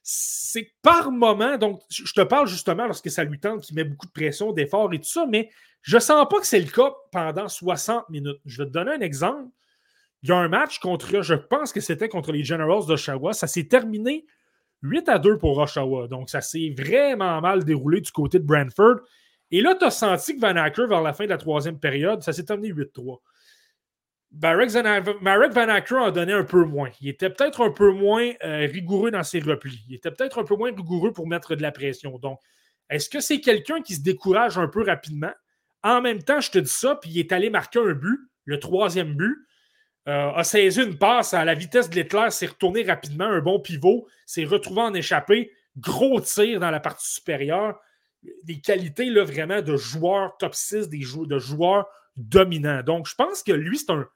[0.09, 4.07] C'est par moment, donc je te parle justement lorsque ça lui tente, qu'il met beaucoup
[4.07, 5.51] de pression, d'efforts et tout ça, mais
[5.83, 8.39] je sens pas que c'est le cas pendant 60 minutes.
[8.45, 9.51] Je vais te donner un exemple.
[10.23, 13.33] Il y a un match contre, je pense que c'était contre les Generals d'Oshawa.
[13.33, 14.25] Ça s'est terminé
[14.83, 16.07] 8 à 2 pour Oshawa.
[16.07, 19.01] Donc, ça s'est vraiment mal déroulé du côté de Brantford.
[19.51, 22.23] Et là, tu as senti que Van Acker, vers la fin de la troisième période,
[22.23, 23.19] ça s'est terminé 8-3.
[24.33, 26.91] Marek Van Acker a donné un peu moins.
[27.01, 29.85] Il était peut-être un peu moins euh, rigoureux dans ses replis.
[29.89, 32.19] Il était peut-être un peu moins rigoureux pour mettre de la pression.
[32.19, 32.41] Donc,
[32.91, 35.33] est-ce que c'est quelqu'un qui se décourage un peu rapidement?
[35.83, 38.59] En même temps, je te dis ça, puis il est allé marquer un but, le
[38.59, 39.37] troisième but.
[40.09, 43.59] Euh, a saisi une passe à la vitesse de l'éclair, s'est retourné rapidement, un bon
[43.59, 47.81] pivot, s'est retrouvé en échappé, gros tir dans la partie supérieure.
[48.45, 52.83] Des qualités là, vraiment de joueur top 6, des de joueurs dominants.
[52.83, 54.07] Donc, je pense que lui, c'est un.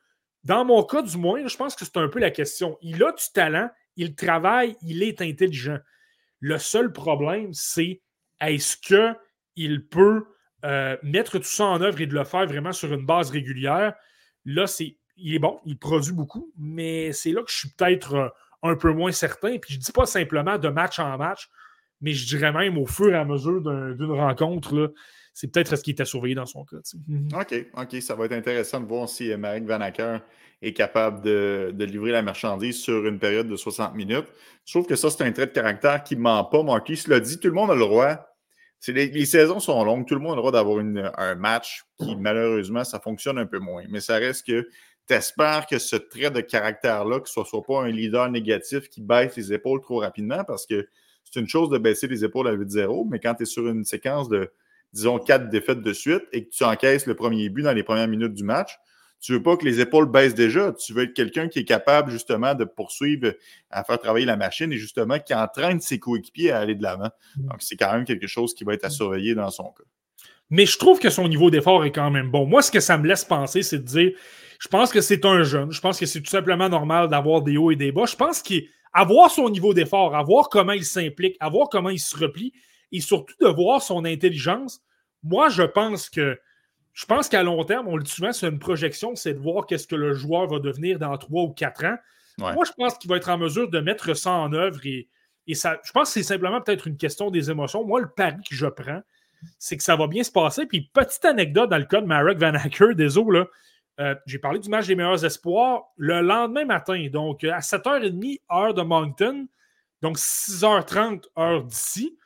[0.45, 2.79] Dans mon cas, du moins, je pense que c'est un peu la question.
[2.81, 5.79] Il a du talent, il travaille, il est intelligent.
[6.41, 8.01] Le seul problème, c'est
[8.41, 10.25] est-ce qu'il peut
[10.65, 13.95] euh, mettre tout ça en œuvre et de le faire vraiment sur une base régulière?
[14.47, 18.15] Là, c'est il est bon, il produit beaucoup, mais c'est là que je suis peut-être
[18.15, 18.29] euh,
[18.63, 19.59] un peu moins certain.
[19.59, 21.51] Puis je ne dis pas simplement de match en match,
[22.01, 24.95] mais je dirais même au fur et à mesure d'une rencontre,
[25.33, 26.79] c'est peut-être ce qui était surveillé dans son cas.
[27.09, 27.29] Mhm.
[27.35, 28.03] OK, OK.
[28.03, 30.19] Ça va être intéressant de voir si euh, Marek Van Acker
[30.63, 34.27] est capable de, livrer la marchandise sur une période de 60 minutes.
[34.67, 36.63] Je trouve que ça, c'est un trait de caractère qui ne ment pas.
[36.63, 38.27] Marquis l'a dit, tout le monde a le droit.
[38.89, 42.17] Les, les, saisons sont longues, tout le monde a le droit d'avoir un match qui,
[42.17, 43.85] malheureusement, ça fonctionne un peu moins.
[43.91, 44.67] Mais ça reste que
[45.11, 49.01] J'espère que ce trait de caractère-là, que ce ne soit pas un leader négatif qui
[49.01, 50.87] baisse les épaules trop rapidement, parce que
[51.25, 53.85] c'est une chose de baisser les épaules à 8-0, mais quand tu es sur une
[53.85, 54.53] séquence de,
[54.93, 58.09] disons, quatre défaites de suite et que tu encaisses le premier but dans les premières
[58.09, 58.79] minutes du match,
[59.21, 60.73] tu ne veux pas que les épaules baissent déjà.
[60.73, 63.35] Tu veux être quelqu'un qui est capable justement de poursuivre,
[63.71, 67.11] à faire travailler la machine et justement qui entraîne ses coéquipiers à aller de l'avant.
[67.37, 67.49] Mm.
[67.49, 69.85] Donc, c'est quand même quelque chose qui va être à surveiller dans son cas.
[70.49, 72.47] Mais je trouve que son niveau d'effort est quand même bon.
[72.47, 74.13] Moi, ce que ça me laisse penser, c'est de dire
[74.59, 75.71] je pense que c'est un jeune.
[75.71, 78.05] Je pense que c'est tout simplement normal d'avoir des hauts et des bas.
[78.07, 82.53] Je pense qu'avoir son niveau d'effort, avoir comment il s'implique, avoir comment il se replie
[82.93, 84.83] et surtout de voir son intelligence,
[85.23, 86.39] moi, je pense que
[86.93, 89.67] je pense qu'à long terme, on le dit souvent, c'est une projection, c'est de voir
[89.67, 91.97] qu'est-ce que le joueur va devenir dans trois ou quatre ans.
[92.39, 95.09] Moi, je pense qu'il va être en mesure de mettre ça en œuvre et,
[95.47, 97.85] et ça, je pense que c'est simplement peut-être une question des émotions.
[97.85, 99.03] Moi, le pari que je prends,
[99.59, 100.67] c'est que ça va bien se passer.
[100.67, 103.47] Puis, petite anecdote dans le cas de Marek Van Acker, désolé, là,
[104.01, 108.75] euh, j'ai parlé du match des meilleurs espoirs le lendemain matin, donc à 7h30, heure
[108.75, 109.47] de Moncton,
[110.01, 112.17] donc 6h30, heure d'ici.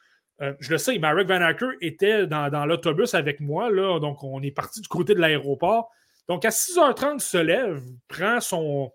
[0.41, 4.43] Euh, je le sais, Marek Van Acker était dans, l'autobus avec moi, là, donc on
[4.43, 5.91] est parti du côté de l'aéroport.
[6.29, 8.93] Donc à 6h30, il se lève, prend son,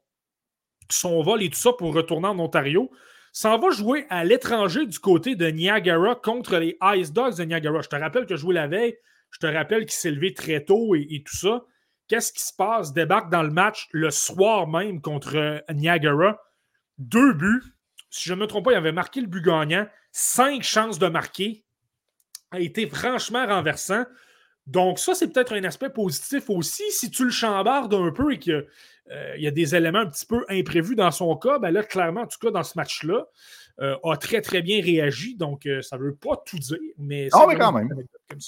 [1.22, 2.92] vol et tout ça pour retourner en Ontario,
[3.32, 7.82] s'en va jouer à l'étranger du côté de Niagara contre les Ice Dogs de Niagara.
[7.82, 8.96] Je te rappelle que je jouais la veille,
[9.32, 11.64] je te rappelle qu'il s'est levé très tôt et tout ça.
[12.10, 12.92] Qu'est-ce qui se passe?
[12.92, 16.42] Débarque dans le match le soir même contre Niagara.
[16.98, 17.64] Deux buts.
[18.10, 19.88] Si je ne me trompe pas, il avait marqué le but gagnant.
[20.12, 21.64] Cinq chances de marquer.
[22.51, 24.05] A été franchement renversant.
[24.66, 26.84] Donc, ça, c'est peut-être un aspect positif aussi.
[26.91, 28.68] Si tu le chambardes un peu et qu'il
[29.12, 32.22] euh, y a des éléments un petit peu imprévus dans son cas, ben là, clairement,
[32.22, 33.26] en tout cas, dans ce match-là,
[33.82, 35.36] euh, a très, très bien réagi.
[35.36, 37.30] Donc, euh, ça ne veut pas tout dire, mais...
[37.32, 37.89] Ah, mais quand même.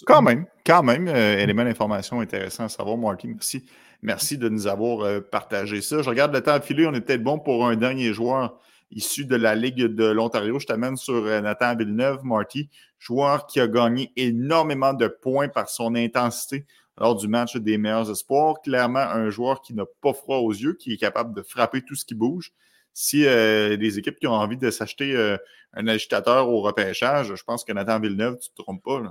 [0.05, 0.45] Quand même.
[0.65, 1.07] Quand même.
[1.07, 3.27] Euh, élément d'information intéressant à savoir, Marty.
[3.27, 3.65] Merci.
[4.01, 6.01] Merci de nous avoir partagé ça.
[6.01, 6.87] Je regarde le temps filer.
[6.87, 8.59] On est peut-être bon pour un dernier joueur
[8.91, 10.59] issu de la Ligue de l'Ontario.
[10.59, 15.95] Je t'amène sur Nathan Villeneuve, Marty, joueur qui a gagné énormément de points par son
[15.95, 16.65] intensité
[16.97, 18.61] lors du match des meilleurs espoirs.
[18.61, 21.95] Clairement, un joueur qui n'a pas froid aux yeux, qui est capable de frapper tout
[21.95, 22.51] ce qui bouge
[22.93, 25.37] si euh, les équipes qui ont envie de s'acheter euh,
[25.73, 29.01] un agitateur au repêchage, je pense que Nathan Villeneuve, tu ne te trompes pas.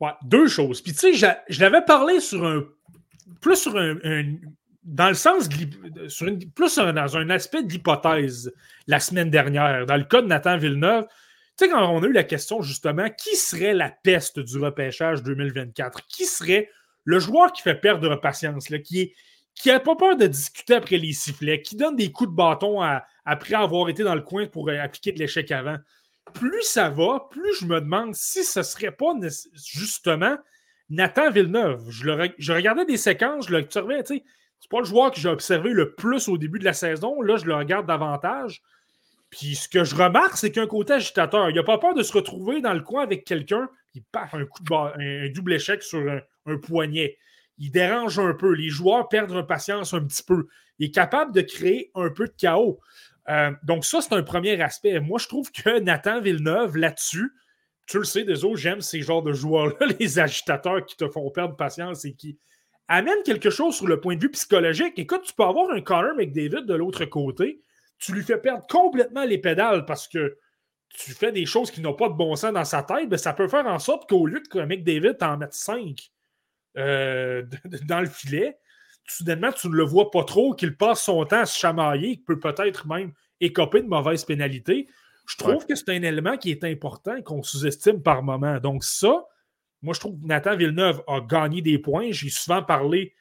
[0.00, 0.80] Ouais, deux choses.
[0.80, 2.64] Puis tu sais, je, l'avais parlé sur un.
[3.40, 3.96] Plus sur un.
[4.82, 5.48] Dans le sens.
[6.08, 8.52] Sur plus dans un aspect d'hypothèse
[8.86, 9.86] la semaine dernière.
[9.86, 11.06] Dans le cas de Nathan Villeneuve,
[11.58, 15.22] tu sais, quand on a eu la question justement, qui serait la peste du repêchage
[15.22, 16.06] 2024?
[16.06, 16.70] Qui serait
[17.04, 19.14] le joueur qui fait perdre patience, là, qui
[19.54, 22.80] qui n'a pas peur de discuter après les sifflets, qui donne des coups de bâton
[23.24, 25.76] après avoir été dans le coin pour euh, appliquer de l'échec avant?
[26.34, 29.12] Plus ça va, plus je me demande si ce ne serait pas
[29.54, 30.36] justement
[30.88, 31.90] Nathan Villeneuve.
[31.90, 34.24] Je, regardais des séquences, je l'observais, tu sais,
[34.62, 37.20] c'est pas le joueur que j'ai observé le plus au début de la saison.
[37.20, 38.62] Là, je le regarde davantage.
[39.28, 41.50] Puis ce que je remarque, c'est qu'un côté agitateur.
[41.50, 44.46] Il n'a pas peur de se retrouver dans le coin avec quelqu'un, qui paf, un
[44.46, 46.00] coup de un, double échec sur
[46.46, 47.18] un poignet
[47.58, 48.52] il dérange un peu.
[48.54, 50.48] Les joueurs perdent patience un petit peu.
[50.78, 52.80] Il est capable de créer un peu de chaos.
[53.28, 54.98] Euh, donc, ça, c'est un premier aspect.
[54.98, 57.32] Moi, je trouve que Nathan Villeneuve, là-dessus,
[57.86, 61.56] tu le sais, autres, j'aime ces genres de joueurs-là, les agitateurs qui te font perdre
[61.56, 62.38] patience et qui
[62.92, 64.98] amènent quelque chose sur le point de vue psychologique.
[64.98, 67.62] Écoute, tu peux avoir un Connor McDavid de l'autre côté,
[67.98, 70.36] tu lui fais perdre complètement les pédales parce que
[70.90, 73.32] tu fais des choses qui n'ont pas de bon sens dans sa tête, ben, ça
[73.32, 76.10] peut faire en sorte qu'au lieu que McDavid t'en mette 5
[76.76, 77.42] euh,
[77.86, 78.58] dans le filet,
[79.08, 82.24] soudainement, tu ne le vois pas trop, qu'il passe son temps à se chamailler, qu'il
[82.24, 84.86] peut peut-être même écoper de mauvaises pénalités.
[85.26, 88.58] Je trouve que c'est un élément qui est important et qu'on sous-estime par moment.
[88.58, 89.24] Donc, ça,
[89.82, 92.10] moi, je trouve que Nathan Villeneuve a gagné des points.
[92.10, 93.14] J'ai souvent parlé,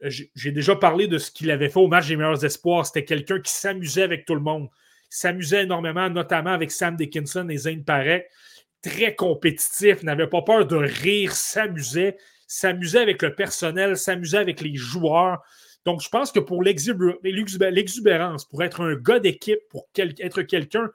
[0.00, 2.86] j'ai déjà parlé de ce qu'il avait fait au match des meilleurs espoirs.
[2.86, 4.68] C'était quelqu'un qui s'amusait avec tout le monde.
[5.10, 8.26] S'amusait énormément, notamment avec Sam Dickinson et Zane Parek.
[8.82, 12.16] Très compétitif, n'avait pas peur de rire, s'amusait
[12.46, 15.42] s'amuser avec le personnel, s'amuser avec les joueurs.
[15.84, 20.90] Donc, je pense que pour l'exubérance, pour être un gars d'équipe, pour être quelqu'un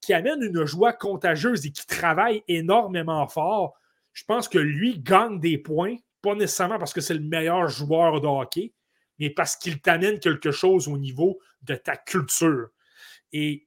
[0.00, 3.74] qui amène une joie contagieuse et qui travaille énormément fort,
[4.14, 8.20] je pense que lui gagne des points, pas nécessairement parce que c'est le meilleur joueur
[8.20, 8.72] de hockey,
[9.18, 12.68] mais parce qu'il t'amène quelque chose au niveau de ta culture.
[13.32, 13.66] Et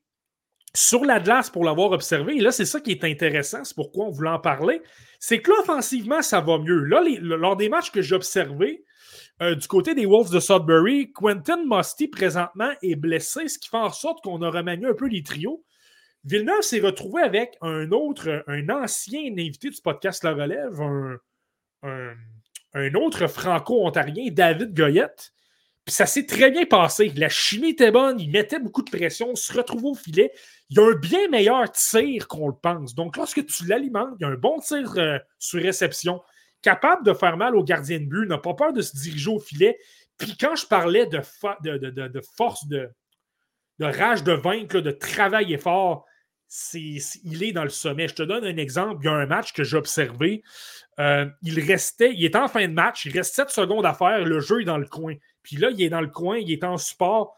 [0.73, 4.05] sur la glace, pour l'avoir observé, et là, c'est ça qui est intéressant, c'est pourquoi
[4.05, 4.81] on voulait en parler,
[5.19, 6.83] c'est que là, offensivement, ça va mieux.
[6.83, 8.85] Là, lors des matchs que j'ai observés,
[9.41, 13.77] euh, du côté des Wolves de Sudbury, Quentin Musty, présentement, est blessé, ce qui fait
[13.77, 15.63] en sorte qu'on a remanié un peu les trios.
[16.27, 20.81] Villeneuve s'est retrouvé avec un autre, un ancien invité du podcast La Relève,
[21.83, 25.31] un, autre franco-ontarien, David Goyette,
[25.85, 27.13] puis ça s'est très bien passé.
[27.15, 30.33] La chimie était bonne, il mettait beaucoup de pression, se retrouvait au filet.
[30.69, 32.93] Il y a un bien meilleur tir qu'on le pense.
[32.93, 36.21] Donc, lorsque tu l'alimentes, il y a un bon tir euh, sur réception,
[36.61, 39.39] capable de faire mal au gardien de but, n'a pas peur de se diriger au
[39.39, 39.79] filet.
[40.17, 42.89] Puis quand je parlais de, force, de,
[43.79, 45.57] rage de vaincre, de travail et
[46.73, 48.07] il est dans le sommet.
[48.07, 48.99] Je te donne un exemple.
[49.01, 50.43] Il y a un match que j'ai observé.
[50.99, 54.25] Euh, il restait, il est en fin de match, il reste 7 secondes à faire,
[54.25, 55.13] le jeu est dans le coin.
[55.43, 57.35] Puis là, il est dans le coin, il est en support.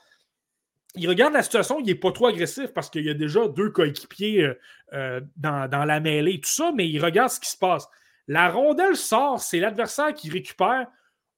[0.95, 3.69] Il regarde la situation, il n'est pas trop agressif parce qu'il y a déjà deux
[3.69, 4.53] coéquipiers euh,
[4.93, 7.87] euh, dans, la mêlée, tout ça, mais il regarde ce qui se passe.
[8.27, 10.87] La rondelle sort, c'est l'adversaire qui récupère.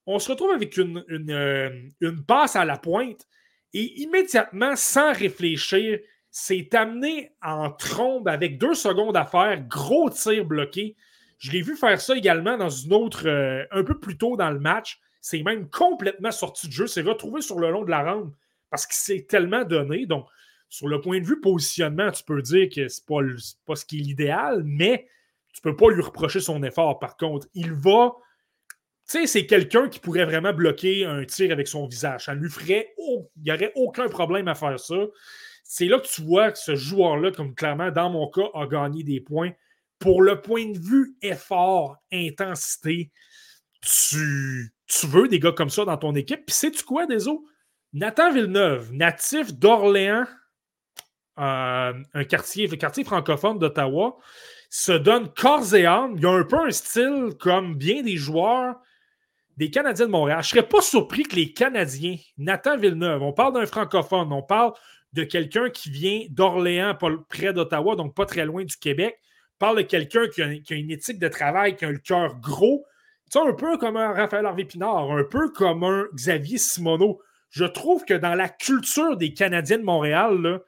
[0.06, 1.04] On se retrouve avec une,
[2.28, 3.28] passe à la pointe
[3.74, 6.00] et immédiatement, sans réfléchir,
[6.32, 10.96] c'est amené en trombe avec deux secondes à faire, gros tir bloqué.
[11.38, 13.28] Je l'ai vu faire ça également dans une autre,
[13.72, 15.00] un peu plus tôt dans le match.
[15.20, 16.88] C'est même complètement sorti de jeu.
[16.88, 18.34] C'est retrouvé sur le long de la rampe
[18.70, 20.06] parce qu'il s'est tellement donné.
[20.06, 20.26] Donc,
[20.70, 23.36] sur le point de vue positionnement, tu peux dire que ce n'est
[23.66, 25.08] pas, ce qui est l'idéal, mais
[25.54, 26.98] tu ne peux pas lui reprocher son effort.
[26.98, 28.14] Par contre, il va.
[29.10, 32.26] Tu sais, c'est quelqu'un qui pourrait vraiment bloquer un tir avec son visage.
[32.26, 32.94] Ça lui ferait.
[32.98, 34.96] il n'y aurait aucun problème à faire ça.
[35.74, 39.06] C'est là que tu vois que ce joueur-là, comme clairement, dans mon cas, a gagné
[39.06, 39.52] des points.
[40.00, 43.10] Pour le point de vue effort, intensité,
[43.82, 44.70] tu,
[45.06, 46.46] veux des gars comme ça dans ton équipe.
[46.46, 47.46] Puis sais-tu quoi, Deso?
[47.94, 50.26] Nathan Villeneuve, natif d'Orléans,
[51.40, 54.18] euh, un quartier, quartier francophone d'Ottawa,
[54.70, 56.16] se donne corps et âme.
[56.18, 58.76] Il a un peu un style comme bien des joueurs
[59.56, 60.44] des Canadiens de Montréal.
[60.44, 64.44] Je ne serais pas surpris que les Canadiens, Nathan Villeneuve, on parle d'un francophone, on
[64.44, 64.74] parle
[65.14, 66.98] de quelqu'un qui vient d'Orléans,
[67.30, 69.20] près d'Ottawa, donc pas très loin du Québec,
[69.60, 72.86] parle de quelqu'un qui, a une éthique de travail, qui a le cœur gros,
[73.36, 77.22] un peu comme un Raphaël Harvey Pinard, un peu comme un Xavier Simoneau.
[77.50, 80.62] Je trouve que dans la culture des Canadiens de Montréal,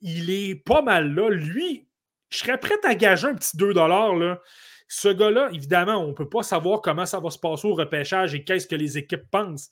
[0.00, 1.30] il est pas mal là.
[1.30, 1.88] Lui,
[2.30, 4.40] je serais prêt à gager un petit 2 là.
[4.88, 8.34] Ce gars-là, évidemment, on ne peut pas savoir comment ça va se passer au repêchage
[8.34, 9.70] et qu'est-ce que les équipes pensent.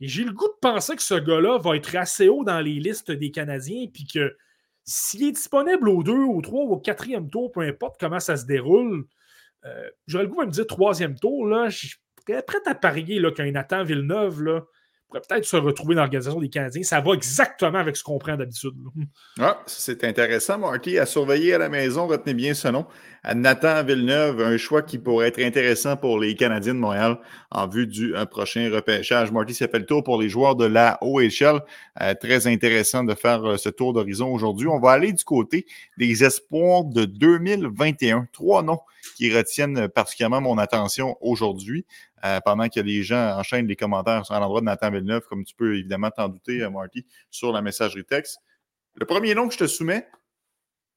[0.00, 2.74] Et j'ai le goût de penser que ce gars-là va être assez haut dans les
[2.74, 4.36] listes des Canadiens, puis que
[4.84, 8.36] s'il est disponible au 2, au 3 ou au 4e tour, peu importe comment ça
[8.36, 9.06] se déroule,
[9.66, 13.22] euh, j'aurais le goût de me dire troisième tour, là, je suis prêt à parier
[13.34, 14.62] qu'un Nathan Villeneuve là,
[15.10, 16.82] pourrait peut-être se retrouver dans l'organisation des Canadiens.
[16.82, 18.72] Ça va exactement avec ce qu'on prend d'habitude.
[19.38, 20.98] Ah, c'est intéressant, Marty.
[20.98, 22.86] À surveiller à la maison, retenez bien ce nom.
[23.34, 27.18] Nathan Villeneuve, un choix qui pourrait être intéressant pour les Canadiens de Montréal
[27.50, 29.30] en vue du prochain repêchage.
[29.30, 31.60] Marty, ça fait le tour pour les joueurs de la OHL.
[32.00, 34.68] Euh, très intéressant de faire euh, ce tour d'horizon aujourd'hui.
[34.68, 35.66] On va aller du côté
[35.98, 38.28] des espoirs de 2021.
[38.32, 38.80] Trois noms
[39.16, 41.84] qui retiennent particulièrement mon attention aujourd'hui.
[42.24, 45.54] Euh, pendant que les gens enchaînent les commentaires à l'endroit de Nathan Villeneuve, comme tu
[45.54, 48.38] peux évidemment t'en douter, Marty, sur la messagerie texte.
[48.94, 50.06] Le premier nom que je te soumets,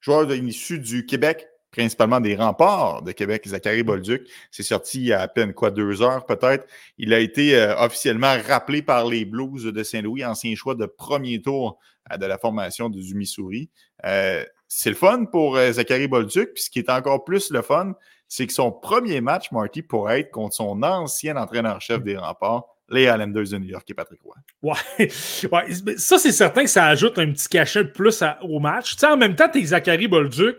[0.00, 4.28] joueur issu du Québec, principalement des remparts de Québec, Zachary Bolduc.
[4.50, 6.66] C'est sorti il y a à peine quoi, deux heures peut-être.
[6.98, 11.42] Il a été euh, officiellement rappelé par les Blues de Saint-Louis, ancien choix de premier
[11.42, 11.78] tour
[12.12, 13.70] euh, de la formation du Missouri.
[14.04, 16.52] Euh, c'est le fun pour Zachary Bolduc.
[16.54, 17.94] Puis ce qui est encore plus le fun,
[18.34, 23.04] c'est que son premier match, Marty, pourrait être contre son ancien entraîneur-chef des remparts, les
[23.04, 24.34] Islanders de New York et Patrick Roy.
[24.60, 24.74] Ouais.
[25.52, 25.96] ouais.
[25.96, 28.94] Ça, c'est certain que ça ajoute un petit cachet plus au match.
[28.94, 30.56] Tu sais, en même temps, t'es Zachary Bolduc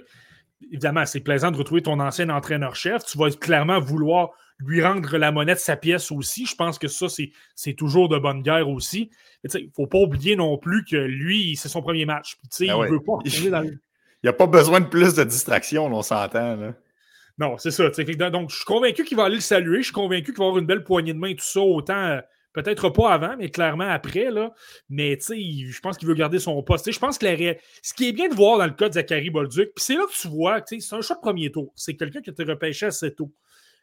[0.71, 3.03] évidemment, c'est plaisant de retrouver ton ancien entraîneur-chef.
[3.05, 4.29] Tu vas clairement vouloir
[4.59, 6.45] lui rendre la monnaie de sa pièce aussi.
[6.45, 7.07] Je pense que ça,
[7.55, 9.11] c'est toujours de bonne guerre aussi.
[9.43, 12.37] Il ne faut pas oublier non plus que lui, c'est son premier match.
[12.59, 16.73] Ben il veut pas Il n'y a pas besoin de plus de distraction, on s'entend.
[17.37, 17.89] Non, c'est ça.
[17.89, 19.79] Donc, je suis convaincu qu'il va aller le saluer.
[19.79, 21.93] Je suis convaincu qu'il va avoir une belle poignée de main et tout ça, autant
[21.93, 22.21] euh,
[22.55, 24.31] Peut-être pas avant, mais clairement après.
[24.31, 24.53] Là.
[24.87, 26.89] Mais je pense qu'il veut garder son poste.
[26.89, 27.25] je pense que
[27.81, 30.17] ce qui est bien de voir dans le cas de Zachary Bolduc, c'est là que
[30.17, 31.73] tu vois, c'est un choix de premier tour.
[31.75, 33.29] C'est quelqu'un qui a été repêché assez tôt.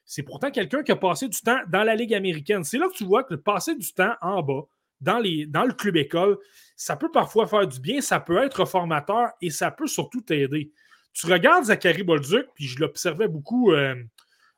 [0.07, 2.65] C'est pourtant quelqu'un qui a passé du temps dans la Ligue américaine.
[2.65, 4.62] C'est là que tu vois que passer du temps en bas,
[5.03, 6.39] dans, les, dans le club école,
[6.74, 10.73] ça peut parfois faire du bien, ça peut être formateur et ça peut surtout t'aider.
[11.13, 13.95] Tu regardes Zachary Bolduc, puis je l'observais beaucoup euh,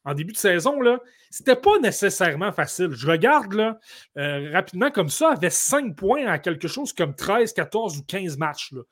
[0.05, 1.01] en début de saison, là,
[1.31, 2.91] c'était pas nécessairement facile.
[2.93, 3.81] Je regarde là,
[4.19, 8.37] euh, rapidement comme ça, avait 5 points à quelque chose comme 13, 14 ou 15
[8.37, 8.73] matchs.
[8.73, 8.83] Là.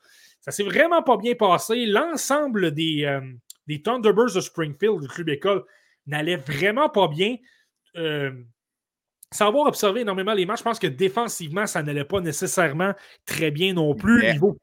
[0.41, 1.85] Ça s'est vraiment pas bien passé.
[1.85, 3.21] L'ensemble des, euh,
[3.67, 5.63] des, Thunderbirds de Springfield, du club école,
[6.05, 7.37] n'allait vraiment pas bien.
[9.31, 12.93] Sans avoir observé énormément les matchs, je pense que défensivement, ça n'allait pas nécessairement
[13.25, 14.31] très bien non plus.
[14.33, 14.57] Niveau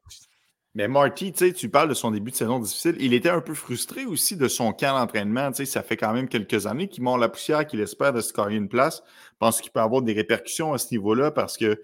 [0.73, 2.95] mais Marty, tu parles de son début de saison difficile.
[2.99, 5.51] Il était un peu frustré aussi de son camp d'entraînement.
[5.53, 8.69] Ça fait quand même quelques années qu'il monte la poussière, qu'il espère de se une
[8.69, 9.03] place.
[9.33, 11.77] Je pense qu'il peut avoir des répercussions à ce niveau-là parce qu'il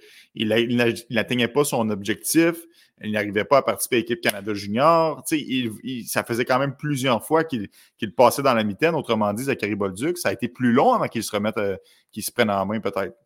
[1.09, 2.55] n'atteignait pas son objectif.
[3.03, 5.21] Il n'arrivait pas à participer à l'équipe Canada Junior.
[5.31, 7.69] Il, ça faisait quand même plusieurs fois qu'il
[8.15, 8.95] passait dans la mitaine.
[8.95, 11.75] Autrement dit, Zachary Bolduc, ça a été plus long avant qu'il se remette, euh,
[12.13, 13.17] qu'il se prenne en main peut-être.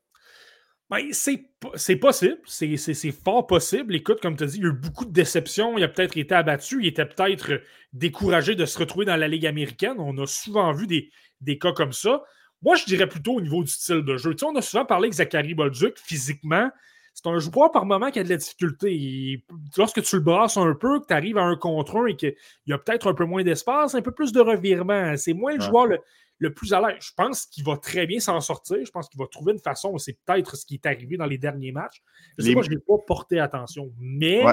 [0.92, 2.38] Ben, c'est possible.
[2.46, 3.96] C'est fort possible.
[3.96, 5.78] Écoute, comme tu as dit, il y a eu beaucoup de déceptions.
[5.78, 6.80] Il a peut-être été abattu.
[6.82, 7.62] Il était peut-être
[7.94, 9.96] découragé de se retrouver dans la Ligue américaine.
[10.00, 11.10] On a souvent vu des,
[11.40, 12.22] des cas comme ça.
[12.62, 14.36] Moi, je dirais plutôt au niveau du style de jeu.
[14.36, 16.70] Tu sais, on a souvent parlé avec Zachary Bolduc, physiquement.
[17.14, 19.44] C'est un joueur par moment qui a de la difficulté.
[19.78, 22.36] lorsque tu le brasses un peu, que tu arrives à un contre un et qu'il
[22.68, 25.16] y a peut-être un peu moins d'espace, un peu plus de revirement.
[25.16, 26.00] C'est moins le joueur le,
[26.42, 26.98] le plus à l'aise.
[27.00, 28.78] Je pense qu'il va très bien s'en sortir.
[28.84, 29.98] Je pense qu'il va trouver une façon.
[30.00, 32.02] C'est peut-être ce qui est arrivé dans les derniers matchs.
[32.38, 33.92] Je sais pas, je n'ai pas porté attention.
[34.00, 34.44] Mais.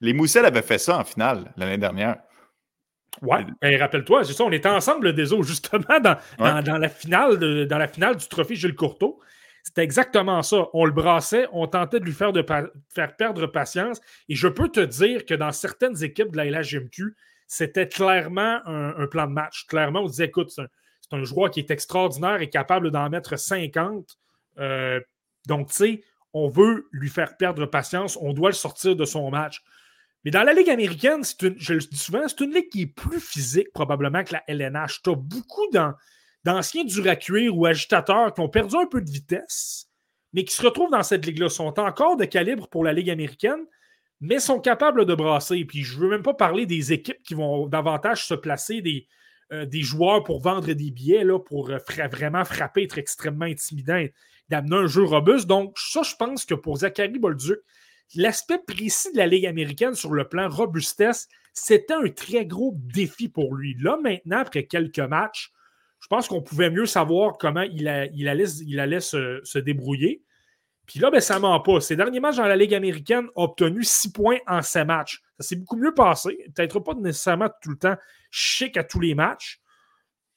[0.00, 2.18] Les Moussels avaient fait ça en finale l'année dernière.
[3.22, 7.66] Ouais, ben, rappelle-toi, c'est ça, on était ensemble des eaux, justement, dans, dans, la finale
[7.66, 9.18] dans la finale du trophée Gilles Courteau.
[9.64, 10.68] C'était exactement ça.
[10.72, 12.44] On le brassait, on tentait de lui faire, de
[12.88, 14.00] faire perdre patience.
[14.28, 17.16] Et je peux te dire que dans certaines équipes de la LHGMQ,
[17.46, 19.66] c'était clairement un, plan de match.
[19.66, 20.68] Clairement, on disait écoute, c'est un
[21.24, 24.18] joueur qui est extraordinaire et capable d'en mettre 50.
[24.58, 25.00] Euh,
[25.46, 26.02] donc, tu sais,
[26.32, 29.62] on veut lui faire perdre patience, on doit le sortir de son match.
[30.24, 33.20] Mais dans la Ligue américaine, je le dis souvent, c'est une ligue qui est plus
[33.20, 35.02] physique probablement que la LNH.
[35.02, 35.66] Tu as beaucoup
[36.44, 39.88] d'anciens durs à cuire ou agitateurs qui ont perdu un peu de vitesse,
[40.32, 41.48] mais qui se retrouvent dans cette ligue-là.
[41.48, 43.64] sont encore de calibre pour la Ligue américaine,
[44.20, 45.64] mais sont capables de brasser.
[45.64, 49.06] Puis je ne veux même pas parler des équipes qui vont davantage se placer des,
[49.50, 51.78] euh, des joueurs pour vendre des billets, pour euh,
[52.12, 54.04] vraiment frapper, être extrêmement intimidant,
[54.50, 55.46] d'amener un jeu robuste.
[55.46, 57.58] Donc, ça, je pense que pour Zachary Bolduc,
[58.14, 63.28] l'aspect précis de la Ligue américaine sur le plan robustesse, c'était un très gros défi
[63.28, 63.74] pour lui.
[63.80, 65.50] Là, maintenant, après quelques matchs,
[66.00, 70.22] je pense qu'on pouvait mieux savoir comment il, allait, se, débrouiller.
[70.86, 71.80] Puis là, ben, ça ne ment pas.
[71.80, 75.22] Ces derniers matchs dans la Ligue américaine ont obtenu six points en ces matchs.
[75.38, 76.38] Ça s'est beaucoup mieux passé.
[76.54, 77.96] Peut-être pas nécessairement tout le temps
[78.30, 79.60] chic à tous les matchs.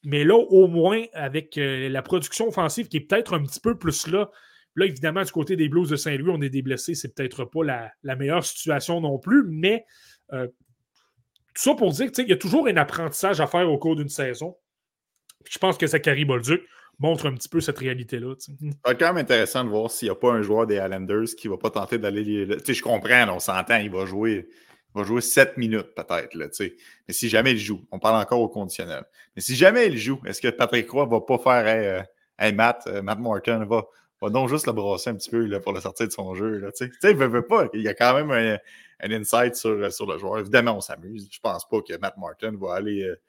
[0.04, 3.78] Mais là, au moins, avec euh, la production offensive qui est peut-être un petit peu
[3.78, 4.30] plus là.
[4.76, 6.96] Là, évidemment, du côté des Blues de Saint-Louis, on est des blessés.
[6.96, 9.44] C'est peut-être pas la, meilleure situation non plus.
[9.48, 9.86] Mais
[10.34, 10.48] euh,
[11.54, 14.10] tout ça pour dire qu'il y a toujours un apprentissage à faire au cours d'une
[14.10, 14.56] saison.
[15.50, 16.62] je pense que Zachary Bolduc
[17.00, 18.36] montre un petit peu cette réalité-là.
[18.38, 18.54] C'est
[18.98, 21.54] quand même intéressant de voir s'il n'y a pas un joueur des Islanders qui ne
[21.54, 22.46] va pas tenter d'aller.
[22.66, 24.48] Je comprends, on s'entend, il va jouer
[24.94, 26.36] va jouer 7 minutes peut-être.
[26.36, 29.04] Mais si jamais il joue, on parle encore au conditionnel.
[29.36, 32.84] Mais si jamais il joue, est-ce que Patrick Roy va pas faire Hey, euh, Matt,
[32.88, 33.86] euh, Matt Morton va,
[34.22, 36.58] va donc juste le brasser un petit peu là, pour le sortir de son jeu.
[36.58, 37.68] Là, il ne veut, pas.
[37.74, 40.40] Il y a quand même un, insight sur, sur, le joueur.
[40.40, 41.28] Évidemment, on s'amuse.
[41.32, 43.20] Je pense pas que Matt Martin va aller, euh,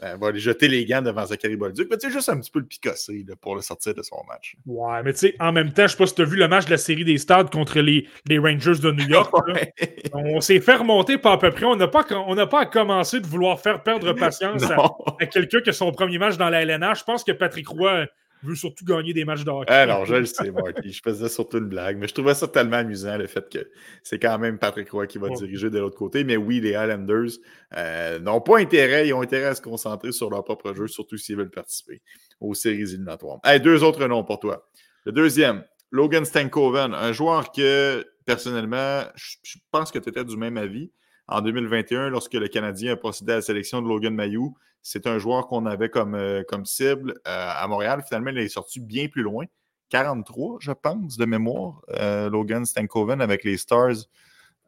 [0.00, 1.88] elle va aller jeter les gants devant Zachary Bolduc.
[1.90, 4.56] Mais tu sais, juste un petit peu le picosser pour le sortir de son match.
[4.66, 6.48] Ouais, mais tu sais, en même temps, je sais pas si tu as vu le
[6.48, 9.32] match de la série des stades contre les, les Rangers de New York.
[10.12, 11.64] On s'est fait remonter pas à peu près.
[11.64, 14.76] On n'a pas, on pas commencé de vouloir faire perdre patience à,
[15.20, 17.00] à quelqu'un qui a son premier match dans la LNH.
[17.00, 18.06] Je pense que Patrick Roy
[18.42, 19.72] veut surtout gagner des matchs de hockey.
[19.72, 20.92] Alors, je le sais, Marty.
[20.92, 23.70] Je faisais surtout une blague, mais je trouvais ça tellement amusant, le fait que
[24.02, 26.24] c'est quand même Patrick Roy qui va diriger de l'autre côté.
[26.24, 27.38] Mais oui, les Highlanders
[27.76, 31.16] euh, n'ont pas intérêt, ils ont intérêt à se concentrer sur leur propre jeu, surtout
[31.16, 32.02] s'ils veulent participer
[32.40, 33.38] aux séries éliminatoires.
[33.44, 34.68] Hey, deux autres noms pour toi.
[35.04, 40.56] Le deuxième, Logan Stankoven, un joueur que, personnellement, je pense que tu étais du même
[40.56, 40.90] avis.
[41.28, 45.18] En 2021, lorsque le Canadien a procédé à la sélection de Logan Mayou, c'est un
[45.18, 48.04] joueur qu'on avait comme, euh, comme cible euh, à Montréal.
[48.06, 49.44] Finalement, il est sorti bien plus loin.
[49.88, 54.06] 43, je pense, de mémoire, euh, Logan Stankoven avec les Stars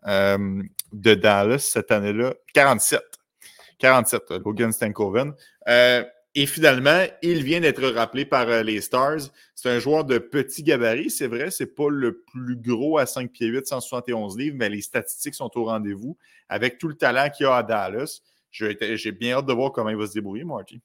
[0.05, 2.35] de Dallas cette année-là.
[2.55, 3.01] 47.
[3.79, 5.35] 47, Logan Stankoven.
[6.41, 9.23] Et finalement, il vient d'être rappelé par les Stars.
[9.57, 13.33] C'est un joueur de petit gabarit, c'est vrai, c'est pas le plus gros à 5
[13.33, 16.17] pieds 8, 171 livres, mais les statistiques sont au rendez-vous
[16.49, 18.21] avec tout le talent qu'il a à Dallas.
[18.53, 20.81] J'ai bien hâte de voir comment il va se débrouiller, Marty.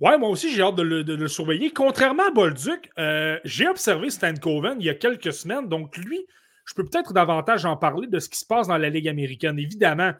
[0.00, 1.70] Ouais, moi aussi, j'ai hâte de le, surveiller.
[1.70, 5.68] Contrairement à Bolduc, euh, j'ai observé Stan Coven il y a quelques semaines.
[5.68, 6.26] Donc, lui,
[6.64, 9.60] je peux peut-être davantage en parler de ce qui se passe dans la Ligue américaine.
[9.60, 10.12] Évidemment,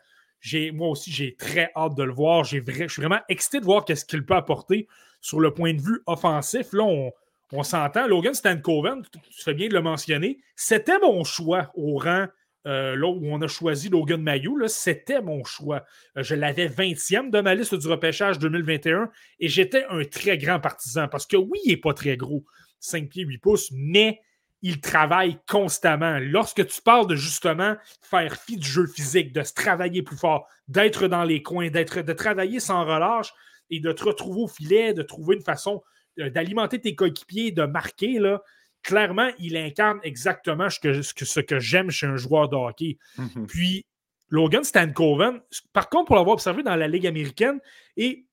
[0.72, 2.44] moi aussi, j'ai très hâte de le voir.
[2.44, 4.86] je suis vraiment excité de voir qu'est-ce qu'il peut apporter
[5.20, 6.72] sur le point de vue offensif.
[6.72, 8.06] Là, on, s'entend.
[8.06, 12.26] Logan Stankoven, tu fais bien de le mentionner, c'était mon choix au rang
[12.66, 15.84] euh, où on a choisi Logan Mayou, c'était mon choix.
[16.16, 20.58] Euh, je l'avais 20e de ma liste du repêchage 2021 et j'étais un très grand
[20.58, 22.44] partisan parce que oui, il n'est pas très gros,
[22.80, 24.20] 5 pieds, 8 pouces, mais
[24.62, 26.18] il travaille constamment.
[26.20, 30.48] Lorsque tu parles de justement faire fi du jeu physique, de se travailler plus fort,
[30.68, 33.32] d'être dans les coins, d'être, de travailler sans relâche
[33.70, 35.82] et de te retrouver au filet, de trouver une façon
[36.18, 38.42] euh, d'alimenter tes coéquipiers, de marquer, là,
[38.82, 42.98] clairement, il incarne exactement ce que, ce que, j'aime chez un joueur de hockey.
[43.18, 43.46] Mhm.
[43.46, 43.84] Puis,
[44.28, 45.40] Logan Stankoven,
[45.72, 47.60] par contre, pour l'avoir observé dans la Ligue américaine,
[47.96, 48.26] et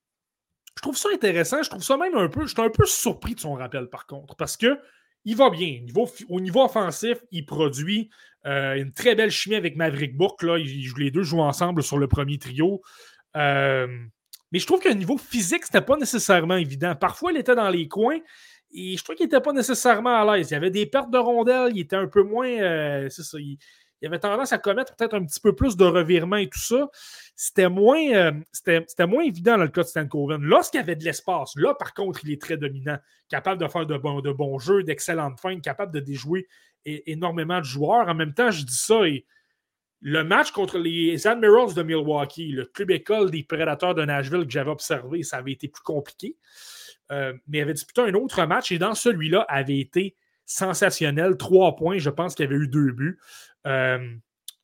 [0.75, 3.35] je trouve ça intéressant, je trouve ça même un peu, je suis un peu surpris
[3.35, 4.79] de son rappel, par contre, parce que
[5.25, 5.79] il va bien.
[5.79, 8.09] Au niveau, au niveau offensif, il produit
[8.45, 10.43] euh, une très belle chimie avec Maverick Bourque.
[10.43, 10.57] Là.
[10.57, 12.81] les deux jouent ensemble sur le premier trio.
[13.35, 13.87] Euh,
[14.51, 16.95] mais je trouve qu'au niveau physique, c'était pas nécessairement évident.
[16.95, 18.19] Parfois, il était dans les coins,
[18.71, 20.51] et je trouve qu'il n'était pas nécessairement à l'aise.
[20.51, 22.47] Il y avait des pertes de rondelles, il était un peu moins.
[22.47, 23.37] Euh, ça,
[24.07, 26.89] avait tendance à commettre peut-être un petit peu plus de revirements et tout ça.
[27.35, 30.41] C'était moins, euh, c'était, moins évident dans le cas de Stankoven.
[30.41, 32.97] Lorsqu'il y avait de l'espace, là, par contre, il est très dominant,
[33.29, 36.47] capable de faire de, bons, de bons jeux, d'excellentes fins, capable de déjouer
[36.85, 38.07] énormément de joueurs.
[38.07, 39.25] En même temps, je dis ça et
[40.05, 44.51] le match contre les Admirals de Milwaukee, le club école des prédateurs de Nashville que
[44.51, 46.35] j'avais observé, ça avait été plus compliqué.
[47.11, 50.15] Euh, mais il avait disputé un autre match et dans celui-là avait été
[50.45, 51.37] sensationnel.
[51.37, 53.19] Trois points, je pense qu'il y avait eu deux buts.
[53.67, 53.99] Euh,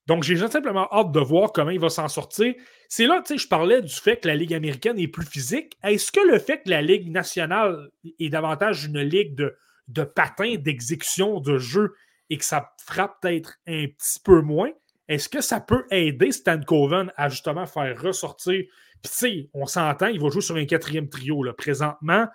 [0.08, 2.56] donc, j'ai simplement hâte de voir comment il va s'en sortir.
[2.88, 5.78] C'est là, tu sais, je parlais du fait que la Ligue américaine est plus physique.
[5.84, 7.90] Est-ce que le fait que la Ligue nationale
[8.20, 9.56] est davantage une ligue de,
[9.88, 11.94] de patins, d'exécution, de jeu
[12.32, 14.72] et que ça frappe peut-être un petit peu moins,
[15.08, 18.64] est-ce que ça peut aider Stan Coven à justement faire ressortir?
[19.02, 21.44] Puis, tu sais, on s'entend, il va jouer sur un quatrième trio.
[21.44, 21.54] Là.
[21.54, 22.28] Présentement,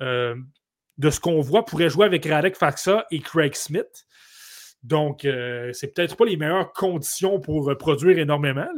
[0.00, 0.34] euh,
[0.98, 4.06] de ce qu'on voit, pourrait jouer avec Radek Faxa et Craig Smith.
[4.82, 8.68] Donc, euh, c'est peut-être pas les meilleures conditions pour euh, produire énormément.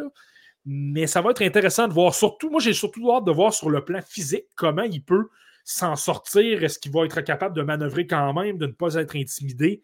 [0.64, 2.14] Mais ça va être intéressant de voir.
[2.14, 5.28] Surtout, moi, j'ai surtout hâte de voir sur le plan physique comment il peut
[5.64, 6.62] s'en sortir.
[6.62, 9.82] Est-ce qu'il va être capable de manœuvrer quand même, de ne pas être intimidé,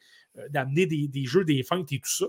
[0.50, 2.26] d'amener des, jeux, des feintes et tout ça?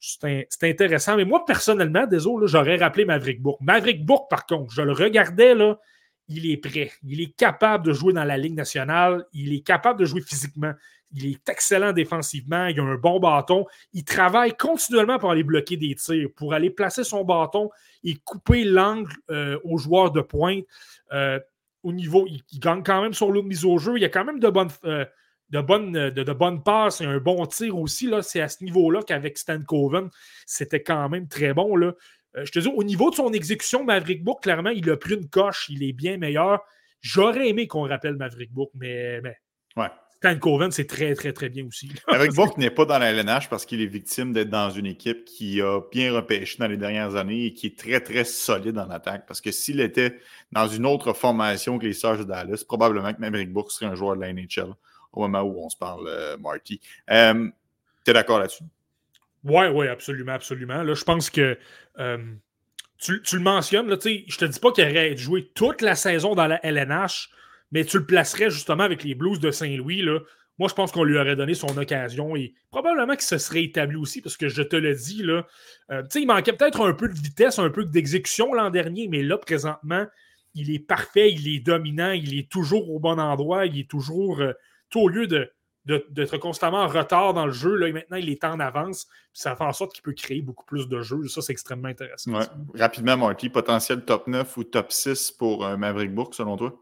[0.00, 1.16] C'est intéressant.
[1.16, 3.60] Mais moi, personnellement, désolé, j'aurais rappelé Maverick Bourque.
[3.60, 5.78] Maverick Bourque, par contre, je le regardais, là,
[6.30, 6.92] il est prêt.
[7.02, 9.26] Il est capable de jouer dans la Ligue nationale.
[9.32, 10.72] Il est capable de jouer physiquement.
[11.12, 12.66] Il est excellent défensivement.
[12.66, 13.66] Il a un bon bâton.
[13.92, 17.68] Il travaille continuellement pour aller bloquer des tirs, pour aller placer son bâton
[18.04, 20.64] et couper l'angle euh, aux joueurs de pointe.
[21.12, 21.40] Euh,
[21.82, 23.96] au niveau, il, gagne quand même son lot de mise au jeu.
[23.96, 25.04] Il y a quand même de bonnes, euh,
[25.48, 28.08] de bonnes, de, bonnes passes et un bon tir aussi.
[28.22, 30.10] C'est à ce niveau-là qu'avec Stan Coven,
[30.46, 31.74] c'était quand même très bon.
[31.74, 31.92] Là.
[32.36, 35.14] Euh, je te dis, au niveau de son exécution, Maverick Book, clairement, il a pris
[35.14, 36.60] une coche, il est bien meilleur.
[37.00, 39.36] J'aurais aimé qu'on rappelle Maverick Book, mais, mais
[39.76, 39.88] ouais.
[40.18, 41.90] Stan Coven, c'est très, très, très bien aussi.
[42.06, 45.24] Maverick Book n'est pas dans la LNH parce qu'il est victime d'être dans une équipe
[45.24, 48.90] qui a bien repêché dans les dernières années et qui est très, très solide en
[48.90, 49.24] attaque.
[49.26, 50.18] Parce que s'il était
[50.52, 53.94] dans une autre formation que les Stars de Dallas, probablement que Maverick Book serait un
[53.94, 54.74] joueur de la NHL
[55.12, 56.80] au moment où on se parle, euh, Marty.
[57.10, 57.48] Euh,
[58.04, 58.64] tu es d'accord là-dessus?
[59.44, 60.82] Oui, oui, absolument, absolument.
[60.82, 61.58] Là, je pense que
[61.98, 62.18] euh,
[62.98, 66.46] tu, le mentionnes, là, je te dis pas qu'il aurait joué toute la saison dans
[66.46, 67.30] la LNH,
[67.72, 70.04] mais tu le placerais justement avec les Blues de Saint-Louis.
[70.58, 73.96] Moi, je pense qu'on lui aurait donné son occasion et probablement qu'il se serait établi
[73.96, 75.46] aussi, parce que je te le dis, là,
[75.90, 79.38] euh, il manquait peut-être un peu de vitesse, un peu d'exécution l'an dernier, mais là,
[79.38, 80.06] présentement,
[80.54, 84.40] il est parfait, il est dominant, il est toujours au bon endroit, il est toujours,
[84.40, 84.52] euh,
[84.90, 85.50] tout au lieu de,
[85.86, 87.74] d'être constamment en retard dans le jeu.
[87.74, 89.06] Là, maintenant, il est en avance.
[89.32, 91.26] ça fait en sorte qu'il peut créer beaucoup plus de jeux.
[91.28, 92.32] Ça, c'est extrêmement intéressant.
[92.74, 96.78] Rapidement, Marty, potentiel top 9 ou top 6 pour euh, Maverick Bourg, selon toi?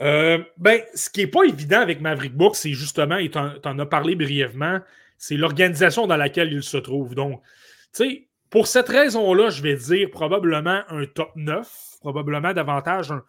[0.00, 3.78] Euh, ben, ce qui n'est pas évident avec Maverick Bourg, c'est justement, et tu en,
[3.78, 4.80] as parlé brièvement,
[5.18, 7.14] c'est l'organisation dans laquelle il se trouve.
[7.14, 7.40] Donc,
[7.94, 11.68] tu sais, pour cette raison-là, je vais dire probablement un top 9,
[12.00, 13.22] probablement davantage un,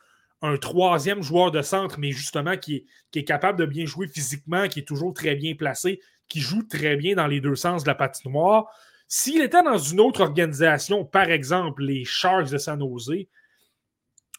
[0.44, 4.80] un troisième joueur de centre, mais justement qui est, capable de bien jouer physiquement, qui
[4.80, 7.96] est toujours très bien placé, qui joue très bien dans les deux sens de la
[7.96, 8.68] patinoire.
[9.08, 13.26] S'il était dans une autre organisation, par exemple les Sharks de San Jose,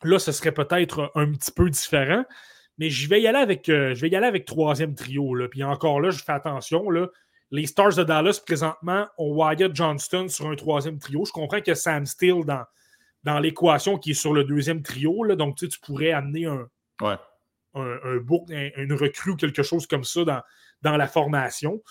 [0.03, 2.25] là, ce serait peut-être un petit peu différent.
[2.77, 5.35] Mais je vais y aller avec, euh, je vais y aller troisième trio.
[5.35, 5.49] Là.
[5.49, 6.85] Puis encore là, je fais attention.
[7.51, 11.25] Les Stars de Dallas, présentement, ont Wyatt Johnston sur un troisième trio.
[11.25, 12.65] Je comprends que Sam Steele, dans,
[13.25, 15.25] dans l'équation qui est sur le deuxième trio.
[15.25, 16.69] Là, donc, tu, pourrais amener un,
[17.03, 17.19] un,
[17.75, 20.43] une recrue ou quelque chose comme ça dans,
[20.83, 21.83] dans la formation.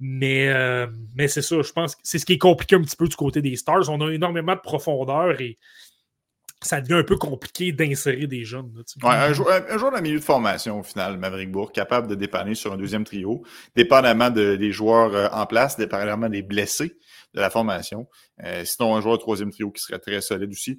[0.00, 2.96] Mais, euh, mais c'est ça, je pense que c'est ce qui est compliqué un petit
[2.96, 3.88] peu du côté des Stars.
[3.90, 5.58] On a énormément de profondeur et
[6.62, 8.70] ça devient un peu compliqué d'insérer des jeunes.
[9.02, 12.76] un, joueur, un, milieu de formation, au final, Maverick Bourg, capable de dépanner sur un
[12.76, 13.42] deuxième trio,
[13.76, 16.98] dépendamment des joueurs euh, en place, dépendamment des blessés
[17.34, 18.08] de la formation.
[18.44, 20.78] Euh, sinon, un joueur troisième trio qui serait très solide aussi.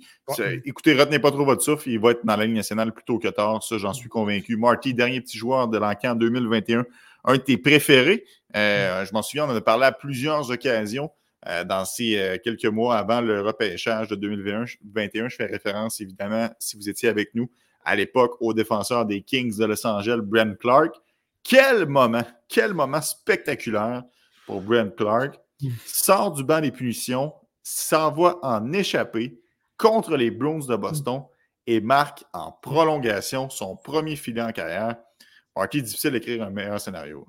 [0.65, 1.89] Écoutez, retenez pas trop votre souffle.
[1.89, 3.63] Il va être dans la Ligue nationale plus tôt que tard.
[3.63, 4.57] Ça, j'en suis convaincu.
[4.57, 6.85] Marty, dernier petit joueur de l'encan 2021.
[7.23, 8.25] Un de tes préférés.
[8.55, 11.11] Euh, je m'en souviens, on en a parlé à plusieurs occasions.
[11.47, 15.27] Euh, dans ces quelques mois avant le repêchage de 2021.
[15.27, 17.49] Je fais référence, évidemment, si vous étiez avec nous
[17.83, 20.95] à l'époque, au défenseur des Kings de Los Angeles, Brent Clark.
[21.43, 24.03] Quel moment, quel moment spectaculaire
[24.45, 25.39] pour Brent Clark
[25.85, 27.33] sort du banc des punitions,
[27.63, 29.39] s'envoie en échappée
[29.77, 31.23] contre les Bruins de Boston
[31.67, 34.95] et marque en prolongation son premier filet en carrière.
[35.55, 37.25] Ok, difficile d'écrire un meilleur scénario.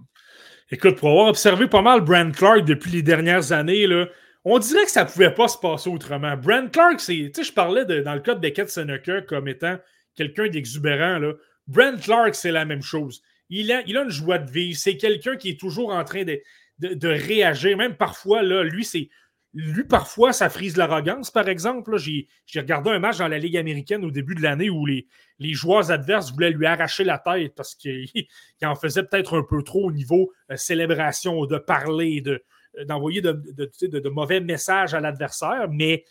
[0.71, 4.07] Écoute, pour avoir observé pas mal Brand Clark depuis les dernières années, là,
[4.45, 6.37] on dirait que ça pouvait pas se passer autrement.
[6.37, 7.15] Brand Clark, c'est.
[7.15, 9.77] Tu sais, je parlais dans le cas de Beckett Seneca comme étant
[10.15, 11.21] quelqu'un d'exubérant.
[11.67, 13.23] Brand Clark, c'est la même chose.
[13.51, 14.79] Il a, il a une joie de vivre.
[14.79, 16.41] C'est quelqu'un qui est toujours en train de,
[16.83, 17.77] de, réagir.
[17.77, 19.09] Même parfois, lui, c'est.
[19.55, 21.99] Lui, parfois, ça frise l'arrogance, par exemple.
[21.99, 22.27] J'ai
[22.57, 25.07] regardé un match dans la Ligue américaine au début de l'année où les,
[25.39, 28.09] les joueurs adverses voulaient lui arracher la tête parce qu'il
[28.63, 32.39] en faisait peut-être un peu trop au niveau euh, célébration, de parler, euh,
[32.85, 35.69] d'envoyer de, de, mauvais messages à l'adversaire.
[35.71, 36.05] Mais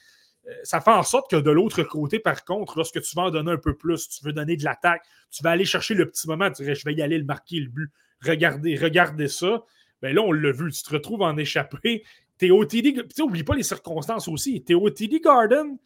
[0.47, 3.31] euh, ça fait en sorte que de l'autre côté, par contre, lorsque tu vas en
[3.31, 6.27] donner un peu plus, tu veux donner de l'attaque, tu vas aller chercher le petit
[6.27, 7.91] moment, tu dirais, je vais y aller le marquer le but.
[8.23, 9.63] Regardez, regardez ça.
[10.01, 12.03] Ben là, on l'a vu, tu te retrouves en échappé.
[12.37, 13.05] T'es au TD.
[13.15, 14.63] Tu oublie pas les circonstances aussi.
[14.63, 15.77] T'es au TD Garden.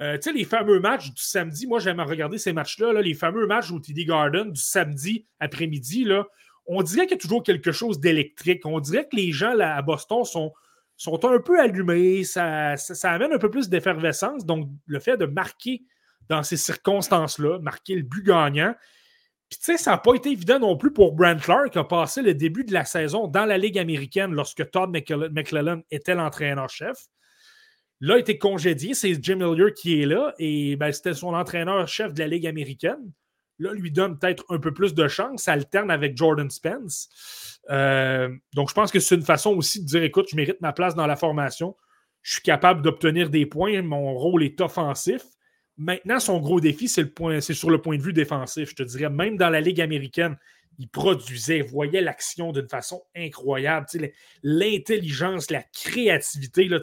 [0.00, 3.46] Euh, tu sais, les fameux matchs du samedi, moi j'aime regarder ces matchs-là, les fameux
[3.46, 6.08] matchs au TD Garden du samedi après-midi,
[6.66, 8.66] on dirait qu'il y a toujours quelque chose d'électrique.
[8.66, 10.52] On dirait que les gens à Boston sont,
[11.24, 14.44] un peu allumés, ça, ça amène un peu plus d'effervescence.
[14.44, 15.82] Donc, le fait de marquer
[16.28, 18.74] dans ces circonstances-là, marquer le but gagnant,
[19.50, 21.84] puis, tu sais, ça n'a pas été évident non plus pour Brent Clark, qui a
[21.84, 26.96] passé le début de la saison dans la Ligue américaine lorsque Todd McClellan était l'entraîneur-chef.
[28.00, 28.94] Là, il été congédié.
[28.94, 30.34] C'est Jim Hillier qui est là.
[30.38, 33.12] Et ben, c'était son entraîneur-chef de la Ligue américaine.
[33.58, 35.46] Là, lui donne peut-être un peu plus de chance.
[35.46, 37.60] Alterne avec Jordan Spence.
[37.70, 40.72] Euh, donc, je pense que c'est une façon aussi de dire écoute, je mérite ma
[40.72, 41.76] place dans la formation.
[42.22, 43.80] Je suis capable d'obtenir des points.
[43.82, 45.22] Mon rôle est offensif.
[45.76, 47.04] Maintenant, son gros défi, c'est,
[47.52, 48.70] sur le point de vue défensif.
[48.70, 50.36] Je te dirais, même dans la Ligue américaine,
[50.78, 53.86] il produisait, voyait l'action d'une façon incroyable.
[54.42, 56.68] l'intelligence, la créativité.
[56.68, 56.78] Là,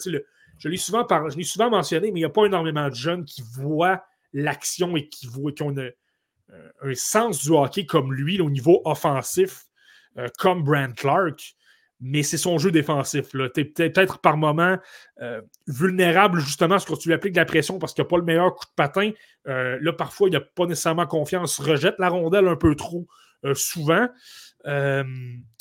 [0.57, 1.07] je, l'ai souvent
[1.43, 4.03] souvent mentionné, mais il n'y a pas énormément de jeunes qui voient
[4.33, 5.91] l'action et qui, voient, qui ont euh,
[6.81, 9.65] un sens du hockey comme lui, au niveau offensif,
[10.17, 11.55] euh, comme Brand Clark
[12.01, 13.29] mais c'est son jeu défensif.
[13.29, 14.77] Tu es peut-être par moment
[15.21, 18.23] euh, vulnérable justement que tu lui appliques de la pression parce qu'il n'a pas le
[18.23, 19.11] meilleur coup de patin.
[19.47, 23.07] Euh, là, parfois, il n'a pas nécessairement confiance, rejette la rondelle un peu trop
[23.45, 24.07] euh, souvent.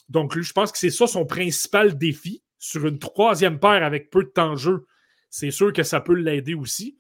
[0.09, 4.25] donc, je pense que c'est ça son principal défi sur une troisième paire avec peu
[4.25, 4.87] de temps de jeu.
[5.29, 6.99] C'est sûr que ça peut l'aider aussi.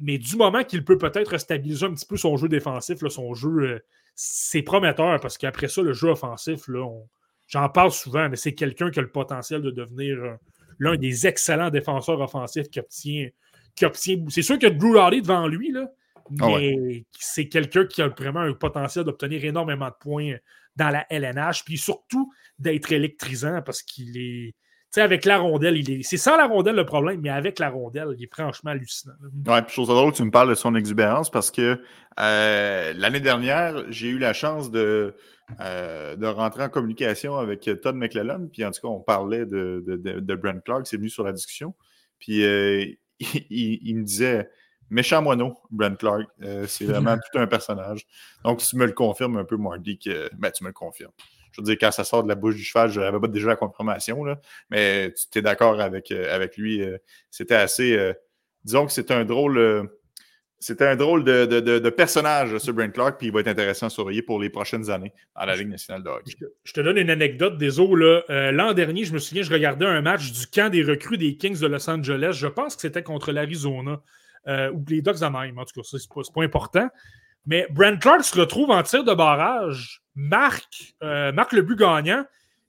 [0.00, 3.82] mais du moment qu'il peut peut-être stabiliser un petit peu son jeu défensif, son jeu,
[4.14, 7.08] c'est prometteur parce qu'après ça, le jeu offensif, là, on,
[7.50, 10.16] J'en parle souvent, mais c'est quelqu'un qui a le potentiel de devenir
[10.78, 13.28] l'un des excellents défenseurs offensifs qui obtient
[13.74, 14.16] qui obtient.
[14.28, 15.90] C'est sûr que Drew Holiday devant lui, là,
[16.40, 20.34] ah mais c'est quelqu'un qui a vraiment un potentiel d'obtenir énormément de points
[20.76, 24.54] dans la LNH, puis surtout d'être électrisant parce qu'il est.
[24.92, 26.02] Tu sais, avec la rondelle, il est.
[26.02, 29.14] C'est sans la rondelle le problème, mais avec la rondelle, il est franchement hallucinant.
[29.46, 31.80] Ouais, puis chose drôle, tu me parles de son exubérance parce que
[32.18, 35.14] euh, l'année dernière, j'ai eu la chance de,
[35.60, 39.82] euh, de rentrer en communication avec Todd McClellan, puis en tout cas, on parlait de,
[39.86, 41.74] de, Brent Clark, c'est venu sur la discussion.
[42.18, 42.84] Puis euh,
[43.50, 44.50] il, me disait
[44.90, 46.28] méchant moineau, Brent Clark.
[46.66, 48.06] c'est vraiment tout un personnage.
[48.44, 51.12] Donc, tu me le confirmes un peu, Marty, que ben, tu me le confirmes.
[51.52, 53.48] Je veux dire, quand ça sort de la bouche du cheval, je n'avais pas déjà
[53.48, 54.40] la confirmation, là,
[54.70, 56.80] mais tu es d'accord avec, avec lui.
[57.28, 58.14] C'était assez.
[58.64, 59.90] disons que c'est un drôle
[60.60, 64.20] c'était un drôle de, personnage, ce Brent Clark, puis il va être intéressant à surveiller
[64.20, 66.36] pour les prochaines années dans la Ligue nationale de hockey.
[66.64, 67.96] Je te donne une anecdote des eaux.
[67.96, 71.38] Euh, l'an dernier, je me souviens, je regardais un match du camp des recrues des
[71.38, 72.36] Kings de Los Angeles.
[72.38, 74.02] Je pense que c'était contre l'Arizona
[74.48, 75.56] euh, ou les Ducks Anaheim.
[75.56, 76.90] En tout cas, c'est pas, pas important.
[77.46, 82.22] Mais Brent Clark se retrouve en tir de barrage, marque, euh, marque le but gagnant.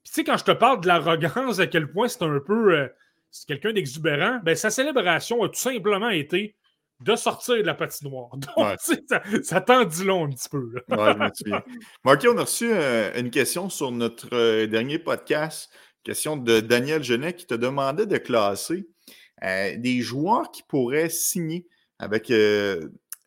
[0.06, 2.90] Puis tu sais, quand je te parle de l'arrogance, à quel point c'est un peu.
[3.32, 6.56] c'est quelqu'un d'exubérant, ben, sa célébration a tout simplement été
[7.04, 8.30] de sortir de la patinoire.
[8.38, 10.74] Donc, ça, ça t'en dit long un petit peu.
[12.04, 15.72] Marky, on a reçu euh, une question sur notre euh, dernier podcast,
[16.04, 18.88] question de Daniel Genet qui te demandait de classer
[19.44, 21.68] euh, des joueurs qui pourraient signer
[22.00, 22.32] avec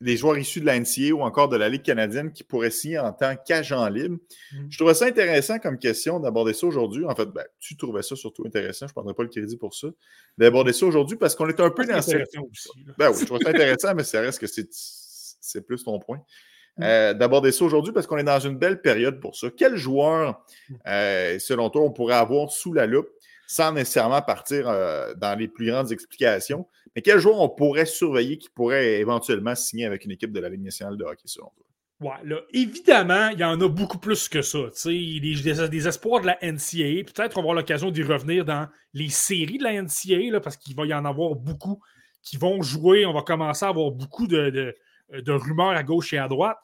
[0.00, 2.98] des joueurs issus de la NCA ou encore de la Ligue canadienne qui pourraient signer
[2.98, 4.16] en tant qu'agent libre.
[4.52, 4.66] Mm.
[4.68, 7.04] Je trouvais ça intéressant comme question d'aborder ça aujourd'hui.
[7.04, 8.86] En fait, ben, tu trouvais ça surtout intéressant.
[8.86, 9.88] Je ne prendrais pas le crédit pour ça.
[10.36, 12.28] D'aborder ça aujourd'hui parce qu'on est un peu dans cette.
[12.98, 16.20] Ben oui, je trouve ça intéressant, mais ça reste que c'est plus ton point.
[16.76, 16.82] Mm.
[16.82, 19.48] Euh, d'aborder ça aujourd'hui parce qu'on est dans une belle période pour ça.
[19.56, 20.74] Quel joueur, mm.
[20.88, 23.08] euh, selon toi, on pourrait avoir sous la loupe
[23.46, 26.66] sans nécessairement partir euh, dans les plus grandes explications?
[26.94, 30.48] Mais quel joueur on pourrait surveiller qui pourrait éventuellement signer avec une équipe de la
[30.48, 31.66] Ligue nationale de hockey, selon toi?
[32.00, 34.58] Ouais, là, évidemment, il y en a beaucoup plus que ça.
[34.84, 37.04] Des, des, des espoirs de la NCAA.
[37.04, 40.56] Peut-être qu'on va avoir l'occasion d'y revenir dans les séries de la NCAA, là, parce
[40.56, 41.80] qu'il va y en avoir beaucoup
[42.22, 43.06] qui vont jouer.
[43.06, 44.74] On va commencer à avoir beaucoup de
[45.10, 46.58] rumeurs à gauche et à droite.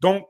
[0.00, 0.26] Donc,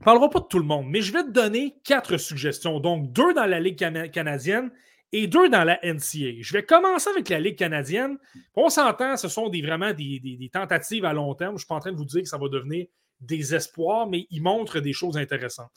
[0.00, 2.80] on ne parlera pas de tout le monde, mais je vais te donner quatre suggestions.
[2.80, 3.78] Donc, deux dans la Ligue
[4.12, 4.70] canadienne
[5.14, 6.40] et deux dans la NCA.
[6.40, 8.18] Je vais commencer avec la Ligue canadienne.
[8.56, 11.52] On s'entend, ce sont des, vraiment des, tentatives à long terme.
[11.52, 12.86] Je ne suis pas en train de vous dire que ça va devenir
[13.20, 15.70] des espoirs, mais ils montrent des choses intéressantes.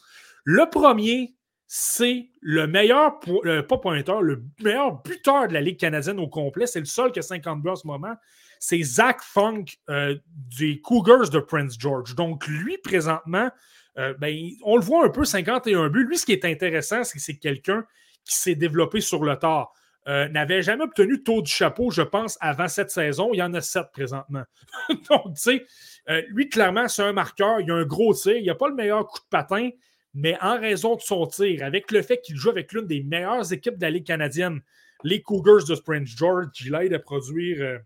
[0.43, 1.35] Le premier,
[1.67, 6.65] c'est le meilleur, pas pointeur, le meilleur buteur de la Ligue canadienne au complet.
[6.65, 8.15] C'est le seul qui a 50 buts en ce moment.
[8.59, 10.15] C'est Zach Funk euh,
[10.57, 12.15] des Cougars de Prince George.
[12.15, 13.51] Donc, lui, présentement,
[13.99, 16.07] euh, ben, on le voit un peu, 51 buts.
[16.07, 17.85] Lui, ce qui est intéressant, c'est que c'est quelqu'un
[18.27, 19.73] qui s'est développé sur le tard.
[20.07, 23.31] Euh, n'avait jamais obtenu taux du chapeau, je pense, avant cette saison.
[23.33, 24.43] Il y en a sept présentement.
[25.09, 25.65] Donc, tu sais,
[26.09, 27.59] euh, lui, clairement, c'est un marqueur.
[27.59, 28.37] Il a un gros tir.
[28.37, 29.69] Il n'a pas le meilleur coup de patin,
[30.13, 33.51] mais en raison de son tir, avec le fait qu'il joue avec l'une des meilleures
[33.51, 34.61] équipes de la Ligue canadienne,
[35.03, 37.61] les Cougars de Prince George, il aide à produire.
[37.61, 37.77] Euh,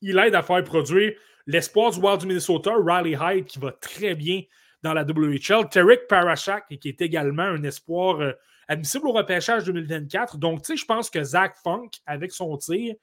[0.00, 1.12] il aide à faire produire
[1.46, 4.40] l'espoir du Wild du Minnesota, Riley Hyde, qui va très bien
[4.82, 5.68] dans la WHL.
[5.70, 8.22] Tarek Parashak, qui est également un espoir
[8.70, 10.38] admissible au repêchage 2024.
[10.38, 12.94] Donc, tu sais, je pense que Zach Funk, avec son tir,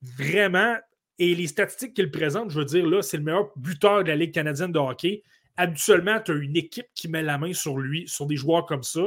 [0.00, 0.74] vraiment,
[1.18, 4.16] et les statistiques qu'il présente, je veux dire, là, c'est le meilleur buteur de la
[4.16, 5.22] Ligue canadienne de hockey.
[5.58, 8.82] Habituellement, tu as une équipe qui met la main sur lui, sur des joueurs comme
[8.82, 9.02] ça.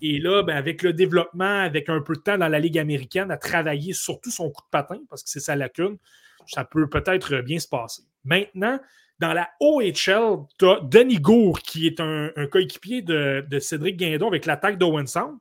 [0.00, 3.32] Et là, ben, avec le développement, avec un peu de temps dans la Ligue américaine,
[3.32, 5.98] à travailler surtout son coup de patin, parce que c'est sa lacune,
[6.46, 8.02] ça peut peut-être bien se passer.
[8.24, 8.78] Maintenant,
[9.20, 14.46] dans la OHL, tu as Denis Gour, qui est un, coéquipier de, Cédric Guindon avec
[14.46, 15.38] l'attaque d'Owen Sound.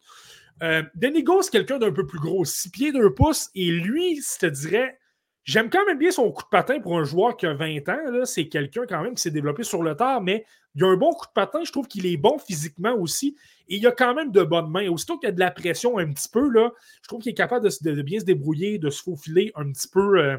[0.62, 4.18] Euh, Denis Gour, c'est quelqu'un d'un peu plus gros, 6 pieds, 2 pouces, et lui,
[4.22, 5.00] je te dirais,
[5.46, 8.26] j'aime quand même bien son coup de patin pour un joueur qui a 20 ans.
[8.26, 10.46] C'est quelqu'un quand même qui s'est développé sur le tard, mais
[10.76, 11.64] il a un bon coup de patin.
[11.64, 13.38] Je trouve qu'il est bon physiquement aussi.
[13.70, 14.90] Et il a quand même de bonnes mains.
[14.90, 17.68] Aussitôt qu'il y a de la pression un petit peu, je trouve qu'il est capable
[17.68, 20.20] de, bien se débrouiller, de se faufiler un petit peu.
[20.20, 20.38] Euh,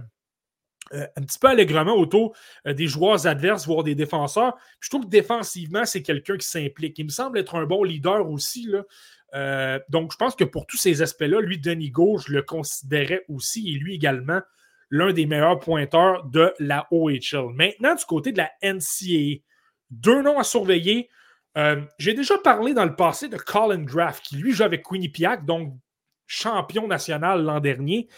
[0.93, 2.37] euh, un petit peu allègrement autour
[2.67, 4.57] euh, des joueurs adverses, voire des défenseurs.
[4.81, 6.99] je trouve que défensivement, c'est quelqu'un qui s'implique.
[6.99, 8.67] Il me semble être un bon leader aussi.
[8.67, 8.83] Là.
[9.35, 13.25] Euh, donc, je pense que pour tous ces aspects-là, lui, Denis Gauche, je le considérais
[13.29, 14.41] aussi, et lui également,
[14.91, 17.55] l'un des meilleurs pointeurs de la OHL.
[17.55, 19.43] Maintenant, du côté de la NCAA,
[19.91, 21.09] deux noms à surveiller.
[21.99, 25.75] J'ai déjà parlé dans le passé de Colin Graff, qui lui joue avec Quinnipiac, donc
[26.27, 28.09] champion national l'an dernier.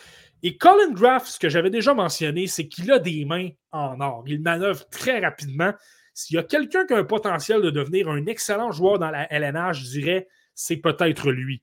[0.43, 4.25] Et Colin Graff, ce que j'avais déjà mentionné, c'est qu'il a des mains en or.
[4.27, 5.73] Il manœuvre très rapidement.
[6.15, 9.33] S'il y a quelqu'un qui a un potentiel de devenir un excellent joueur dans la
[9.33, 11.63] LNH, je dirais c'est peut-être lui.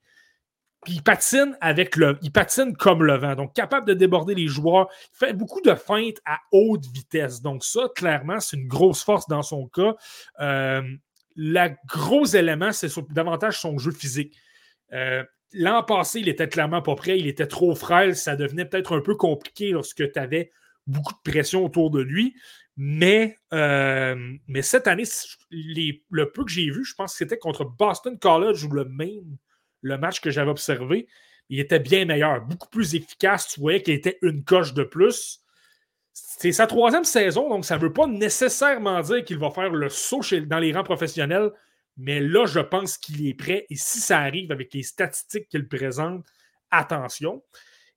[0.84, 2.18] Puis il patine avec le.
[2.77, 3.35] Comme le vent.
[3.35, 4.88] Donc, capable de déborder les joueurs.
[5.14, 7.41] Il fait beaucoup de feintes à haute vitesse.
[7.41, 9.95] Donc, ça, clairement, c'est une grosse force dans son cas.
[10.39, 10.81] Euh,
[11.35, 14.38] le gros élément, c'est davantage son jeu physique.
[14.93, 15.23] Euh,
[15.53, 17.19] l'an passé, il était clairement pas prêt.
[17.19, 18.15] Il était trop frêle.
[18.15, 20.51] Ça devenait peut-être un peu compliqué lorsque tu avais
[20.88, 22.35] beaucoup de pression autour de lui.
[22.77, 24.15] Mais, euh,
[24.47, 25.03] mais cette année,
[25.51, 29.38] le peu que j'ai vu, je pense que c'était contre Boston College ou le Maine
[29.81, 31.07] le match que j'avais observé,
[31.49, 33.47] il était bien meilleur, beaucoup plus efficace.
[33.47, 35.41] Tu voyais qu'il était une coche de plus.
[36.13, 39.89] C'est sa troisième saison, donc ça ne veut pas nécessairement dire qu'il va faire le
[39.89, 41.51] saut dans les rangs professionnels,
[41.98, 43.66] mais là, je pense qu'il est prêt.
[43.70, 46.26] Et si ça arrive avec les statistiques qu'il présente,
[46.72, 47.44] attention.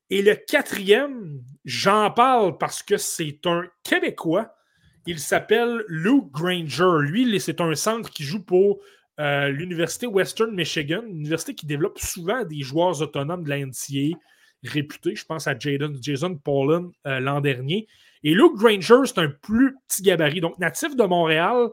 [0.09, 4.53] Et le quatrième, j'en parle parce que c'est un Québécois.
[5.05, 7.01] Il s'appelle Luke Granger.
[7.01, 8.81] Lui, c'est un centre qui joue pour
[9.19, 13.57] euh, l'Université Western Michigan, une université qui développe souvent des joueurs autonomes de la
[14.63, 15.15] réputés.
[15.15, 17.87] Je pense à Jason Paulin euh, l'an dernier.
[18.23, 20.41] Et Luke Granger, c'est un plus petit gabarit.
[20.41, 21.69] Donc, natif de Montréal,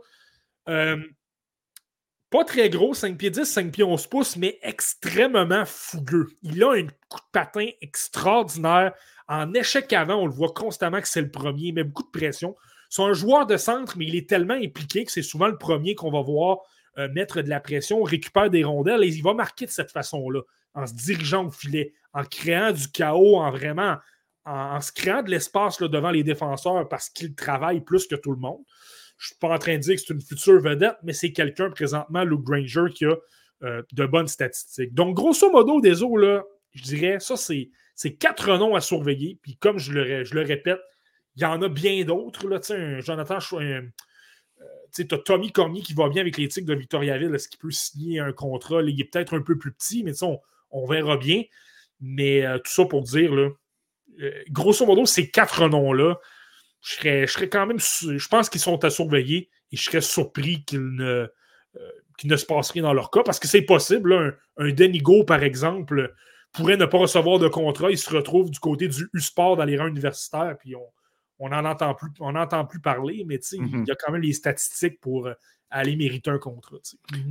[0.68, 0.96] euh,
[2.30, 6.28] pas très gros, 5 pieds 10, 5 pieds 11 pouces, mais extrêmement fougueux.
[6.42, 8.94] Il a un coup de patin extraordinaire.
[9.26, 12.10] En échec avant, on le voit constamment que c'est le premier, il met beaucoup de
[12.10, 12.54] pression.
[12.88, 15.94] C'est un joueur de centre, mais il est tellement impliqué que c'est souvent le premier
[15.94, 16.58] qu'on va voir
[16.98, 20.40] euh, mettre de la pression, récupère des rondelles et il va marquer de cette façon-là,
[20.74, 23.96] en se dirigeant au filet, en créant du chaos, en vraiment,
[24.44, 28.38] en, se créant de l'espace devant les défenseurs parce qu'il travaille plus que tout le
[28.38, 28.62] monde.
[29.20, 31.32] Je ne suis pas en train de dire que c'est une future vedette, mais c'est
[31.32, 33.16] quelqu'un présentement, Luke Granger, qui a
[33.62, 34.94] euh, de bonnes statistiques.
[34.94, 36.42] Donc, grosso modo, des eaux, là,
[36.72, 39.38] je dirais, ça, c'est quatre noms à surveiller.
[39.42, 40.80] Puis, comme je le, répète,
[41.36, 42.46] il y en a bien d'autres.
[43.02, 43.82] Jonathan, un,
[44.94, 47.34] tu as Tommy Cormier qui va bien avec les de Victoriaville.
[47.34, 48.80] Est-ce qu'il peut signer un contrat?
[48.82, 50.40] il est peut-être un peu plus petit, mais on,
[50.70, 51.42] on verra bien.
[52.00, 53.50] Mais euh, tout ça pour dire, là,
[54.22, 56.18] euh, grosso modo, ces quatre noms-là,
[56.80, 57.78] je serais, quand même.
[57.78, 61.28] Je pense qu'ils sont à surveiller et je serais surpris qu'ils ne,
[61.76, 61.90] euh,
[62.24, 64.12] ne se passe rien dans leur cas parce que c'est possible.
[64.12, 66.14] un, un Denigo, par exemple,
[66.52, 67.90] pourrait ne pas recevoir de contrat.
[67.90, 70.86] Il se retrouve du côté du U-Sport dans les rangs universitaires, puis on,
[71.40, 73.86] on n'en entend plus, on n'entend plus parler, mais il y mhm.
[73.90, 75.32] a quand même les statistiques pour euh,
[75.70, 76.76] aller mériter un contrat.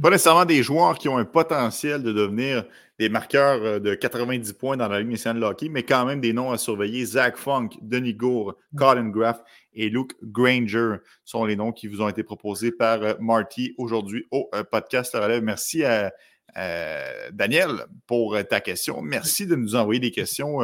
[0.01, 2.65] Pas nécessairement des joueurs qui ont un potentiel de devenir
[2.97, 6.21] des marqueurs euh, de 90 points dans la Ligue nationale de hockey, mais quand même
[6.21, 7.05] des noms à surveiller.
[7.05, 8.79] Zach Funk, Denis Gour, mhm.
[8.79, 9.41] Colin Graff
[9.73, 14.25] et Luke Granger sont les noms qui vous ont été proposés par euh, Marty aujourd'hui
[14.31, 15.43] au podcast Relève.
[15.43, 16.11] Merci à,
[17.31, 19.03] Daniel pour ta question.
[19.03, 20.61] Merci de nous envoyer des questions.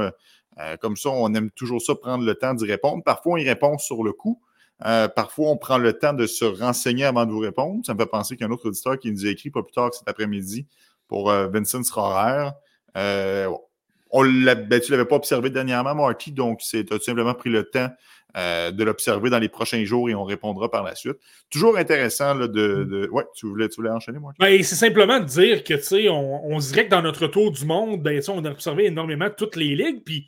[0.59, 3.03] Euh, comme ça, on aime toujours ça, prendre le temps d'y répondre.
[3.03, 4.41] Parfois, on y répond sur le coup.
[4.85, 7.81] Euh, parfois, on prend le temps de se renseigner avant de vous répondre.
[7.85, 9.97] Ça me fait penser qu'un autre auditeur qui nous a écrit pas plus tard que
[9.97, 10.67] cet après-midi
[11.07, 12.49] pour euh, Vincent Schroer.
[12.95, 17.69] on ben, tu ne l'avais pas observé dernièrement, Marty, donc tu as simplement pris le
[17.69, 17.89] temps
[18.37, 21.15] de l'observer dans les prochains jours et on répondra par la suite.
[21.49, 23.09] Toujours intéressant de, de...
[23.09, 24.33] Ouais, tu voulais, tu voulais enchaîner, moi?
[24.39, 27.51] Ben, c'est simplement de dire que, tu sais, on, on, dirait que dans notre tour
[27.51, 30.27] du monde, ben, on a observé énormément toutes les ligues, puis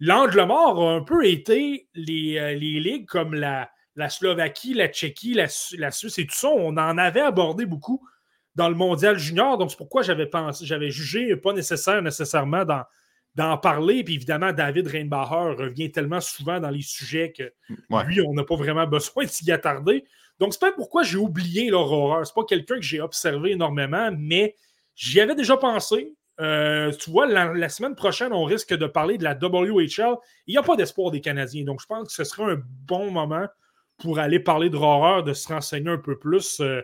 [0.00, 4.88] L'angle mort a un peu été les, euh, les ligues comme la, la, Slovaquie, la
[4.88, 5.46] Tchéquie, la,
[5.76, 6.48] la, Suisse et tout ça.
[6.48, 8.06] On en avait abordé beaucoup
[8.54, 9.58] dans le mondial junior.
[9.58, 12.64] Donc, c'est pourquoi j'avais pensé, j'avais jugé pas nécessaire nécessairement
[13.34, 14.04] d'en parler.
[14.04, 17.52] Puis évidemment, David Reinbacher revient tellement souvent dans les sujets que
[18.06, 20.04] lui, on n'a pas vraiment besoin de s'y attarder.
[20.38, 22.24] Donc, c'est pas pourquoi j'ai oublié l'horreur.
[22.24, 24.54] C'est pas quelqu'un que j'ai observé énormément, mais
[24.94, 26.14] j'y avais déjà pensé.
[26.40, 30.16] Euh, tu vois, la, semaine prochaine, on risque de parler de la WHL.
[30.46, 31.64] Il n'y a pas d'espoir des Canadiens.
[31.64, 33.46] Donc, je pense que ce serait un bon moment
[33.98, 36.60] pour aller parler de horreur, de se renseigner un peu plus.
[36.60, 36.80] Euh,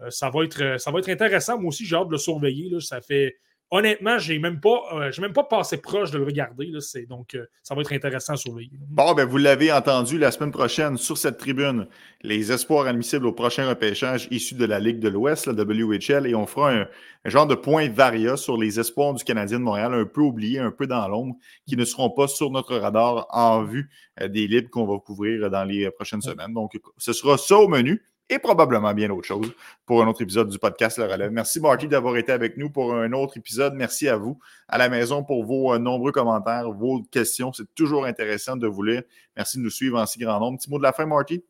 [0.00, 1.58] euh, ça, va être, intéressant.
[1.58, 2.80] Moi aussi, j'ai hâte de le surveiller.
[2.80, 3.36] Ça fait
[3.70, 6.66] honnêtement, j'ai même pas, euh, même pas passé proche de le regarder.
[6.66, 8.70] Là, donc, euh, ça va être intéressant à surveiller.
[8.88, 11.86] Bon, ben, vous l'avez entendu la semaine prochaine sur cette tribune,
[12.22, 16.34] les espoirs admissibles au prochain repêchage issus de la Ligue de l'Ouest, la WHL, et
[16.34, 16.86] on fera un,
[17.24, 20.70] genre de point varia sur les espoirs du Canadien de Montréal, un peu oubliés, un
[20.70, 21.34] peu dans l'ombre,
[21.66, 23.90] qui ne seront pas sur notre radar en vue
[24.20, 26.52] euh, des libres qu'on va couvrir dans les prochaines semaines.
[26.52, 29.52] Donc, ce sera ça au menu et probablement bien autre chose
[29.84, 31.30] pour un autre épisode du podcast Le Relève.
[31.30, 33.74] Merci Marty d'avoir été avec nous pour un autre épisode.
[33.74, 34.38] Merci à vous
[34.68, 37.52] à la maison pour vos euh, nombreux commentaires, vos questions.
[37.52, 39.02] C'est toujours intéressant de vous lire.
[39.36, 40.58] Merci de nous suivre en si grand nombre.
[40.58, 41.44] Petit mot de la fin, Marty?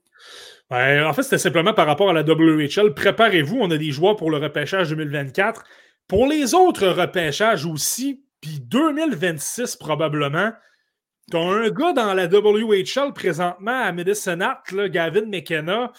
[0.71, 2.95] en fait, c'était simplement par rapport à la WHL.
[2.95, 5.65] Préparez-vous, on a des joueurs pour le repêchage 2024.
[6.09, 10.53] Pour les autres repêchages aussi, puis 2026 probablement,
[11.31, 14.47] tu as un gars dans la WHL présentement à Medicine
[14.91, 15.93] Gavin McKenna.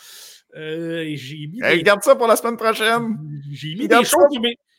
[0.58, 1.60] Euh, j'ai mis.
[1.84, 3.18] Garde ça pour la semaine prochaine.
[3.52, 4.26] J'ai mis, des choses,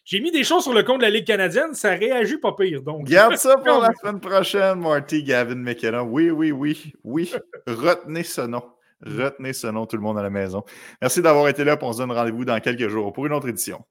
[0.04, 2.82] J'ai mis des choses sur le compte de la Ligue canadienne, ça réagit pas pire.
[2.82, 3.06] Donc...
[3.06, 6.02] Garde ça pour la semaine prochaine, Marty Gavin McKenna.
[6.02, 7.32] Oui, oui, oui, oui.
[7.66, 8.62] Retenez ce nom.
[9.00, 10.64] Retenez ce nom, tout le monde à la maison.
[11.00, 11.78] Merci d'avoir été là.
[11.80, 13.84] On se donne rendez-vous dans quelques jours pour une autre édition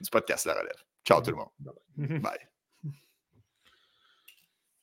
[0.00, 0.82] du podcast La Relève.
[1.04, 2.20] Ciao tout le monde.
[2.20, 2.49] Bye.